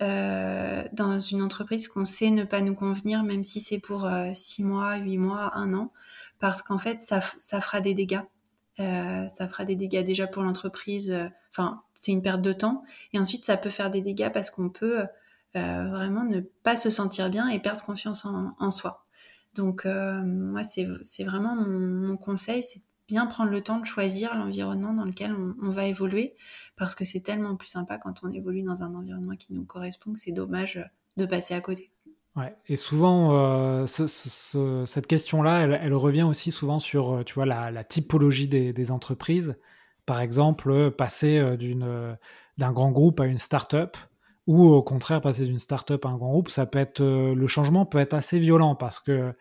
dans 0.00 1.20
une 1.20 1.42
entreprise 1.42 1.88
qu'on 1.88 2.04
sait 2.04 2.30
ne 2.30 2.44
pas 2.44 2.60
nous 2.60 2.74
convenir, 2.74 3.22
même 3.22 3.44
si 3.44 3.60
c'est 3.60 3.78
pour 3.78 4.06
euh, 4.06 4.30
six 4.34 4.64
mois, 4.64 4.96
huit 4.96 5.18
mois, 5.18 5.52
un 5.54 5.72
an, 5.74 5.92
parce 6.40 6.62
qu'en 6.62 6.78
fait, 6.78 7.00
ça, 7.00 7.20
ça, 7.38 7.60
fera 7.60 7.80
des 7.80 7.94
dégâts. 7.94 8.22
ça 8.78 9.48
fera 9.48 9.64
des 9.64 9.76
dégâts 9.76 10.04
déjà 10.04 10.26
pour 10.26 10.42
l'entreprise. 10.42 11.16
Enfin, 11.50 11.82
c'est 11.94 12.12
une 12.12 12.22
perte 12.22 12.42
de 12.42 12.52
temps. 12.52 12.84
Et 13.12 13.18
ensuite, 13.18 13.44
ça 13.44 13.56
peut 13.56 13.70
faire 13.70 13.90
des 13.90 14.02
dégâts 14.02 14.30
parce 14.32 14.50
qu'on 14.50 14.68
peut 14.68 15.06
vraiment 15.54 16.24
ne 16.24 16.40
pas 16.40 16.76
se 16.76 16.90
sentir 16.90 17.30
bien 17.30 17.48
et 17.48 17.60
perdre 17.60 17.84
confiance 17.84 18.24
en, 18.24 18.70
soi. 18.70 19.06
Donc, 19.54 19.84
moi, 19.86 20.64
c'est 20.64 21.24
vraiment 21.24 21.54
mon, 21.54 22.16
conseil, 22.16 22.64
bien 23.08 23.26
prendre 23.26 23.50
le 23.50 23.62
temps 23.62 23.78
de 23.78 23.84
choisir 23.84 24.34
l'environnement 24.34 24.92
dans 24.92 25.04
lequel 25.04 25.34
on, 25.62 25.70
va 25.70 25.86
évoluer, 25.86 26.34
parce 26.76 26.94
que 26.94 27.04
c'est 27.04 27.20
tellement 27.20 27.56
plus 27.56 27.68
sympa 27.68 27.98
quand 27.98 28.20
on 28.22 28.32
évolue 28.32 28.62
dans 28.62 28.82
un 28.82 28.94
environnement 28.94 29.36
qui 29.36 29.52
nous 29.52 29.64
correspond 29.64 30.12
que 30.12 30.18
c'est 30.18 30.32
dommage 30.32 30.84
de 31.16 31.26
passer 31.26 31.54
à 31.54 31.60
côté. 31.60 31.90
Ouais, 32.36 32.56
et 32.66 32.74
souvent, 32.74 33.30
euh, 33.32 33.86
cette 33.86 35.06
question-là, 35.06 35.60
elle, 35.60 35.94
revient 35.94 36.24
aussi 36.24 36.50
souvent 36.50 36.80
sur 36.80 37.12
euh, 37.12 37.22
tu 37.22 37.34
vois, 37.34 37.46
la, 37.46 37.84
typologie 37.84 38.48
des, 38.48 38.90
entreprises. 38.90 39.56
Par 40.04 40.20
exemple, 40.20 40.90
passer 40.90 41.38
euh, 41.38 42.14
d'un 42.58 42.72
grand 42.72 42.90
groupe 42.90 43.20
à 43.20 43.26
une 43.26 43.38
start-up, 43.38 43.96
ou 44.46 44.66
au 44.66 44.82
contraire, 44.82 45.20
passer 45.20 45.46
d'une 45.46 45.60
start-up 45.60 46.04
à 46.04 46.08
un 46.08 46.16
grand 46.16 46.30
groupe, 46.30 46.50
ça 46.50 46.66
peut 46.66 46.78
être, 46.78 47.02
le 47.02 47.46
changement 47.46 47.86
peut 47.86 47.98
être 47.98 48.14
assez 48.14 48.38
violent 48.38 48.74
parce 48.74 48.98
que 48.98 49.32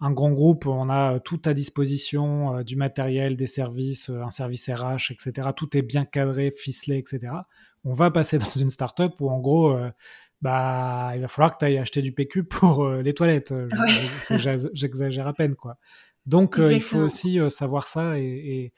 un 0.00 0.12
grand 0.12 0.30
groupe, 0.30 0.66
on 0.66 0.90
a 0.90 1.18
tout 1.20 1.40
à 1.44 1.54
disposition, 1.54 2.56
euh, 2.56 2.62
du 2.62 2.76
matériel, 2.76 3.36
des 3.36 3.46
services, 3.46 4.10
euh, 4.10 4.22
un 4.22 4.30
service 4.30 4.68
RH, 4.68 5.10
etc. 5.10 5.48
Tout 5.56 5.76
est 5.76 5.82
bien 5.82 6.04
cadré, 6.04 6.52
ficelé, 6.52 6.98
etc. 6.98 7.32
On 7.84 7.94
va 7.94 8.10
passer 8.10 8.38
dans 8.38 8.50
une 8.56 8.70
startup 8.70 9.20
où 9.20 9.28
en 9.28 9.40
gros, 9.40 9.72
euh, 9.72 9.90
bah, 10.40 11.12
il 11.16 11.20
va 11.20 11.28
falloir 11.28 11.54
que 11.54 11.58
tu 11.58 11.64
ailles 11.64 11.78
acheter 11.78 12.00
du 12.00 12.12
PQ 12.12 12.44
pour 12.44 12.88
les 12.88 13.12
toilettes. 13.12 13.52
J'exagère 14.72 15.26
à 15.26 15.32
peine, 15.32 15.56
quoi. 15.56 15.78
Donc, 16.26 16.56
il 16.58 16.82
faut 16.82 16.98
aussi 16.98 17.40
savoir 17.50 17.88
ça 17.88 18.18
et, 18.18 18.72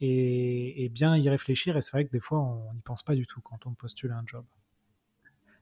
et, 0.00 0.84
et, 0.84 0.88
bien 0.88 1.16
y 1.16 1.28
réfléchir. 1.28 1.76
Et 1.76 1.82
c'est 1.82 1.90
vrai 1.90 2.06
que 2.06 2.12
des 2.12 2.20
fois, 2.20 2.38
on 2.38 2.72
n'y 2.72 2.80
pense 2.80 3.02
pas 3.02 3.14
du 3.14 3.26
tout 3.26 3.42
quand 3.42 3.66
on 3.66 3.74
postule 3.74 4.12
un 4.12 4.22
job. 4.24 4.44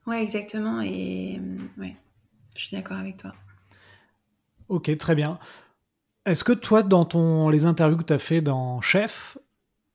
Ouais, 0.06 0.22
exactement. 0.22 0.80
Et 0.82 1.40
ouais, 1.78 1.96
je 2.54 2.62
suis 2.62 2.76
d'accord 2.76 2.98
avec 2.98 3.16
toi. 3.16 3.34
Ok, 4.68 4.96
très 4.98 5.14
bien. 5.14 5.38
Est-ce 6.26 6.44
que 6.44 6.52
toi, 6.52 6.82
dans 6.82 7.50
les 7.50 7.66
interviews 7.66 7.98
que 7.98 8.04
tu 8.04 8.12
as 8.12 8.18
fait 8.18 8.40
dans 8.40 8.80
Chef, 8.80 9.36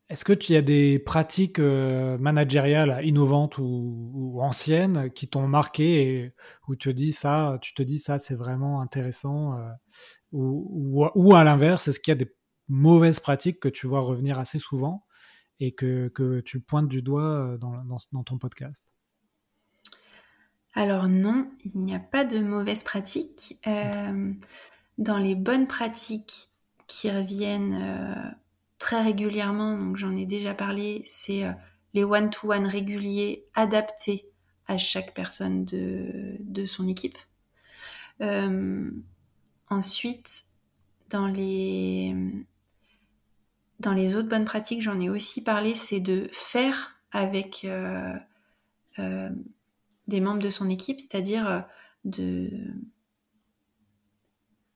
est-ce 0.10 0.26
que 0.26 0.34
tu 0.34 0.54
y 0.54 0.56
a 0.56 0.62
des 0.64 0.98
pratiques 1.00 1.60
euh, 1.60 2.18
managériales 2.18 3.00
innovantes 3.06 3.58
ou, 3.60 4.40
anciennes 4.42 5.12
qui 5.12 5.28
t'ont 5.28 5.48
marqué 5.48 6.02
et 6.02 6.34
où 6.68 6.76
tu 6.76 6.90
te 6.90 6.94
dis 6.94 7.14
ça, 7.14 7.60
tu 7.62 7.74
te 7.76 7.84
dis 7.84 8.00
ça, 8.00 8.18
c'est 8.18 8.36
vraiment 8.36 8.82
intéressant 8.82 9.58
euh, 9.58 9.70
ou, 10.32 11.36
à 11.36 11.44
l'inverse, 11.44 11.88
est-ce 11.88 12.00
qu'il 12.00 12.12
y 12.12 12.14
a 12.14 12.16
des 12.16 12.32
mauvaises 12.68 13.20
pratiques 13.20 13.60
que 13.60 13.70
tu 13.70 13.88
vois 13.88 14.02
revenir 14.02 14.40
assez 14.40 14.60
souvent 14.60 15.06
et 15.60 15.74
que, 15.74 16.12
tu 16.46 16.60
pointes 16.62 16.88
du 16.88 17.02
doigt 17.02 17.24
euh, 17.24 17.58
dans 17.58 18.24
ton 18.24 18.38
podcast? 18.40 18.92
Alors 20.74 21.08
non, 21.08 21.50
il 21.66 21.82
n'y 21.82 21.96
a 21.96 22.00
pas 22.00 22.24
de 22.24 22.40
mauvaises 22.40 22.84
pratiques. 22.84 23.60
Euh, 23.68 24.34
dans 24.98 25.18
les 25.18 25.36
bonnes 25.36 25.68
pratiques 25.68 26.50
qui 26.88 27.10
reviennent 27.10 27.80
euh, 27.82 28.32
très 28.78 29.02
régulièrement, 29.02 29.78
donc 29.78 29.98
j'en 29.98 30.16
ai 30.16 30.26
déjà 30.26 30.54
parlé, 30.54 31.04
c'est 31.06 31.44
euh, 31.44 31.52
les 31.94 32.04
one-to-one 32.04 32.68
réguliers 32.68 33.46
adaptés 33.56 34.30
à 34.68 34.78
chaque 34.78 35.16
personne 35.16 35.66
de, 35.66 36.66
son 36.68 36.88
équipe. 36.88 37.18
ensuite, 39.72 40.44
dans 41.10 41.26
les 41.26 42.14
autres 44.16 44.30
bonnes 44.30 44.46
pratiques, 44.46 44.84
j'en 44.84 45.00
ai 45.00 45.10
aussi 45.10 45.44
parlé, 45.44 45.74
c'est 45.74 46.00
de 46.00 46.30
faire 46.32 46.96
avec 47.12 47.66
des 50.10 50.20
membres 50.20 50.42
de 50.42 50.50
son 50.50 50.70
équipe, 50.70 51.00
c'est-à-dire 51.00 51.48
euh, 51.48 51.60
de 52.04 52.50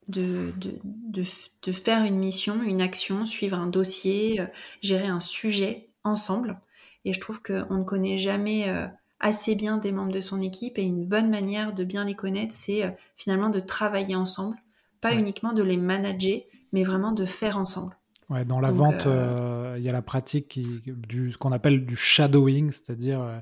de, 0.10 0.54
de, 0.60 1.72
faire 1.72 2.04
une 2.04 2.18
mission, 2.18 2.62
une 2.62 2.82
action, 2.82 3.26
suivre 3.26 3.58
un 3.58 3.68
dossier, 3.68 4.42
euh, 4.42 4.46
gérer 4.82 5.08
un 5.08 5.22
sujet 5.22 5.90
ensemble. 6.04 6.60
Et 7.06 7.14
je 7.14 7.22
trouve 7.22 7.42
qu'on 7.42 7.78
ne 7.78 7.84
connaît 7.84 8.18
jamais 8.18 8.68
euh, 8.68 8.86
assez 9.22 9.56
bien 9.56 9.78
des 9.78 9.94
membres 9.94 10.12
de 10.12 10.20
son 10.20 10.42
équipe 10.42 10.78
et 10.78 10.84
une 10.84 11.06
bonne 11.06 11.30
manière 11.30 11.74
de 11.74 11.86
bien 11.86 12.04
les 12.04 12.16
connaître, 12.16 12.54
c'est 12.54 12.96
finalement 13.16 13.50
de 13.50 13.62
travailler 13.62 14.16
ensemble, 14.16 14.58
pas 15.00 15.16
uniquement 15.16 15.54
de 15.54 15.64
les 15.64 15.78
manager, 15.78 16.42
mais 16.74 16.84
vraiment 16.84 17.14
de 17.14 17.26
faire 17.26 17.58
ensemble. 17.58 17.98
Ouais, 18.30 18.44
dans 18.44 18.60
la 18.60 18.72
vente, 18.72 19.06
il 19.06 19.84
y 19.84 19.90
a 19.90 19.94
la 19.94 20.02
pratique 20.02 20.50
qui, 20.50 20.82
du, 20.86 21.32
ce 21.32 21.38
qu'on 21.38 21.54
appelle 21.54 21.86
du 21.86 21.96
shadowing, 21.96 22.72
c'est-à-dire 22.72 23.42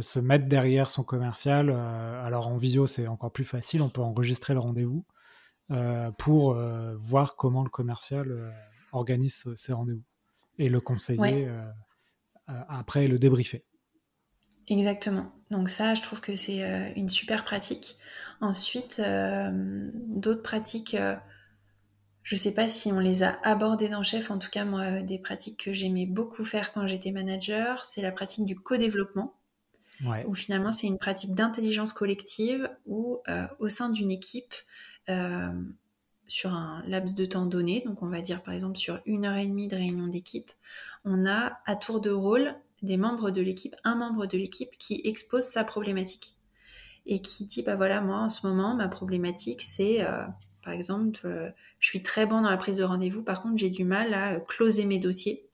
se 0.00 0.18
mettre 0.18 0.46
derrière 0.46 0.90
son 0.90 1.04
commercial. 1.04 1.70
Euh, 1.70 2.26
alors 2.26 2.48
en 2.48 2.56
visio, 2.56 2.86
c'est 2.86 3.06
encore 3.06 3.32
plus 3.32 3.44
facile, 3.44 3.82
on 3.82 3.88
peut 3.88 4.02
enregistrer 4.02 4.54
le 4.54 4.60
rendez-vous 4.60 5.04
euh, 5.70 6.10
pour 6.12 6.52
euh, 6.52 6.96
voir 6.98 7.36
comment 7.36 7.62
le 7.62 7.70
commercial 7.70 8.52
organise 8.92 9.44
ses 9.56 9.72
rendez-vous 9.72 10.04
et 10.58 10.68
le 10.68 10.80
conseiller 10.80 11.48
après 12.46 13.08
le 13.08 13.18
débriefer. 13.18 13.64
Exactement. 14.68 15.32
Donc 15.50 15.68
ça, 15.68 15.94
je 15.94 16.02
trouve 16.02 16.20
que 16.20 16.36
c'est 16.36 16.92
une 16.94 17.08
super 17.08 17.44
pratique. 17.44 17.96
Ensuite, 18.40 19.02
d'autres 19.02 20.42
pratiques 20.42 20.96
je 22.22 22.36
ne 22.36 22.38
sais 22.38 22.54
pas 22.54 22.68
si 22.68 22.90
on 22.90 23.00
les 23.00 23.22
a 23.22 23.38
abordées 23.42 23.90
dans 23.90 24.02
Chef. 24.02 24.30
En 24.30 24.38
tout 24.38 24.48
cas, 24.48 24.64
moi, 24.64 24.92
des 25.02 25.18
pratiques 25.18 25.64
que 25.64 25.72
j'aimais 25.74 26.06
beaucoup 26.06 26.44
faire 26.44 26.72
quand 26.72 26.86
j'étais 26.86 27.10
manager, 27.10 27.84
c'est 27.84 28.00
la 28.00 28.12
pratique 28.12 28.46
du 28.46 28.54
co-développement. 28.54 29.34
Ouais. 30.04 30.26
Finalement, 30.34 30.72
c'est 30.72 30.86
une 30.86 30.98
pratique 30.98 31.34
d'intelligence 31.34 31.92
collective 31.92 32.68
où, 32.86 33.20
euh, 33.28 33.46
au 33.58 33.68
sein 33.68 33.90
d'une 33.90 34.10
équipe, 34.10 34.54
euh, 35.08 35.52
sur 36.26 36.52
un 36.54 36.82
laps 36.86 37.14
de 37.14 37.26
temps 37.26 37.46
donné, 37.46 37.82
donc 37.84 38.02
on 38.02 38.08
va 38.08 38.22
dire 38.22 38.42
par 38.42 38.54
exemple 38.54 38.78
sur 38.78 39.00
une 39.04 39.26
heure 39.26 39.36
et 39.36 39.46
demie 39.46 39.68
de 39.68 39.76
réunion 39.76 40.06
d'équipe, 40.06 40.50
on 41.04 41.26
a 41.26 41.60
à 41.66 41.76
tour 41.76 42.00
de 42.00 42.10
rôle 42.10 42.54
des 42.82 42.96
membres 42.96 43.30
de 43.30 43.42
l'équipe, 43.42 43.76
un 43.84 43.94
membre 43.94 44.26
de 44.26 44.38
l'équipe 44.38 44.70
qui 44.78 45.02
expose 45.04 45.44
sa 45.44 45.64
problématique 45.64 46.34
et 47.04 47.20
qui 47.20 47.44
dit 47.44 47.62
bah 47.62 47.76
voilà 47.76 48.00
moi 48.00 48.16
en 48.16 48.30
ce 48.30 48.46
moment 48.46 48.74
ma 48.74 48.88
problématique 48.88 49.60
c'est 49.60 50.02
euh, 50.02 50.24
par 50.64 50.72
exemple, 50.72 51.52
je 51.78 51.86
suis 51.86 52.02
très 52.02 52.24
bon 52.24 52.40
dans 52.40 52.50
la 52.50 52.56
prise 52.56 52.78
de 52.78 52.84
rendez-vous, 52.84 53.22
par 53.22 53.42
contre, 53.42 53.58
j'ai 53.58 53.68
du 53.68 53.84
mal 53.84 54.14
à 54.14 54.40
closer 54.40 54.86
mes 54.86 54.98
dossiers. 54.98 55.46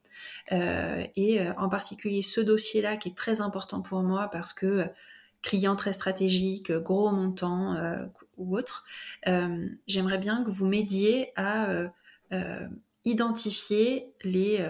Euh, 0.52 1.04
et 1.16 1.40
euh, 1.40 1.52
en 1.56 1.68
particulier 1.68 2.22
ce 2.22 2.40
dossier-là 2.40 2.96
qui 2.96 3.10
est 3.10 3.16
très 3.16 3.40
important 3.40 3.80
pour 3.80 4.02
moi 4.02 4.28
parce 4.30 4.52
que 4.52 4.86
client 5.42 5.76
très 5.76 5.92
stratégique, 5.92 6.70
gros 6.70 7.10
montant 7.12 7.76
ou 8.36 8.58
autre, 8.58 8.84
j'aimerais 9.86 10.18
bien 10.18 10.44
que 10.44 10.50
vous 10.50 10.66
m'aidiez 10.66 11.32
à 11.34 11.90
identifier 13.06 14.12
les 14.22 14.62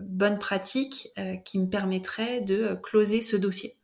bonnes 0.00 0.40
pratiques 0.40 1.10
qui 1.44 1.60
me 1.60 1.68
permettraient 1.68 2.40
de 2.40 2.74
closer 2.74 3.20
ce 3.20 3.36
dossier. 3.36 3.76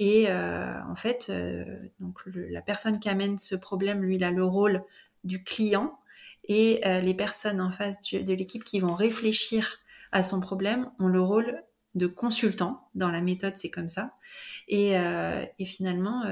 Et 0.00 0.30
euh, 0.30 0.82
en 0.88 0.96
fait, 0.96 1.26
euh, 1.28 1.62
donc 2.00 2.20
la 2.26 2.62
personne 2.62 2.98
qui 2.98 3.10
amène 3.10 3.36
ce 3.36 3.54
problème, 3.54 4.02
lui, 4.02 4.16
il 4.16 4.24
a 4.24 4.30
le 4.30 4.44
rôle 4.44 4.82
du 5.24 5.44
client. 5.44 5.98
Et 6.44 6.80
euh, 6.86 7.00
les 7.00 7.12
personnes 7.12 7.60
en 7.60 7.70
face 7.70 8.00
de 8.10 8.32
l'équipe 8.32 8.64
qui 8.64 8.80
vont 8.80 8.94
réfléchir 8.94 9.79
à 10.12 10.22
son 10.22 10.40
problème 10.40 10.90
ont 10.98 11.08
le 11.08 11.20
rôle 11.20 11.62
de 11.94 12.06
consultant. 12.06 12.88
Dans 12.94 13.10
la 13.10 13.20
méthode, 13.20 13.56
c'est 13.56 13.70
comme 13.70 13.88
ça. 13.88 14.14
Et, 14.68 14.92
et 15.58 15.64
finalement, 15.64 16.22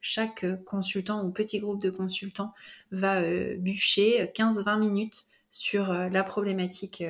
chaque 0.00 0.46
consultant 0.64 1.24
ou 1.24 1.32
petit 1.32 1.58
groupe 1.58 1.82
de 1.82 1.90
consultants 1.90 2.54
va 2.92 3.20
bûcher 3.56 4.30
15-20 4.36 4.78
minutes 4.78 5.24
sur 5.50 5.92
la 5.92 6.22
problématique 6.22 7.02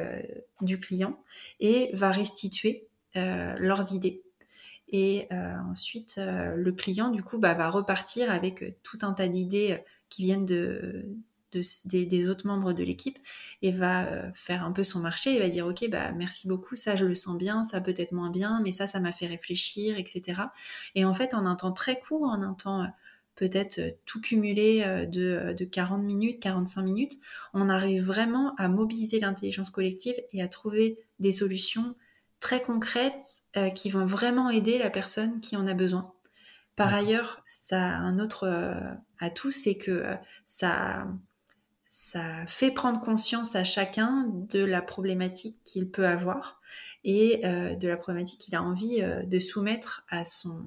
du 0.62 0.80
client 0.80 1.22
et 1.61 1.90
va 1.92 2.11
restituer 2.11 2.88
leurs 3.14 3.92
idées. 3.92 4.24
Et 4.96 5.26
euh, 5.32 5.57
ensuite, 5.72 6.16
euh, 6.18 6.55
le 6.55 6.70
client, 6.70 7.11
du 7.11 7.24
coup, 7.24 7.38
bah, 7.38 7.55
va 7.55 7.68
repartir 7.68 8.30
avec 8.30 8.62
euh, 8.62 8.74
tout 8.84 8.98
un 9.02 9.12
tas 9.12 9.26
d'idées 9.26 9.82
qui 10.09 10.22
viennent 10.22 10.44
de, 10.44 11.05
des, 11.84 12.28
autres 12.28 12.46
membres 12.46 12.72
de 12.72 12.82
l'équipe 12.82 13.18
et 13.62 13.72
va 13.72 14.32
faire 14.34 14.64
un 14.64 14.72
peu 14.72 14.84
son 14.84 15.00
marché 15.00 15.34
et 15.34 15.40
va 15.40 15.48
dire 15.48 15.66
ok 15.66 15.88
bah 15.90 16.12
merci 16.12 16.48
beaucoup 16.48 16.74
ça 16.74 16.96
je 16.96 17.05
le 17.05 17.14
sens 17.14 17.36
bien 17.36 17.64
ça 17.64 17.80
peut 17.80 17.94
être 17.96 18.12
moins 18.12 18.30
bien 18.30 18.61
mais 18.62 18.72
ça 18.72 18.86
ça 18.86 19.00
m'a 19.00 19.12
fait 19.12 19.26
réfléchir 19.26 19.98
etc 19.98 20.42
et 20.94 21.05
en 21.05 21.14
fait 21.14 21.34
en 21.34 21.44
un 21.44 21.57
temps 21.57 21.72
très 21.72 21.98
court 22.00 22.22
en 22.22 22.42
un 22.42 22.55
temps 22.55 22.86
peut-être 23.34 23.80
tout 24.07 24.20
cumulé 24.20 25.07
de, 25.07 25.55
de 25.57 25.64
40 25.64 26.02
minutes 26.02 26.40
45 26.40 26.82
minutes 26.82 27.18
on 27.52 27.68
arrive 27.68 28.05
vraiment 28.05 28.55
à 28.57 28.68
mobiliser 28.68 29.20
l'intelligence 29.20 29.70
collective 29.70 30.14
et 30.32 30.42
à 30.42 30.48
trouver 30.48 30.98
des 31.18 31.32
solutions 31.32 31.94
très 32.44 32.61
concrètes 32.61 33.40
euh, 33.57 33.70
qui 33.70 33.88
vont 33.88 34.05
vraiment 34.05 34.50
aider 34.50 34.76
la 34.76 34.90
personne 34.90 35.40
qui 35.40 35.57
en 35.57 35.66
a 35.66 35.72
besoin. 35.72 36.12
Par 36.76 36.92
ailleurs, 36.92 37.42
ça 37.46 37.80
a 37.80 37.96
un 37.96 38.18
autre 38.18 38.46
euh, 38.46 38.74
atout, 39.18 39.50
c'est 39.50 39.78
que 39.78 39.90
euh, 39.90 40.14
ça, 40.46 41.07
ça 41.97 42.45
fait 42.49 42.72
prendre 42.72 43.01
conscience 43.01 43.55
à 43.55 43.62
chacun 43.62 44.26
de 44.51 44.64
la 44.64 44.82
problématique 44.82 45.61
qu'il 45.64 45.88
peut 45.88 46.07
avoir 46.07 46.61
et 47.05 47.40
de 47.45 47.86
la 47.86 47.97
problématique 47.97 48.40
qu'il 48.40 48.57
a 48.57 48.62
envie 48.62 49.01
de 49.01 49.38
soumettre 49.38 50.05
à 50.09 50.24
son, 50.24 50.66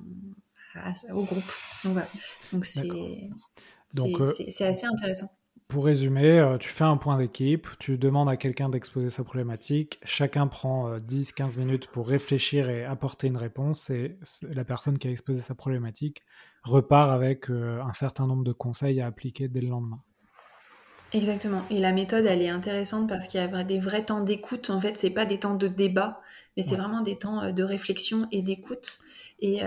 au 1.11 1.23
groupe. 1.23 1.43
Donc 1.84 1.93
voilà. 1.93 2.07
Donc 2.51 2.65
c'est 2.65 4.65
assez 4.65 4.86
intéressant. 4.86 5.30
Pour 5.67 5.84
résumer, 5.84 6.39
euh, 6.39 6.57
tu 6.57 6.69
fais 6.69 6.86
un 6.86 6.95
point 6.95 7.17
d'équipe, 7.17 7.67
tu 7.78 7.97
demandes 7.97 8.30
à 8.30 8.38
quelqu'un 8.38 8.69
d'exposer 8.69 9.09
sa 9.09 9.25
problématique, 9.25 9.99
chacun 10.03 10.47
prend 10.47 10.97
10-15 10.97 11.55
euh, 11.55 11.59
minutes 11.59 11.88
pour 11.88 12.07
réfléchir 12.07 12.69
et 12.69 12.86
apporter 12.86 13.28
une 13.28 13.36
réponse, 13.36 13.89
et 13.89 14.17
la 14.43 14.63
personne 14.63 14.97
qui 14.97 15.09
a 15.09 15.11
exposé 15.11 15.41
sa 15.41 15.55
problématique 15.55 16.23
repart 16.63 17.11
avec 17.11 17.49
euh, 17.49 17.82
un 17.82 17.91
certain 17.91 18.28
nombre 18.28 18.45
de 18.45 18.53
conseils 18.53 19.01
à 19.01 19.07
appliquer 19.07 19.49
dès 19.49 19.59
le 19.59 19.67
lendemain. 19.67 20.01
Exactement. 21.14 21.62
Et 21.70 21.80
la 21.80 21.91
méthode, 21.93 22.26
elle 22.26 22.41
est 22.41 22.49
intéressante 22.49 23.08
parce 23.08 23.28
qu'il 23.28 23.39
y 23.39 23.43
a 23.43 23.64
des 23.64 23.80
vrais 23.80 24.03
temps 24.03 24.22
d'écoute. 24.22 24.70
En 24.70 24.82
fait, 24.82 24.97
c'est 24.97 25.10
pas 25.10 25.26
des 25.26 25.39
temps 25.39 25.55
de 25.55 25.68
débat, 25.68 26.22
mais 26.55 26.64
c'est 26.64 26.76
vraiment 26.76 27.01
des 27.01 27.18
temps 27.18 27.51
de 27.51 27.64
réflexion 27.64 28.28
et 28.32 28.41
d'écoute. 28.41 28.99
Et 29.39 29.62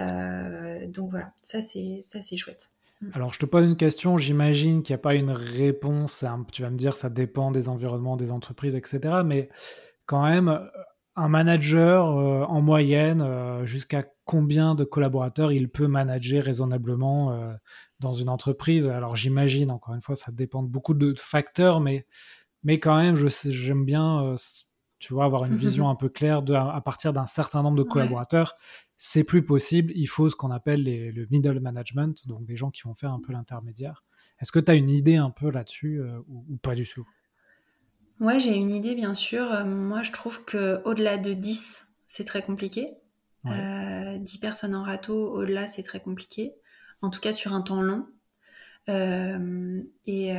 donc 0.88 1.10
voilà, 1.10 1.32
ça 1.42 1.60
c'est 1.60 2.02
ça 2.06 2.20
c'est 2.20 2.36
chouette. 2.36 2.72
Mm. 3.00 3.10
Alors, 3.14 3.32
je 3.32 3.38
te 3.38 3.46
pose 3.46 3.64
une 3.64 3.76
question. 3.76 4.18
J'imagine 4.18 4.82
qu'il 4.82 4.94
n'y 4.94 5.00
a 5.00 5.02
pas 5.02 5.14
une 5.14 5.30
réponse. 5.30 6.24
Tu 6.52 6.62
vas 6.62 6.70
me 6.70 6.76
dire, 6.76 6.94
ça 6.94 7.08
dépend 7.08 7.50
des 7.50 7.68
environnements, 7.68 8.16
des 8.16 8.32
entreprises, 8.32 8.74
etc. 8.74 9.00
Mais 9.24 9.48
quand 10.06 10.22
même, 10.22 10.60
un 11.16 11.28
manager, 11.28 12.16
euh, 12.16 12.44
en 12.44 12.60
moyenne, 12.60 13.20
euh, 13.20 13.64
jusqu'à 13.66 14.04
combien 14.24 14.74
de 14.74 14.84
collaborateurs 14.84 15.52
il 15.52 15.68
peut 15.68 15.88
manager 15.88 16.44
raisonnablement 16.44 17.32
euh, 17.32 17.52
dans 17.98 18.12
une 18.12 18.28
entreprise? 18.28 18.88
Alors, 18.88 19.16
j'imagine, 19.16 19.70
encore 19.70 19.94
une 19.94 20.02
fois, 20.02 20.16
ça 20.16 20.32
dépend 20.32 20.62
de 20.62 20.68
beaucoup 20.68 20.94
de 20.94 21.14
facteurs, 21.18 21.80
mais, 21.80 22.06
mais 22.62 22.78
quand 22.78 22.96
même, 22.96 23.16
j'aime 23.16 23.84
bien, 23.84 24.36
tu 24.98 25.14
vois, 25.14 25.24
avoir 25.24 25.44
une 25.44 25.56
vision 25.56 25.88
un 25.90 25.96
peu 25.96 26.08
claire 26.08 26.42
de, 26.42 26.54
à 26.54 26.80
partir 26.80 27.12
d'un 27.12 27.26
certain 27.26 27.62
nombre 27.62 27.76
de 27.76 27.82
collaborateurs 27.82 28.56
c'est 29.02 29.24
plus 29.24 29.42
possible. 29.42 29.94
Il 29.96 30.08
faut 30.08 30.28
ce 30.28 30.36
qu'on 30.36 30.50
appelle 30.50 30.84
le 30.84 31.26
middle 31.30 31.58
management, 31.58 32.28
donc 32.28 32.44
des 32.44 32.54
gens 32.54 32.70
qui 32.70 32.82
vont 32.82 32.92
faire 32.92 33.12
un 33.12 33.18
peu 33.18 33.32
l'intermédiaire. 33.32 34.04
Est-ce 34.40 34.52
que 34.52 34.58
tu 34.58 34.70
as 34.70 34.74
une 34.74 34.90
idée 34.90 35.16
un 35.16 35.30
peu 35.30 35.50
là-dessus 35.50 36.02
ou, 36.28 36.58
pas 36.58 36.74
du 36.74 36.86
tout? 36.86 37.08
Ouais, 38.20 38.38
j'ai 38.38 38.54
une 38.54 38.70
idée, 38.70 38.94
bien 38.94 39.14
sûr. 39.14 39.50
Euh, 39.52 39.64
moi, 39.64 40.02
je 40.02 40.12
trouve 40.12 40.44
qu'au-delà 40.44 41.16
de 41.16 41.32
10, 41.32 41.86
c'est 42.06 42.24
très 42.24 42.42
compliqué. 42.42 42.92
10 43.44 43.50
euh, 43.50 44.40
personnes 44.40 44.74
en 44.74 44.82
râteau, 44.82 45.32
au-delà, 45.32 45.66
c'est 45.66 45.82
très 45.82 46.00
compliqué. 46.00 46.52
En 47.00 47.08
tout 47.08 47.20
cas, 47.20 47.32
sur 47.32 47.54
un 47.54 47.62
temps 47.62 47.80
long. 47.80 48.06
et, 48.88 50.34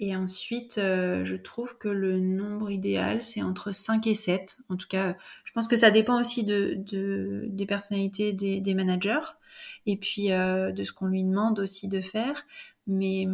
et, 0.00 0.16
ensuite, 0.16 0.76
je 0.76 1.36
trouve 1.36 1.76
que 1.76 1.88
le 1.88 2.18
nombre 2.18 2.70
idéal, 2.70 3.20
c'est 3.22 3.42
entre 3.42 3.72
5 3.72 4.06
et 4.06 4.14
7. 4.14 4.56
En 4.70 4.76
tout 4.76 4.88
cas, 4.88 5.16
je 5.56 5.60
pense 5.60 5.68
que 5.68 5.76
ça 5.76 5.90
dépend 5.90 6.20
aussi 6.20 6.44
de, 6.44 7.46
des 7.48 7.66
personnalités 7.66 8.34
des, 8.34 8.74
managers 8.74 9.24
et 9.86 9.96
puis 9.96 10.32
euh, 10.32 10.70
de 10.70 10.84
ce 10.84 10.92
qu'on 10.92 11.06
lui 11.06 11.24
demande 11.24 11.58
aussi 11.58 11.88
de 11.88 12.00
faire. 12.00 12.46
Mais 12.86 13.26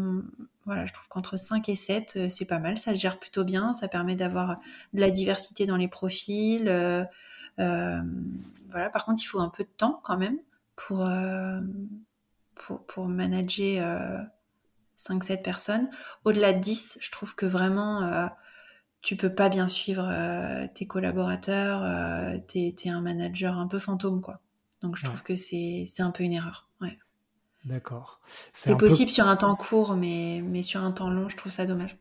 voilà, 0.65 0.87
je 0.87 0.93
trouve 0.93 1.09
qu'entre 1.09 1.37
5 1.37 1.69
et 1.69 1.75
7, 1.75 2.15
euh, 2.17 2.29
c'est 2.29 2.45
pas 2.45 2.59
mal. 2.59 2.77
Ça 2.77 2.95
se 2.95 3.01
gère 3.01 3.19
plutôt 3.19 3.45
bien. 3.45 3.73
Ça 3.73 3.89
permet 3.89 4.17
d'avoir 4.17 4.59
de 4.93 5.01
la 5.01 5.11
diversité 5.11 5.67
dans 5.67 5.77
les 5.77 5.89
profils. 5.89 6.69
Euh, 6.69 7.05
voilà. 7.59 8.91
Par 8.91 9.05
contre, 9.05 9.23
il 9.23 9.27
faut 9.27 9.41
un 9.41 9.49
peu 9.49 9.65
de 9.65 9.71
temps 9.77 10.01
quand 10.05 10.17
même 10.17 10.39
pour, 10.77 11.09
pour, 12.55 12.87
pour, 12.87 13.09
manager 13.09 14.27
5-7 14.99 15.43
personnes. 15.43 15.91
Au-delà 16.25 16.53
de 16.53 16.61
10, 16.61 16.99
je 17.01 17.11
trouve 17.11 17.35
que 17.35 17.47
vraiment 17.47 18.31
tu 19.03 19.17
peux 19.17 19.35
pas 19.35 19.49
bien 19.49 19.69
suivre 19.69 20.09
euh, 20.09 20.67
tes 20.73 20.87
collaborateurs, 20.87 21.83
euh, 21.83 22.39
t'es 22.47 22.75
es 22.85 22.89
un 22.89 23.01
manager 23.01 23.59
un 23.59 23.67
peu 23.67 23.81
fantôme, 23.81 24.23
quoi. 24.23 24.41
Donc 24.81 24.97
je 24.97 25.05
trouve 25.05 25.23
que 25.23 25.37
c'est 25.37 25.87
un 25.99 26.11
peu 26.13 26.23
une 26.23 26.33
erreur. 26.33 26.69
Ouais. 26.81 26.99
D'accord. 27.65 28.21
C'est 28.53 28.77
possible 28.77 29.11
sur 29.11 29.27
un 29.27 29.37
temps 29.37 29.55
court, 29.55 29.95
mais, 29.95 30.43
mais 30.45 30.63
sur 30.63 30.83
un 30.83 30.93
temps 30.93 31.11
long, 31.11 31.29
je 31.29 31.37
trouve 31.37 31.53
ça 31.53 31.67
dommage. 31.67 31.97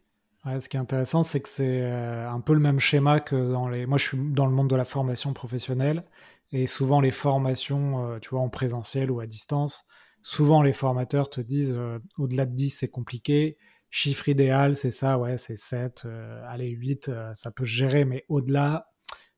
Ouais, 0.45 0.59
ce 0.59 0.70
qui 0.70 0.78
est 0.78 0.80
intéressant, 0.80 1.22
c'est 1.22 1.39
que 1.39 1.49
c'est 1.49 1.82
euh, 1.84 2.28
un 2.30 2.39
peu 2.39 2.53
le 2.53 2.59
même 2.59 2.80
schéma 2.80 3.20
que 3.20 3.51
dans 3.51 3.68
les. 3.68 3.86
Moi, 3.86 3.99
je 3.99 4.07
suis 4.07 4.18
dans 4.18 4.47
le 4.47 4.51
monde 4.51 4.70
de 4.70 4.76
la 4.76 4.86
formation 4.86 5.34
professionnelle, 5.34 6.03
et 6.51 6.66
souvent 6.66 6.99
les 6.99 7.12
formations, 7.12 8.20
tu 8.22 8.30
vois, 8.30 8.41
en 8.41 8.49
présentiel 8.49 9.12
ou 9.12 9.20
à 9.20 9.28
distance, 9.28 9.86
souvent 10.24 10.64
les 10.64 10.74
formateurs 10.74 11.30
te 11.30 11.41
disent 11.41 11.78
au-delà 12.18 12.45
de 12.47 12.55
10, 12.55 12.72
c'est 12.72 12.88
compliqué 12.88 13.57
Chiffre 13.93 14.30
idéal, 14.30 14.78
c'est 14.78 14.89
ça, 14.89 15.20
ouais, 15.20 15.38
c'est 15.38 15.57
7, 15.57 16.03
euh, 16.05 16.41
allez, 16.47 16.70
8, 16.70 17.09
euh, 17.09 17.34
ça 17.34 17.51
peut 17.51 17.66
se 17.66 17.72
gérer, 17.72 18.05
mais 18.05 18.24
au-delà, 18.30 18.88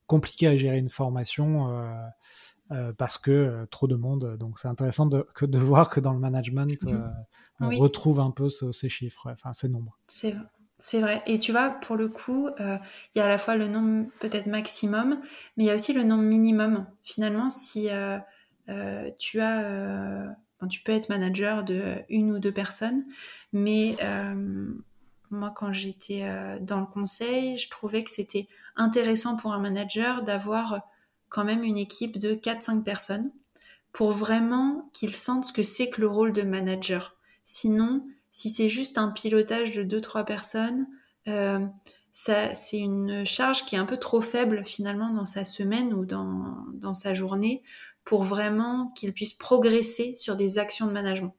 compliqué 0.06 0.46
à 0.46 0.54
gérer 0.54 0.78
une 0.78 0.90
formation 0.90 1.68
euh, 2.70 2.92
parce 2.96 3.18
que 3.18 3.66
trop 3.70 3.86
de 3.86 3.94
monde. 3.94 4.36
Donc 4.38 4.58
c'est 4.58 4.68
intéressant 4.68 5.06
de, 5.06 5.26
que 5.34 5.44
de 5.44 5.58
voir 5.60 5.90
que 5.90 6.00
dans 6.00 6.12
le 6.12 6.18
management, 6.18 6.84
on 7.60 7.68
retrouve 7.68 8.20
un 8.20 8.30
peu 8.30 8.48
ces 8.48 8.88
chiffres, 8.88 9.30
enfin 9.30 9.52
ces 9.52 9.68
nombres. 9.68 9.98
C'est 10.08 10.34
c'est 10.76 11.00
vrai. 11.00 11.22
Et 11.26 11.38
tu 11.38 11.52
vois, 11.52 11.70
pour 11.70 11.94
le 11.96 12.08
coup, 12.08 12.48
il 12.58 12.78
y 13.14 13.20
a 13.20 13.24
à 13.24 13.28
la 13.28 13.38
fois 13.38 13.54
le 13.54 13.68
nombre 13.68 14.08
peut-être 14.18 14.46
maximum, 14.46 15.20
mais 15.56 15.64
il 15.64 15.66
y 15.66 15.70
a 15.70 15.74
aussi 15.74 15.92
le 15.92 16.02
nombre 16.02 16.24
minimum. 16.24 16.86
Finalement, 17.04 17.48
si 17.48 17.88
tu 19.18 19.40
as, 19.40 20.36
tu 20.68 20.82
peux 20.82 20.92
être 20.92 21.08
manager 21.10 21.64
de 21.64 22.02
une 22.08 22.32
ou 22.32 22.38
deux 22.40 22.52
personnes, 22.52 23.04
mais 23.52 23.96
moi, 25.30 25.52
quand 25.54 25.72
j'étais 25.72 26.26
dans 26.60 26.80
le 26.80 26.86
conseil, 26.86 27.56
je 27.56 27.70
trouvais 27.70 28.02
que 28.02 28.10
c'était 28.10 28.48
intéressant 28.74 29.36
pour 29.36 29.52
un 29.52 29.60
manager 29.60 30.22
d'avoir 30.22 30.82
quand 31.34 31.44
même 31.44 31.64
une 31.64 31.78
équipe 31.78 32.18
de 32.18 32.34
4-5 32.34 32.84
personnes 32.84 33.32
pour 33.90 34.12
vraiment 34.12 34.88
qu'ils 34.92 35.16
sentent 35.16 35.44
ce 35.44 35.52
que 35.52 35.64
c'est 35.64 35.90
que 35.90 36.00
le 36.00 36.06
rôle 36.06 36.32
de 36.32 36.42
manager. 36.42 37.16
Sinon, 37.44 38.06
si 38.30 38.50
c'est 38.50 38.68
juste 38.68 38.98
un 38.98 39.08
pilotage 39.08 39.74
de 39.74 39.82
2-3 39.82 40.24
personnes, 40.24 40.86
euh, 41.26 41.66
c'est 42.12 42.78
une 42.78 43.26
charge 43.26 43.66
qui 43.66 43.74
est 43.74 43.78
un 43.78 43.84
peu 43.84 43.96
trop 43.96 44.20
faible 44.20 44.64
finalement 44.64 45.12
dans 45.12 45.26
sa 45.26 45.44
semaine 45.44 45.92
ou 45.92 46.04
dans, 46.04 46.64
dans 46.72 46.94
sa 46.94 47.14
journée 47.14 47.64
pour 48.04 48.22
vraiment 48.22 48.92
qu'il 48.94 49.12
puisse 49.12 49.32
progresser 49.32 50.14
sur 50.14 50.36
des 50.36 50.58
actions 50.58 50.86
de 50.86 50.92
management. 50.92 51.34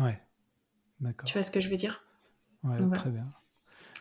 Ouais, 0.00 0.20
d'accord. 0.98 1.28
Tu 1.28 1.34
vois 1.34 1.44
ce 1.44 1.52
que 1.52 1.60
je 1.60 1.70
veux 1.70 1.76
dire? 1.76 2.02
Ouais, 2.64 2.78
très 2.90 3.10
bien. 3.10 3.32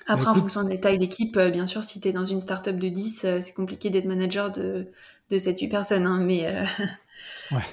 Après, 0.09 0.27
en 0.27 0.35
fonction 0.35 0.63
des 0.63 0.79
tailles 0.79 0.97
d'équipe, 0.97 1.37
euh, 1.37 1.49
bien 1.49 1.67
sûr, 1.67 1.83
si 1.83 2.01
tu 2.01 2.07
es 2.07 2.11
dans 2.11 2.25
une 2.25 2.39
startup 2.39 2.77
de 2.77 2.89
10, 2.89 3.25
euh, 3.25 3.39
c'est 3.41 3.53
compliqué 3.53 3.89
d'être 3.89 4.05
manager 4.05 4.51
de, 4.51 4.87
de 5.29 5.37
7-8 5.37 5.69
personnes. 5.69 6.05
Hein, 6.05 6.19
mais, 6.25 6.47
ouais. 7.51 7.63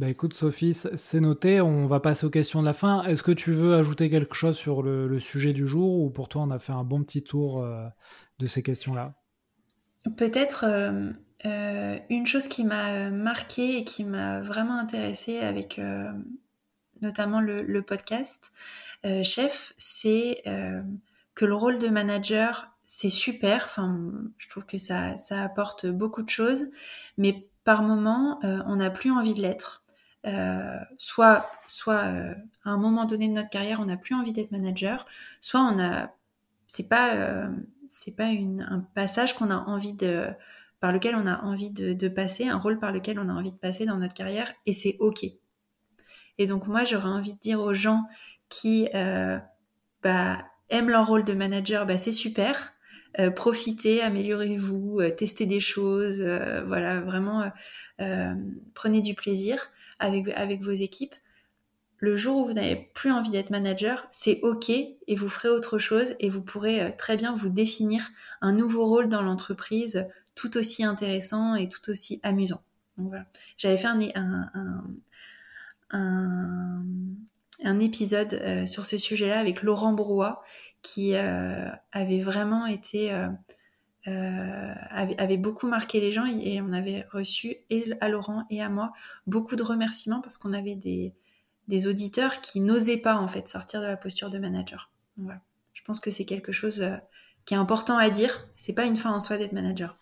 Bah 0.00 0.08
écoute 0.08 0.32
Sophie, 0.32 0.72
c'est 0.72 1.20
noté, 1.20 1.60
on 1.60 1.86
va 1.86 2.00
passer 2.00 2.24
aux 2.24 2.30
questions 2.30 2.62
de 2.62 2.66
la 2.66 2.72
fin. 2.72 3.04
Est-ce 3.04 3.22
que 3.22 3.32
tu 3.32 3.52
veux 3.52 3.74
ajouter 3.74 4.08
quelque 4.08 4.34
chose 4.34 4.56
sur 4.56 4.82
le, 4.82 5.20
sujet 5.20 5.52
du 5.52 5.66
jour 5.66 6.00
ou 6.00 6.08
pour 6.08 6.30
toi 6.30 6.40
on 6.40 6.50
a 6.50 6.58
fait 6.58 6.72
un 6.72 6.84
bon 6.84 7.02
petit 7.02 7.22
tour 7.22 7.62
euh, 7.62 7.86
de 8.38 8.46
ces 8.46 8.62
questions-là? 8.62 9.12
Peut-être 10.16 10.64
euh, 10.66 11.12
euh, 11.44 11.98
une 12.08 12.26
chose 12.26 12.48
qui 12.48 12.64
m'a 12.64 13.10
marqué 13.10 13.76
et 13.76 13.84
qui 13.84 14.04
m'a 14.04 14.40
vraiment 14.40 14.78
intéressée 14.78 15.40
avec 15.40 15.78
notamment 17.02 17.42
le, 17.42 17.82
podcast 17.82 18.52
Chef, 19.22 19.72
c'est 19.78 20.42
que 21.34 21.44
le 21.44 21.54
rôle 21.54 21.78
de 21.78 21.88
manager, 21.88 22.68
c'est 22.84 23.10
super, 23.10 23.64
enfin, 23.64 24.10
je 24.36 24.48
trouve 24.48 24.66
que 24.66 24.78
ça, 24.78 25.16
ça 25.16 25.42
apporte 25.42 25.86
beaucoup 25.86 26.22
de 26.22 26.28
choses, 26.28 26.66
mais 27.16 27.48
par 27.64 27.82
moment, 27.82 28.38
on 28.42 28.76
n'a 28.76 28.90
plus 28.90 29.10
envie 29.10 29.34
de 29.34 29.40
l'être. 29.40 29.80
Euh, 30.26 30.78
soit, 30.98 31.50
soit 31.66 32.02
euh, 32.02 32.34
à 32.64 32.70
un 32.70 32.76
moment 32.76 33.06
donné 33.06 33.26
de 33.26 33.32
notre 33.32 33.48
carrière, 33.48 33.80
on 33.80 33.86
n'a 33.86 33.96
plus 33.96 34.14
envie 34.14 34.32
d'être 34.32 34.50
manager, 34.50 35.06
soit 35.40 35.60
on 35.60 35.78
a, 35.80 36.10
c'est 36.66 36.88
pas, 36.90 37.14
euh, 37.14 37.48
c'est 37.88 38.14
pas 38.14 38.28
une, 38.28 38.60
un 38.62 38.80
passage 38.94 39.34
qu'on 39.34 39.50
a 39.50 39.56
envie 39.56 39.94
de, 39.94 40.26
par 40.78 40.92
lequel 40.92 41.16
on 41.16 41.26
a 41.26 41.40
envie 41.42 41.70
de, 41.70 41.94
de, 41.94 42.08
passer, 42.08 42.48
un 42.48 42.58
rôle 42.58 42.78
par 42.78 42.92
lequel 42.92 43.18
on 43.18 43.30
a 43.30 43.32
envie 43.32 43.52
de 43.52 43.56
passer 43.56 43.86
dans 43.86 43.96
notre 43.96 44.12
carrière, 44.12 44.52
et 44.66 44.74
c'est 44.74 44.96
ok. 45.00 45.24
Et 46.36 46.46
donc 46.46 46.66
moi, 46.66 46.84
j'aurais 46.84 47.08
envie 47.08 47.34
de 47.34 47.40
dire 47.40 47.60
aux 47.60 47.74
gens 47.74 48.04
qui 48.50 48.88
bah, 50.02 50.44
aiment 50.68 50.90
leur 50.90 51.06
rôle 51.06 51.24
de 51.24 51.32
manager, 51.32 51.86
bah, 51.86 51.96
c'est 51.96 52.12
super. 52.12 52.74
profitez, 53.34 54.02
améliorez-vous, 54.02 55.00
testez 55.16 55.46
des 55.46 55.60
choses, 55.60 56.20
voilà, 56.66 57.00
vraiment 57.00 57.50
prenez 58.74 59.00
du 59.00 59.14
plaisir 59.14 59.70
avec, 59.98 60.28
avec 60.36 60.62
vos 60.62 60.72
équipes. 60.72 61.14
Le 62.00 62.16
jour 62.16 62.38
où 62.38 62.46
vous 62.46 62.54
n'avez 62.54 62.90
plus 62.94 63.12
envie 63.12 63.30
d'être 63.30 63.50
manager, 63.50 64.08
c'est 64.10 64.40
OK 64.42 64.70
et 64.70 65.14
vous 65.16 65.28
ferez 65.28 65.50
autre 65.50 65.76
chose 65.76 66.14
et 66.18 66.30
vous 66.30 66.40
pourrez 66.40 66.82
euh, 66.82 66.90
très 66.96 67.18
bien 67.18 67.34
vous 67.34 67.50
définir 67.50 68.08
un 68.40 68.52
nouveau 68.52 68.86
rôle 68.86 69.10
dans 69.10 69.20
l'entreprise 69.20 70.08
tout 70.34 70.56
aussi 70.56 70.82
intéressant 70.82 71.56
et 71.56 71.68
tout 71.68 71.90
aussi 71.90 72.18
amusant. 72.22 72.62
Voilà. 72.96 73.26
J'avais 73.58 73.76
fait 73.76 73.86
un 73.86 74.00
épisode 77.80 78.34
euh, 78.34 78.66
sur 78.66 78.86
ce 78.86 78.98
sujet-là 78.98 79.38
avec 79.38 79.62
Laurent 79.62 79.92
Brouat 79.92 80.42
qui 80.82 81.14
euh, 81.14 81.68
avait 81.92 82.20
vraiment 82.20 82.66
été 82.66 83.12
euh, 84.06 84.74
avait, 84.88 85.36
beaucoup 85.36 85.68
marqué 85.68 86.00
les 86.00 86.10
gens 86.10 86.24
et 86.24 86.60
on 86.62 86.72
avait 86.72 87.06
reçu 87.12 87.56
à 88.00 88.08
Laurent 88.08 88.44
et 88.50 88.62
à 88.62 88.70
moi 88.70 88.92
beaucoup 89.26 89.56
de 89.56 89.62
remerciements 89.62 90.22
parce 90.22 90.38
qu'on 90.38 90.54
avait 90.54 90.74
des, 90.74 91.14
des 91.68 91.86
auditeurs 91.86 92.40
qui 92.40 92.60
n'osaient 92.60 92.96
pas 92.96 93.16
en 93.16 93.28
fait 93.28 93.46
sortir 93.46 93.82
de 93.82 93.86
la 93.86 93.98
posture 93.98 94.30
de 94.30 94.38
manager. 94.38 94.90
Je 95.18 95.82
pense 95.84 96.00
que 96.00 96.10
c'est 96.10 96.24
quelque 96.24 96.52
chose 96.52 96.82
qui 97.44 97.52
est 97.52 97.58
important 97.58 97.98
à 97.98 98.08
dire. 98.08 98.48
C'est 98.56 98.72
pas 98.72 98.84
une 98.86 98.96
fin 98.96 99.12
en 99.12 99.20
soi 99.20 99.36
d'être 99.36 99.52
manager. 99.52 99.98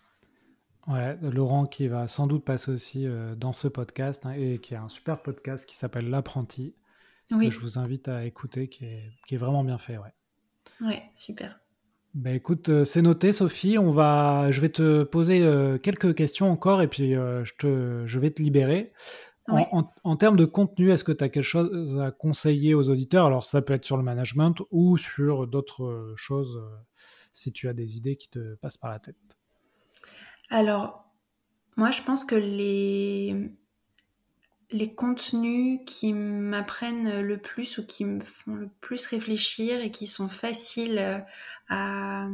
Ouais, 0.86 1.18
Laurent 1.20 1.66
qui 1.66 1.88
va 1.88 2.06
sans 2.06 2.28
doute 2.28 2.44
passer 2.44 2.70
aussi 2.70 3.06
dans 3.36 3.52
ce 3.52 3.66
podcast 3.66 4.24
hein, 4.26 4.32
et 4.36 4.59
qui 4.59 4.76
a 4.76 4.82
un 4.82 4.88
super 4.88 5.20
podcast 5.20 5.66
qui 5.66 5.76
s'appelle 5.76 6.09
L'apprenti 6.09 6.74
que 7.31 7.51
je 7.51 7.61
vous 7.61 7.79
invite 7.79 8.09
à 8.09 8.24
écouter 8.24 8.68
qui 8.68 8.85
est, 8.85 9.11
qui 9.26 9.35
est 9.35 9.39
vraiment 9.39 9.64
bien 9.64 9.79
fait. 9.79 9.99
Ouais, 9.99 10.14
ouais 10.81 11.03
super. 11.14 11.61
Ben 12.14 12.35
écoute, 12.35 12.68
euh, 12.68 12.85
c'est 12.85 13.03
noté, 13.03 13.33
Sophie. 13.33 13.79
On 13.79 13.91
va, 13.91 14.51
je 14.51 14.61
vais 14.61 14.70
te 14.70 15.05
poser 15.05 15.41
euh, 15.43 15.79
quelques 15.79 16.14
questions 16.14 16.51
encore 16.51 16.83
et 16.83 16.89
puis 16.89 17.14
euh, 17.14 17.45
je, 17.45 17.55
te, 17.55 18.03
je 18.07 18.18
vais 18.18 18.31
te 18.31 18.43
libérer. 18.43 18.93
En, 20.05 20.16
termes 20.16 20.37
de 20.37 20.45
contenu, 20.45 20.91
est-ce 20.91 21.05
que 21.05 21.12
tu 21.12 21.24
as 21.24 21.31
quelque 21.31 21.43
chose 21.43 21.99
à 21.99 22.11
conseiller 22.11 22.74
aux 22.74 22.91
auditeurs? 22.91 23.24
Alors, 23.24 23.47
ça 23.47 23.62
peut 23.62 23.72
être 23.72 23.87
sur 23.87 23.97
le 23.97 24.03
management 24.03 24.57
ou 24.70 24.99
sur 24.99 25.47
d'autres 25.47 26.12
choses, 26.16 26.62
si 27.33 27.51
tu 27.51 27.66
as 27.66 27.72
des 27.72 27.97
idées 27.97 28.16
qui 28.16 28.29
te 28.29 28.57
passent 28.57 28.76
par 28.76 28.91
la 28.91 28.99
tête. 28.99 29.16
Alors, 30.51 31.11
moi, 31.76 31.93
je 31.93 32.03
pense 32.03 32.26
que 32.26 32.35
les, 32.35 33.51
les 34.70 34.94
contenus 34.94 35.80
qui 35.86 36.12
m'apprennent 36.12 37.20
le 37.20 37.38
plus 37.38 37.78
ou 37.78 37.86
qui 37.86 38.04
me 38.04 38.20
font 38.20 38.54
le 38.54 38.68
plus 38.80 39.06
réfléchir 39.06 39.80
et 39.80 39.90
qui 39.90 40.06
sont 40.06 40.28
faciles 40.28 40.98
euh, 40.98 41.18
à, 41.68 42.26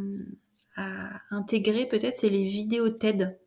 intégrer, 1.31 1.87
peut-être, 1.87 2.17
c'est 2.17 2.29
les 2.29 2.43
vidéos 2.43 2.89
TED. 2.89 3.39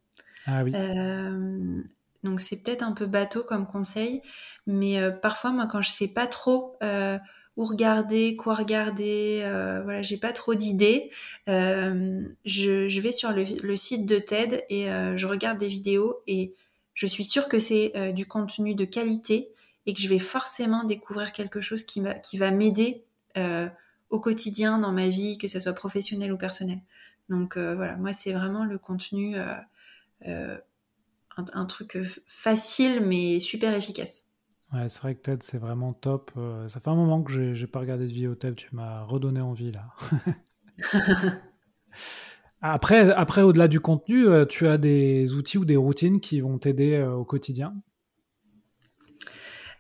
Ah 0.46 0.64
oui. 0.64 0.72
Euh, 0.74 1.82
donc 2.24 2.40
c'est 2.40 2.64
peut-être 2.64 2.84
un 2.84 2.94
peu 2.94 3.06
bateau 3.06 3.44
comme 3.44 3.68
conseil, 3.68 4.22
mais 4.66 5.00
euh, 5.00 5.12
parfois 5.12 5.52
moi 5.52 5.68
quand 5.68 5.82
je 5.82 5.92
sais 5.92 6.08
pas 6.08 6.28
trop 6.28 6.78
où 7.58 7.64
regarder, 7.66 8.36
quoi 8.38 8.54
regarder, 8.54 9.42
voilà, 9.84 10.02
j'ai 10.04 10.18
pas 10.18 10.32
trop 10.32 10.56
d'idées, 10.56 11.12
je, 11.48 13.02
vais 13.02 13.12
sur 13.12 13.32
le, 13.34 13.44
le, 13.62 13.76
site 13.76 14.06
de 14.06 14.20
TED 14.20 14.64
et 14.70 14.86
je 15.16 15.28
regarde 15.28 15.58
des 15.58 15.68
vidéos 15.68 16.22
et 16.28 16.56
je 16.98 17.06
suis 17.06 17.24
sûre 17.24 17.48
que 17.48 17.60
c'est 17.60 17.92
euh, 17.96 18.12
du 18.12 18.26
contenu 18.26 18.74
de 18.74 18.84
qualité 18.84 19.54
et 19.86 19.94
que 19.94 20.02
je 20.02 20.10
vais 20.10 20.18
forcément 20.18 20.84
découvrir 20.84 21.32
quelque 21.32 21.62
chose 21.62 21.84
qui, 21.84 22.02
qui 22.24 22.40
va 22.40 22.50
m'aider 22.50 23.06
euh, 23.38 23.70
au 24.10 24.20
quotidien 24.20 24.80
dans 24.80 24.92
ma 24.92 25.08
vie, 25.08 25.38
que 25.38 25.48
ce 25.48 25.60
soit 25.60 25.74
professionnel 25.74 26.34
ou 26.34 26.38
personnel. 26.38 26.80
Donc 27.30 27.56
euh, 27.56 27.76
voilà, 27.76 27.96
moi 27.98 28.14
c'est 28.14 28.34
vraiment 28.34 28.66
le 28.66 28.80
contenu, 28.80 29.36
un, 30.26 31.66
truc 31.66 32.00
facile 32.26 33.02
mais 33.02 33.40
super 33.40 33.76
efficace. 33.76 34.32
Ouais, 34.74 34.90
c'est 34.90 35.02
vrai 35.02 35.14
que 35.14 35.22
TED 35.22 35.44
c'est 35.44 35.60
vraiment 35.60 35.94
top. 35.94 36.32
ça 36.68 36.80
fait 36.80 36.90
un 36.90 36.96
moment 36.96 37.22
que 37.22 37.54
j'ai 37.54 37.68
pas 37.68 37.80
regardé 37.80 38.08
de 38.08 38.12
vidéo 38.12 38.34
TED, 38.34 38.56
tu 38.56 38.70
m'as 38.72 39.04
redonné 39.04 39.42
envie 39.42 39.72
là. 39.72 39.94
Après, 42.62 43.12
après 43.12 43.42
au-delà 43.44 43.68
du 43.68 43.80
contenu, 43.80 44.28
euh, 44.28 44.46
tu 44.46 44.68
as 44.68 44.78
des 44.78 45.34
outils 45.36 45.58
ou 45.58 45.66
des 45.66 45.78
routines 45.78 46.20
qui 46.20 46.42
vont 46.42 46.58
t'aider 46.58 46.96
euh, 46.96 47.14
au 47.14 47.24
quotidien? 47.24 47.76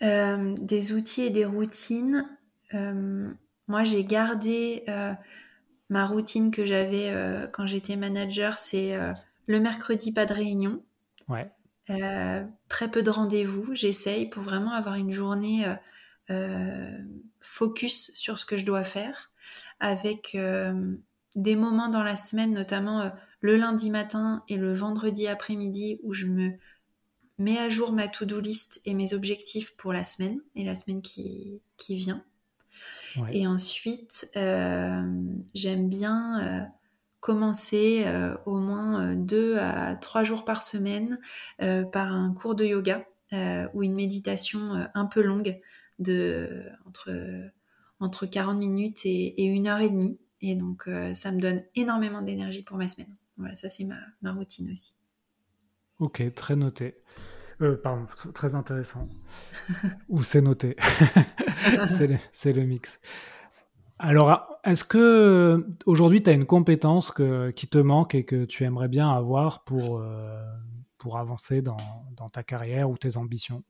Euh, 0.04 0.56
Des 0.60 0.94
outils 0.94 1.24
et 1.24 1.30
des 1.32 1.46
routines. 1.46 2.28
moi, 2.74 3.84
j'ai 3.84 4.04
gardé 4.04 4.84
ma 5.90 6.06
routine 6.06 6.52
que 6.52 6.66
j'avais 6.66 7.12
quand 7.52 7.66
j'étais 7.66 7.96
manager. 7.96 8.60
C'est 8.60 8.96
le 9.48 9.60
mercredi, 9.60 10.12
pas 10.12 10.26
de 10.26 10.34
réunion. 10.34 10.84
Ouais. 11.28 11.50
très 12.68 12.92
peu 12.92 13.02
de 13.02 13.10
rendez-vous. 13.10 13.74
J'essaye 13.74 14.30
pour 14.30 14.44
vraiment 14.44 14.74
avoir 14.74 14.96
une 14.96 15.12
journée 15.12 15.66
focus 17.42 18.12
sur 18.14 18.38
ce 18.38 18.46
que 18.46 18.58
je 18.58 18.66
dois 18.66 18.84
faire 18.84 19.32
avec 19.80 20.38
des 21.38 21.56
moments 21.56 21.88
dans 21.88 22.04
la 22.04 22.16
semaine, 22.16 22.52
notamment 22.52 23.02
euh, 23.02 23.10
le 23.40 23.56
lundi 23.56 23.90
matin 23.90 24.44
et 24.50 24.58
le 24.58 24.74
vendredi 24.74 25.28
après-midi, 25.28 26.00
où 26.04 26.12
je 26.12 26.26
me 26.26 26.52
mets 27.38 27.60
à 27.60 27.70
jour 27.70 27.94
ma 27.94 28.08
to-do 28.08 28.40
list 28.40 28.82
et 28.86 28.96
mes 28.96 29.14
objectifs 29.14 29.76
pour 29.78 29.94
la 29.94 30.04
semaine 30.04 30.42
et 30.56 30.66
la 30.66 30.74
semaine 30.74 31.02
qui, 31.02 31.62
qui 31.78 31.96
vient. 31.96 32.26
Et 33.32 33.48
ensuite, 33.48 34.30
euh, 34.36 35.02
j'aime 35.54 35.90
bien 35.90 36.42
euh, 36.42 36.66
commencer 37.20 38.06
au 38.46 38.58
moins 38.58 39.16
deux 39.16 39.58
à 39.58 39.96
trois 39.96 40.24
jours 40.24 40.46
par 40.46 40.62
semaine 40.62 41.20
par 41.58 42.14
un 42.14 42.32
cours 42.34 42.54
de 42.54 42.64
yoga 42.64 43.06
ou 43.74 43.84
une 43.84 43.96
méditation 43.96 44.88
un 44.94 45.06
peu 45.06 45.22
longue 45.22 45.60
de 45.98 46.64
entre, 46.86 47.12
entre 48.00 48.28
40 48.28 48.58
minutes 48.58 49.06
et, 49.06 49.42
et 49.42 49.46
une 49.46 49.68
heure 49.68 49.80
et 49.80 49.90
demie. 49.90 50.20
Et 50.42 50.56
donc, 50.56 50.88
euh, 50.88 51.14
ça 51.14 51.32
me 51.32 51.40
donne 51.40 51.64
énormément 51.76 52.22
d'énergie 52.22 52.64
pour 52.64 52.78
ma 52.78 52.88
semaine. 52.88 53.16
Voilà, 53.38 53.56
ça, 53.56 53.70
c'est 53.70 53.86
ma, 53.86 54.32
routine 54.32 54.72
aussi. 54.72 54.96
Ok, 56.00 56.24
très 56.36 56.56
noté. 56.56 56.98
Euh, 57.62 57.76
pardon, 57.76 58.06
très 58.34 58.54
intéressant. 58.54 59.08
Ou 60.10 60.22
c'est 60.24 60.42
noté. 60.42 60.76
c'est 62.32 62.54
le, 62.54 62.64
mix. 62.64 63.00
Alors, 63.98 64.60
est-ce 64.64 64.84
que 64.84 65.66
aujourd'hui 65.88 66.22
tu 66.22 66.30
as 66.30 66.34
une 66.34 66.46
compétence 66.46 67.12
qui 67.56 67.68
te 67.68 67.80
manque 67.80 68.14
et 68.14 68.26
que 68.26 68.46
tu 68.46 68.64
aimerais 68.64 68.88
bien 68.90 69.10
avoir 69.10 69.64
pour, 69.64 69.98
euh, 69.98 70.44
pour 71.00 71.18
avancer 71.18 71.64
dans, 71.64 71.78
ta 72.32 72.44
carrière 72.44 72.92
ou 72.92 72.98
tes 72.98 73.18
ambitions? 73.18 73.64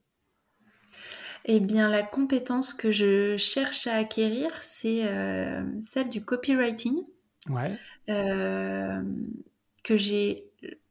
Eh 1.46 1.60
bien, 1.60 1.90
la 1.90 2.04
compétence 2.04 2.74
que 2.74 2.92
je 2.92 3.38
cherche 3.38 3.88
à 3.88 3.96
acquérir, 3.96 4.52
c'est 4.62 5.02
euh, 5.06 5.64
celle 5.84 6.10
du 6.10 6.24
copywriting. 6.24 7.04
Ouais. 7.50 7.78
que 8.08 9.98
j'ai 9.98 10.44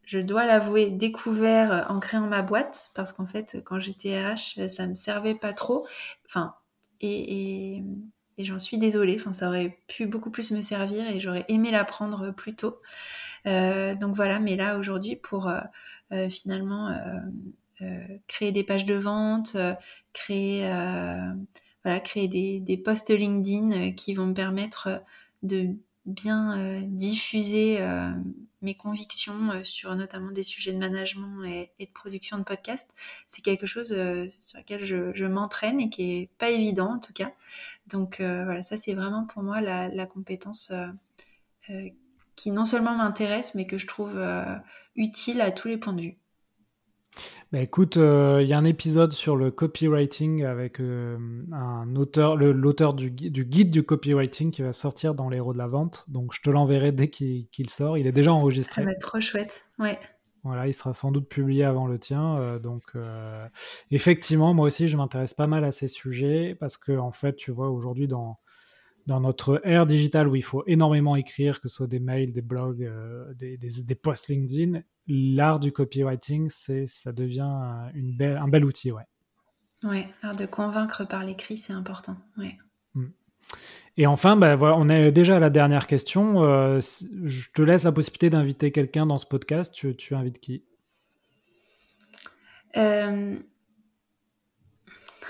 je 0.06 0.20
dois 0.20 0.46
l'avouer, 0.46 0.90
découvert 0.90 1.86
en 1.90 1.98
créant 1.98 2.28
ma 2.28 2.40
boîte, 2.40 2.90
parce 2.94 3.12
qu'en 3.12 3.26
fait, 3.26 3.60
quand 3.64 3.80
j'étais 3.80 4.18
RH, 4.18 4.68
ça 4.68 4.86
me 4.86 4.94
servait 4.94 5.34
pas 5.34 5.52
trop. 5.52 5.86
Enfin, 6.26 6.54
et, 7.00 7.82
j'en 8.38 8.58
suis 8.58 8.78
désolée. 8.78 9.16
Enfin, 9.18 9.32
ça 9.32 9.48
aurait 9.48 9.78
pu 9.88 10.06
beaucoup 10.06 10.30
plus 10.30 10.50
me 10.52 10.62
servir 10.62 11.06
et 11.08 11.20
j'aurais 11.20 11.44
aimé 11.48 11.70
l'apprendre 11.70 12.30
plus 12.30 12.54
tôt. 12.54 12.80
Euh, 13.46 13.94
donc 13.94 14.14
voilà, 14.14 14.38
mais 14.40 14.56
là 14.56 14.78
aujourd'hui, 14.78 15.16
pour 15.16 15.48
euh, 15.48 15.60
euh, 16.12 16.28
finalement 16.28 16.96
créer 18.26 18.52
des 18.52 18.64
pages 18.64 18.86
de 18.86 18.94
vente, 18.94 19.56
créer 20.12 20.68
voilà, 21.84 22.00
créer 22.00 22.28
des, 22.28 22.60
des 22.60 22.76
posts 22.76 23.10
LinkedIn 23.10 23.92
qui 23.92 24.14
vont 24.14 24.26
me 24.26 24.34
permettre 24.34 25.02
de 25.42 25.68
bien 26.04 26.82
diffuser 26.82 27.80
mes 28.66 28.74
convictions 28.74 29.50
euh, 29.52 29.64
sur 29.64 29.94
notamment 29.94 30.30
des 30.30 30.42
sujets 30.42 30.72
de 30.72 30.78
management 30.78 31.44
et, 31.44 31.70
de 31.80 31.92
production 31.92 32.36
de 32.36 32.42
podcast, 32.42 32.90
c'est 33.26 33.42
quelque 33.42 33.64
chose 33.64 33.92
euh, 33.92 34.28
sur 34.40 34.58
lequel 34.58 34.84
je, 34.84 35.24
m'entraîne 35.24 35.80
et 35.80 35.88
qui 35.88 36.02
est 36.12 36.30
pas 36.38 36.50
évident 36.50 36.94
en 36.94 36.98
tout 36.98 37.12
cas. 37.12 37.32
Donc 37.86 38.20
euh, 38.20 38.44
voilà, 38.44 38.62
ça 38.62 38.76
c'est 38.76 38.94
vraiment 38.94 39.24
pour 39.24 39.42
moi 39.42 39.60
la, 39.60 40.06
compétence 40.06 40.72
qui 42.36 42.50
non 42.50 42.64
seulement 42.64 42.96
m'intéresse, 42.96 43.54
mais 43.54 43.66
que 43.66 43.78
je 43.78 43.86
trouve 43.86 44.20
utile 44.94 45.40
à 45.40 45.50
tous 45.50 45.68
les 45.68 45.78
points 45.78 45.92
de 45.92 46.02
vue. 46.02 46.16
Bah, 47.52 47.60
écoute, 47.60 47.96
euh, 47.96 48.40
il 48.42 48.48
y 48.48 48.52
a 48.52 48.58
un 48.58 48.64
épisode 48.64 49.12
sur 49.12 49.36
le 49.36 49.50
copywriting 49.50 50.44
avec 50.44 50.80
euh, 50.80 51.16
un 51.52 51.94
auteur, 51.96 52.36
l'auteur 52.36 52.92
du, 52.92 53.10
guide 53.10 53.70
du 53.70 53.84
copywriting 53.84 54.50
qui 54.50 54.62
va 54.62 54.72
sortir 54.72 55.14
dans 55.14 55.28
les 55.28 55.36
héros 55.36 55.52
de 55.52 55.58
la 55.58 55.68
vente. 55.68 56.04
Donc 56.08 56.32
je 56.32 56.42
te 56.42 56.50
l'enverrai 56.50 56.92
dès 56.92 57.08
qu'il 57.08 57.70
sort. 57.70 57.98
Il 57.98 58.06
est 58.06 58.12
déjà 58.12 58.32
enregistré. 58.32 58.82
Ça 58.82 58.86
va 58.86 58.92
être 58.92 59.00
trop 59.00 59.20
chouette, 59.20 59.66
ouais. 59.78 59.98
Voilà, 60.42 60.68
il 60.68 60.74
sera 60.74 60.92
sans 60.92 61.10
doute 61.10 61.28
publié 61.28 61.64
avant 61.64 61.86
le 61.88 61.98
tien. 61.98 62.36
Euh, 62.38 62.58
donc, 62.60 62.82
effectivement, 63.90 64.54
moi 64.54 64.66
aussi, 64.66 64.86
je 64.86 64.96
m'intéresse 64.96 65.34
pas 65.34 65.48
mal 65.48 65.64
à 65.64 65.72
ces 65.72 65.88
sujets 65.88 66.56
parce 66.58 66.76
que, 66.76 66.96
en 66.96 67.10
fait, 67.10 67.34
tu 67.34 67.50
vois, 67.50 67.70
aujourd'hui, 67.70 68.06
dans, 68.06 68.38
dans 69.06 69.20
notre 69.20 69.60
ère 69.64 69.86
digitale 69.86 70.28
où 70.28 70.34
il 70.34 70.42
faut 70.42 70.64
énormément 70.66 71.14
écrire, 71.16 71.60
que 71.60 71.68
ce 71.68 71.76
soit 71.76 71.86
des 71.86 72.00
mails, 72.00 72.32
des 72.32 72.42
blogs, 72.42 72.82
euh, 72.82 73.32
des, 73.34 73.56
des, 73.56 73.94
posts 73.94 74.28
LinkedIn, 74.28 74.80
l'art 75.06 75.60
du 75.60 75.72
copywriting, 75.72 76.50
c'est, 76.50 76.86
ça 76.86 77.12
devient 77.12 77.48
une 77.94 78.16
belle, 78.16 78.36
un 78.36 78.48
bel 78.48 78.64
outil, 78.64 78.90
ouais. 78.90 79.04
Ouais, 79.84 80.08
l'art 80.22 80.34
de 80.34 80.46
convaincre 80.46 81.06
par 81.06 81.22
l'écrit, 81.22 81.56
c'est 81.56 81.72
important, 81.72 82.16
ouais. 82.36 82.56
Mm. 82.94 83.06
Et 83.96 84.06
enfin, 84.06 84.36
bah, 84.36 84.56
voilà, 84.56 84.76
on 84.76 84.88
est 84.88 85.12
déjà 85.12 85.36
à 85.36 85.38
la 85.38 85.50
dernière 85.50 85.86
question. 85.86 86.42
Euh, 86.42 86.80
je 87.22 87.50
te 87.52 87.62
laisse 87.62 87.84
la 87.84 87.92
possibilité 87.92 88.28
d'inviter 88.28 88.72
quelqu'un 88.72 89.06
dans 89.06 89.18
ce 89.18 89.26
podcast. 89.26 89.72
Tu, 89.72 89.94
tu 89.96 90.14
invites 90.14 90.40
qui? 90.40 90.64
Euh... 92.76 93.38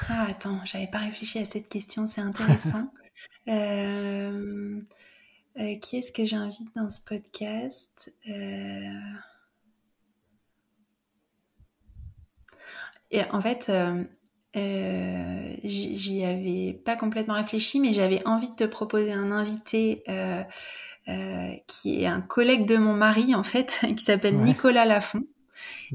Ah, 0.08 0.26
attends, 0.28 0.60
j'avais 0.64 0.88
pas 0.88 0.98
réfléchi 0.98 1.38
à 1.38 1.44
cette 1.44 1.68
question, 1.68 2.06
c'est 2.06 2.20
intéressant. 2.20 2.90
Euh, 3.48 4.80
euh, 5.58 5.74
qui 5.76 5.96
est-ce 5.98 6.12
que 6.12 6.26
j'invite 6.26 6.74
dans 6.74 6.90
ce 6.90 7.00
podcast? 7.00 8.12
Euh, 8.28 8.90
Et 13.12 13.22
en 13.30 13.40
fait, 13.40 13.70
j'y 15.62 16.24
avais 16.24 16.72
pas 16.84 16.96
complètement 16.96 17.34
réfléchi, 17.34 17.78
mais 17.78 17.94
j'avais 17.94 18.26
envie 18.26 18.48
de 18.48 18.54
te 18.56 18.64
proposer 18.64 19.12
un 19.12 19.30
invité 19.30 20.02
qui 21.68 22.02
est 22.02 22.06
un 22.06 22.20
collègue 22.20 22.66
de 22.66 22.76
mon 22.76 22.94
mari, 22.94 23.34
en 23.34 23.44
fait, 23.44 23.86
qui 23.96 24.04
s'appelle 24.04 24.40
Nicolas 24.40 24.84
Lafont 24.86 25.24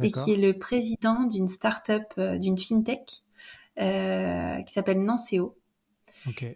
et 0.01 0.09
qui 0.11 0.33
est 0.33 0.37
le 0.37 0.57
président 0.57 1.25
d'une 1.25 1.49
start-up, 1.49 2.17
d'une 2.17 2.57
fintech 2.57 3.23
qui 3.77 4.73
s'appelle 4.73 5.03
Nanceo. 5.03 5.60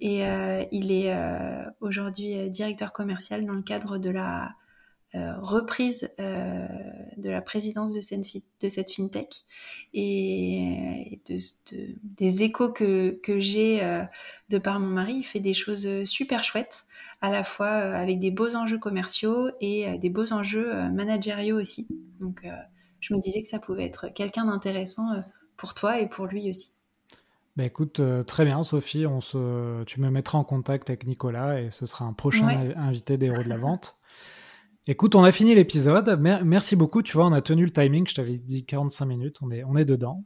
Et 0.01 0.25
euh, 0.25 0.63
il 0.71 0.91
est 0.91 1.13
euh, 1.13 1.63
aujourd'hui 1.81 2.37
euh, 2.37 2.49
directeur 2.49 2.93
commercial 2.93 3.45
dans 3.45 3.53
le 3.53 3.63
cadre 3.63 3.97
de 3.97 4.09
la 4.09 4.53
reprise 5.39 6.11
de 6.17 7.29
la 7.29 7.41
présidence 7.41 7.93
de 7.93 8.01
cette, 8.01 8.91
fintech 8.91 9.45
et, 9.93 11.21
des 12.03 12.43
échos 12.43 12.73
que 12.73 13.39
j'ai 13.39 13.79
de 14.49 14.57
par 14.57 14.81
mon 14.81 14.87
mari, 14.87 15.13
il 15.13 15.23
fait 15.23 15.39
des 15.39 15.53
choses 15.53 16.03
super 16.03 16.43
chouettes, 16.43 16.83
à 17.21 17.31
la 17.31 17.45
fois 17.45 17.69
avec 17.69 18.19
des 18.19 18.29
beaux 18.29 18.57
enjeux 18.57 18.77
commerciaux 18.77 19.51
et 19.61 19.97
des 19.99 20.09
beaux 20.09 20.33
enjeux 20.33 20.73
managériaux 20.89 21.61
aussi. 21.61 21.87
Donc 22.19 22.45
je 22.99 23.13
me 23.13 23.19
disais 23.21 23.41
que 23.41 23.47
ça 23.47 23.59
pouvait 23.59 23.85
être 23.85 24.09
quelqu'un 24.09 24.47
d'intéressant 24.47 25.23
pour 25.55 25.75
toi 25.75 26.01
et 26.01 26.09
pour 26.09 26.25
lui 26.25 26.49
aussi. 26.49 26.74
Bah 27.55 27.63
écoute, 27.63 28.01
euh, 28.01 28.23
très 28.23 28.43
bien 28.43 28.63
Sophie, 28.63 29.05
on 29.05 29.21
se... 29.21 29.83
tu 29.85 30.01
me 30.01 30.09
mettras 30.09 30.37
en 30.37 30.43
contact 30.43 30.89
avec 30.89 31.07
Nicolas 31.07 31.61
et 31.61 31.71
ce 31.71 31.85
sera 31.85 32.03
un 32.03 32.11
prochain 32.11 32.73
invité 32.75 33.17
des 33.17 33.27
héros 33.27 33.43
de 33.43 33.49
la 33.49 33.57
vente. 33.57 33.97
Écoute, 34.87 35.15
on 35.15 35.23
a 35.23 35.31
fini 35.31 35.55
l'épisode. 35.55 36.19
merci 36.19 36.75
beaucoup. 36.75 37.01
Tu 37.01 37.13
vois, 37.13 37.25
on 37.25 37.33
a 37.33 37.41
tenu 37.41 37.63
le 37.63 37.71
timing. 37.71 38.07
Je 38.07 38.13
t'avais 38.13 38.37
dit 38.37 38.65
45 38.65 39.05
minutes. 39.05 39.37
On 39.41 39.49
est, 39.49 39.63
on 39.63 39.75
est 39.75 39.85
dedans. 39.85 40.23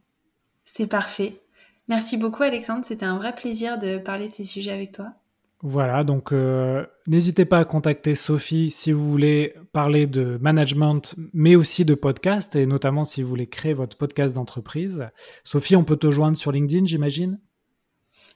C'est 0.66 0.86
parfait. 0.86 1.40
Merci 1.88 2.18
beaucoup, 2.18 2.42
Alexandre. 2.42 2.84
C'était 2.84 3.06
un 3.06 3.16
vrai 3.16 3.34
plaisir 3.34 3.78
de 3.78 3.96
parler 3.96 4.28
de 4.28 4.32
ces 4.32 4.44
sujets 4.44 4.72
avec 4.72 4.92
toi. 4.92 5.14
Voilà, 5.62 6.04
donc 6.04 6.32
euh, 6.32 6.86
n'hésitez 7.06 7.44
pas 7.44 7.58
à 7.58 7.64
contacter 7.66 8.14
Sophie 8.14 8.70
si 8.70 8.92
vous 8.92 9.10
voulez 9.10 9.54
parler 9.72 10.06
de 10.06 10.38
management, 10.40 11.14
mais 11.34 11.54
aussi 11.54 11.84
de 11.84 11.94
podcast, 11.94 12.56
et 12.56 12.64
notamment 12.64 13.04
si 13.04 13.22
vous 13.22 13.28
voulez 13.28 13.46
créer 13.46 13.74
votre 13.74 13.98
podcast 13.98 14.34
d'entreprise. 14.34 15.06
Sophie, 15.44 15.76
on 15.76 15.84
peut 15.84 15.98
te 15.98 16.10
joindre 16.10 16.38
sur 16.38 16.50
LinkedIn, 16.50 16.86
j'imagine? 16.86 17.40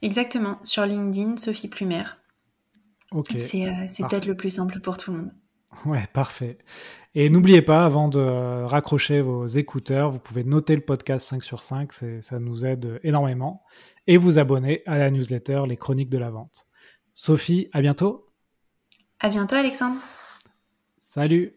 Exactement, 0.03 0.59
sur 0.63 0.85
LinkedIn, 0.85 1.37
Sophie 1.37 1.67
Plumer. 1.67 2.03
Ok. 3.11 3.33
C'est 3.37 3.67
euh, 3.67 4.07
peut-être 4.07 4.27
le 4.27 4.35
plus 4.35 4.49
simple 4.49 4.79
pour 4.79 4.97
tout 4.97 5.11
le 5.11 5.17
monde. 5.17 5.31
Ouais, 5.85 6.05
parfait. 6.13 6.59
Et 7.15 7.29
n'oubliez 7.29 7.61
pas, 7.63 7.85
avant 7.85 8.07
de 8.07 8.19
raccrocher 8.65 9.21
vos 9.21 9.47
écouteurs, 9.47 10.11
vous 10.11 10.19
pouvez 10.19 10.43
noter 10.43 10.75
le 10.75 10.81
podcast 10.81 11.27
5 11.27 11.43
sur 11.43 11.63
5, 11.63 11.91
ça 12.21 12.39
nous 12.39 12.65
aide 12.65 12.99
énormément, 13.03 13.63
et 14.05 14.17
vous 14.17 14.37
abonner 14.37 14.83
à 14.85 14.97
la 14.99 15.09
newsletter 15.09 15.63
Les 15.67 15.75
Chroniques 15.75 16.09
de 16.09 16.17
la 16.17 16.29
Vente. 16.29 16.64
Sophie, 17.15 17.69
à 17.71 17.81
bientôt. 17.81 18.27
À 19.19 19.29
bientôt, 19.29 19.55
Alexandre. 19.55 20.01
Salut. 20.99 21.53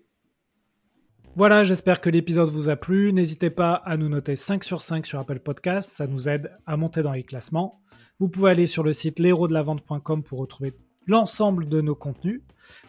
Voilà, 1.35 1.65
j'espère 1.65 2.01
que 2.01 2.11
l'épisode 2.11 2.49
vous 2.49 2.71
a 2.71 2.77
plu. 2.77 3.13
N'hésitez 3.13 3.51
pas 3.51 3.75
à 3.75 3.97
nous 3.97 4.09
noter 4.09 4.37
5 4.37 4.63
sur 4.63 4.83
5 4.83 5.05
sur 5.05 5.19
Apple 5.19 5.41
Podcast, 5.41 5.91
ça 5.91 6.07
nous 6.07 6.29
aide 6.29 6.57
à 6.65 6.77
monter 6.77 7.03
dans 7.03 7.13
les 7.13 7.25
classements. 7.25 7.83
Vous 8.21 8.29
pouvez 8.29 8.53
aller 8.53 8.69
sur 8.69 8.85
le 8.85 8.93
site 8.93 9.19
l'héros-de-la-vente.com 9.19 10.23
pour 10.23 10.39
retrouver 10.39 10.75
l'ensemble 11.07 11.69
de 11.69 11.81
nos 11.81 11.97
contenus. 11.97 12.43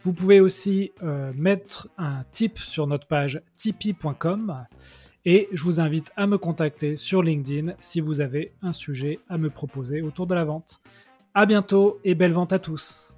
Vous 0.04 0.14
pouvez 0.14 0.40
aussi 0.40 0.92
euh, 1.02 1.32
mettre 1.36 1.90
un 1.98 2.24
tip 2.32 2.60
sur 2.60 2.86
notre 2.86 3.08
page 3.08 3.42
tipeee.com 3.56 4.66
et 5.26 5.48
je 5.52 5.64
vous 5.64 5.80
invite 5.80 6.12
à 6.16 6.28
me 6.28 6.38
contacter 6.38 6.96
sur 6.98 7.24
LinkedIn 7.24 7.74
si 7.80 8.00
vous 8.00 8.22
avez 8.22 8.54
un 8.62 8.74
sujet 8.74 9.20
à 9.28 9.40
me 9.40 9.50
proposer 9.50 10.02
autour 10.02 10.28
de 10.28 10.36
la 10.36 10.46
vente. 10.46 10.82
À 11.34 11.46
bientôt 11.46 12.00
et 12.04 12.16
belle 12.16 12.34
vente 12.34 12.54
à 12.54 12.60
tous. 12.60 13.14